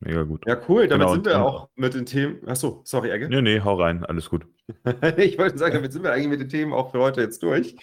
[0.00, 0.42] Mega gut.
[0.46, 0.88] Ja, cool.
[0.88, 2.46] Damit Genau, sind wir auch mit den Themen.
[2.48, 3.28] Achso, sorry, Egge.
[3.28, 4.46] Nee, nee, hau rein, alles gut.
[5.18, 7.76] ich wollte sagen, damit sind wir eigentlich mit den Themen auch für heute jetzt durch.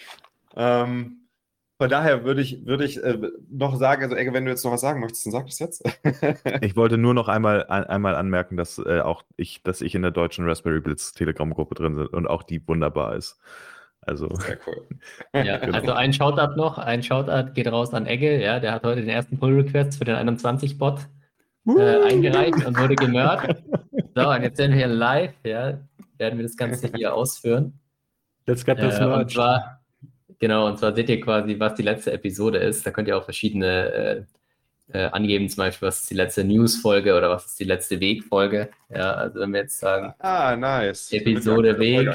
[0.56, 1.28] Ähm,
[1.80, 3.16] von daher würde ich, würde ich äh,
[3.48, 5.84] noch sagen, also Egge, wenn du jetzt noch was sagen möchtest, dann sag das jetzt.
[6.60, 10.02] Ich wollte nur noch einmal, ein, einmal anmerken, dass äh, auch ich, dass ich in
[10.02, 13.38] der deutschen Raspberry Blitz Telegram-Gruppe drin bin und auch die wunderbar ist.
[14.00, 14.88] Also, Sehr cool.
[15.44, 15.76] Ja, Genau.
[15.76, 19.10] also ein Shoutout noch, ein Shoutout geht raus an Egge, ja, der hat heute den
[19.10, 21.06] ersten Pull-Request für den 21-Bot
[21.76, 23.62] äh, eingereicht und wurde gemerkt.
[24.14, 25.78] So, und jetzt sind wir hier live, ja,
[26.16, 27.78] werden wir das Ganze hier ausführen.
[28.46, 29.80] Let's get this Äh, und zwar,
[30.40, 32.84] genau, und zwar seht ihr quasi, was die letzte Episode ist.
[32.84, 34.26] Da könnt ihr auch verschiedene
[34.92, 38.00] äh, äh, angeben, zum Beispiel, was ist die letzte News-Folge oder was ist die letzte
[38.00, 38.70] Weg-Folge.
[38.88, 41.12] Ja, also wenn wir jetzt sagen, Ah, nice.
[41.12, 42.08] Episode Weg.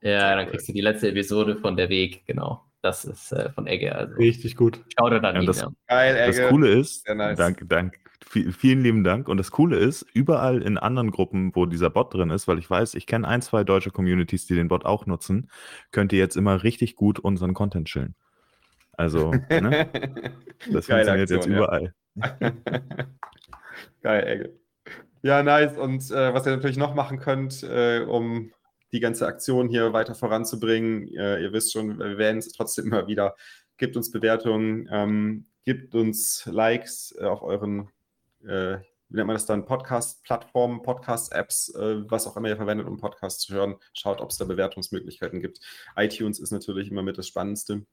[0.00, 2.62] Ja, dann kriegst du die letzte Episode von der Weg, genau.
[2.80, 3.94] Das ist äh, von Egge.
[3.94, 4.80] Also Richtig gut.
[4.98, 5.72] Shoutout an Ja, ihn, das- ja.
[5.88, 6.40] Geil, Egge.
[6.40, 7.36] das Coole ist, nice.
[7.36, 7.98] danke, danke,
[8.32, 9.28] vielen lieben Dank.
[9.28, 12.68] Und das Coole ist, überall in anderen Gruppen, wo dieser Bot drin ist, weil ich
[12.68, 15.50] weiß, ich kenne ein, zwei deutsche Communities, die den Bot auch nutzen,
[15.90, 18.14] könnt ihr jetzt immer richtig gut unseren Content chillen.
[18.92, 19.88] Also, ne,
[20.70, 21.58] das Geile funktioniert jetzt Aktion, ja.
[21.58, 21.94] überall.
[24.02, 24.52] Geil, Egge.
[25.22, 25.78] Ja, nice.
[25.78, 28.50] Und äh, was ihr natürlich noch machen könnt, äh, um
[28.92, 33.06] die ganze Aktion hier weiter voranzubringen, äh, ihr wisst schon, wir werden es trotzdem immer
[33.06, 33.36] wieder,
[33.78, 37.88] gebt uns Bewertungen, ähm, gebt uns Likes äh, auf euren,
[38.46, 38.78] äh,
[39.08, 43.42] wie nennt man das dann, Podcast-Plattformen, Podcast-Apps, äh, was auch immer ihr verwendet, um Podcasts
[43.42, 43.76] zu hören.
[43.92, 45.60] Schaut, ob es da Bewertungsmöglichkeiten gibt.
[45.96, 47.84] iTunes ist natürlich immer mit das Spannendste.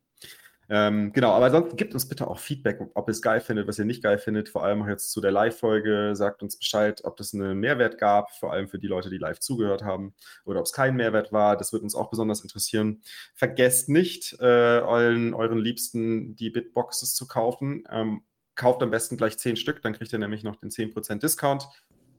[0.71, 3.79] Ähm, genau, aber ansonsten gebt uns bitte auch Feedback, ob ihr es geil findet, was
[3.79, 4.49] ihr nicht geil findet.
[4.49, 6.11] Vor allem auch jetzt zu der Live-Folge.
[6.13, 9.39] Sagt uns Bescheid, ob das einen Mehrwert gab, vor allem für die Leute, die live
[9.39, 10.13] zugehört haben,
[10.45, 11.57] oder ob es kein Mehrwert war.
[11.57, 13.01] Das wird uns auch besonders interessieren.
[13.33, 14.45] Vergesst nicht, äh,
[14.81, 17.83] euren, euren Liebsten die Bitboxes zu kaufen.
[17.89, 18.21] Ähm,
[18.59, 21.67] kauft am besten gleich 10 Stück, dann kriegt ihr nämlich noch den 10% Discount.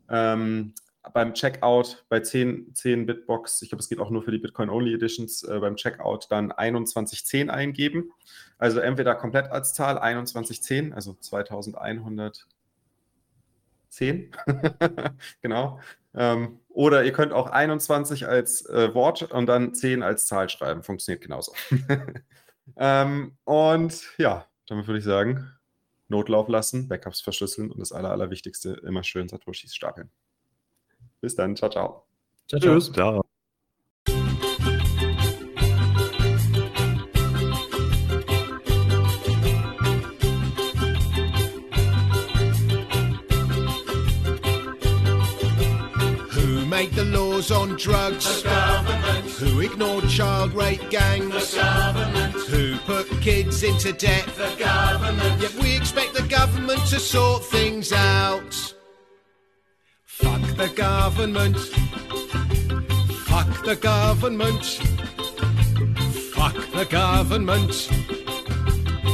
[0.09, 0.75] Ähm,
[1.15, 4.95] beim Checkout bei 10, 10 Bitbox, ich glaube, es geht auch nur für die Bitcoin-Only
[4.95, 8.11] Editions, äh, beim Checkout dann 2110 eingeben.
[8.59, 12.45] Also entweder komplett als Zahl 2110, also 2110.
[15.43, 15.81] genau.
[16.15, 20.83] Ähm, oder ihr könnt auch 21 als äh, Wort und dann 10 als Zahl schreiben.
[20.83, 21.53] Funktioniert genauso.
[22.77, 25.51] ähm, und ja, damit würde ich sagen,
[26.11, 30.11] Notlauf lassen, Backups verschlüsseln und das Aller, Allerwichtigste, immer schön Satoshis stapeln.
[31.21, 32.05] Bis dann, ciao, ciao.
[32.49, 32.79] Ciao, ciao.
[32.79, 32.93] Tschüss.
[32.93, 33.25] Ciao.
[46.33, 48.43] Who made the laws on drugs?
[48.43, 50.10] The government Who ignored
[50.41, 51.53] child rape gangs?
[51.53, 52.35] The government.
[52.49, 54.27] Who put kids into debt?
[54.37, 55.43] The government.
[55.43, 58.75] Yet we expect the government to sort things out.
[60.05, 61.59] Fuck the government.
[63.29, 64.65] Fuck the government.
[66.35, 67.75] Fuck the government.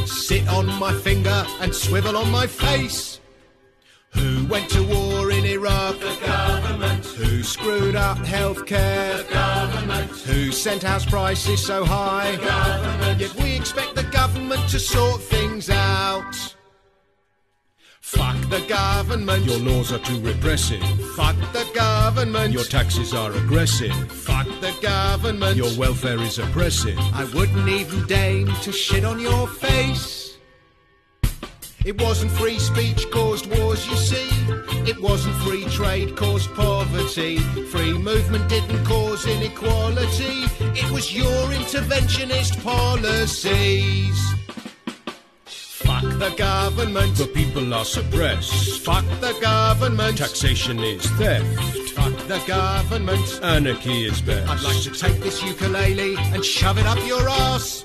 [0.07, 3.20] Sit on my finger and swivel on my face.
[4.16, 5.98] Who went to war in Iraq?
[6.01, 7.05] The government.
[7.05, 9.26] Who screwed up healthcare?
[9.26, 10.10] The government.
[10.10, 12.32] Who sent house prices so high?
[12.36, 13.20] The government.
[13.20, 16.56] Yet we expect the government to sort things out.
[18.01, 19.44] Fuck the government.
[19.44, 20.80] Your laws are too repressive.
[21.16, 22.52] Fuck the government.
[22.52, 23.93] Your taxes are aggressive.
[24.12, 25.56] Fuck the government.
[25.56, 26.97] Your welfare is oppressive.
[27.12, 30.26] I wouldn't even deign to shit on your face.
[31.86, 34.28] It wasn't free speech caused wars, you see.
[34.90, 37.38] It wasn't free trade caused poverty.
[37.70, 40.50] Free movement didn't cause inequality.
[40.74, 44.18] It was your interventionist policies.
[45.44, 47.16] Fuck the government.
[47.18, 48.80] The people are suppressed.
[48.80, 50.18] Fuck the government.
[50.18, 51.90] Taxation is theft.
[51.90, 53.40] Fuck the government.
[53.44, 54.50] Anarchy is best.
[54.50, 57.84] I'd like to take this ukulele and shove it up your ass.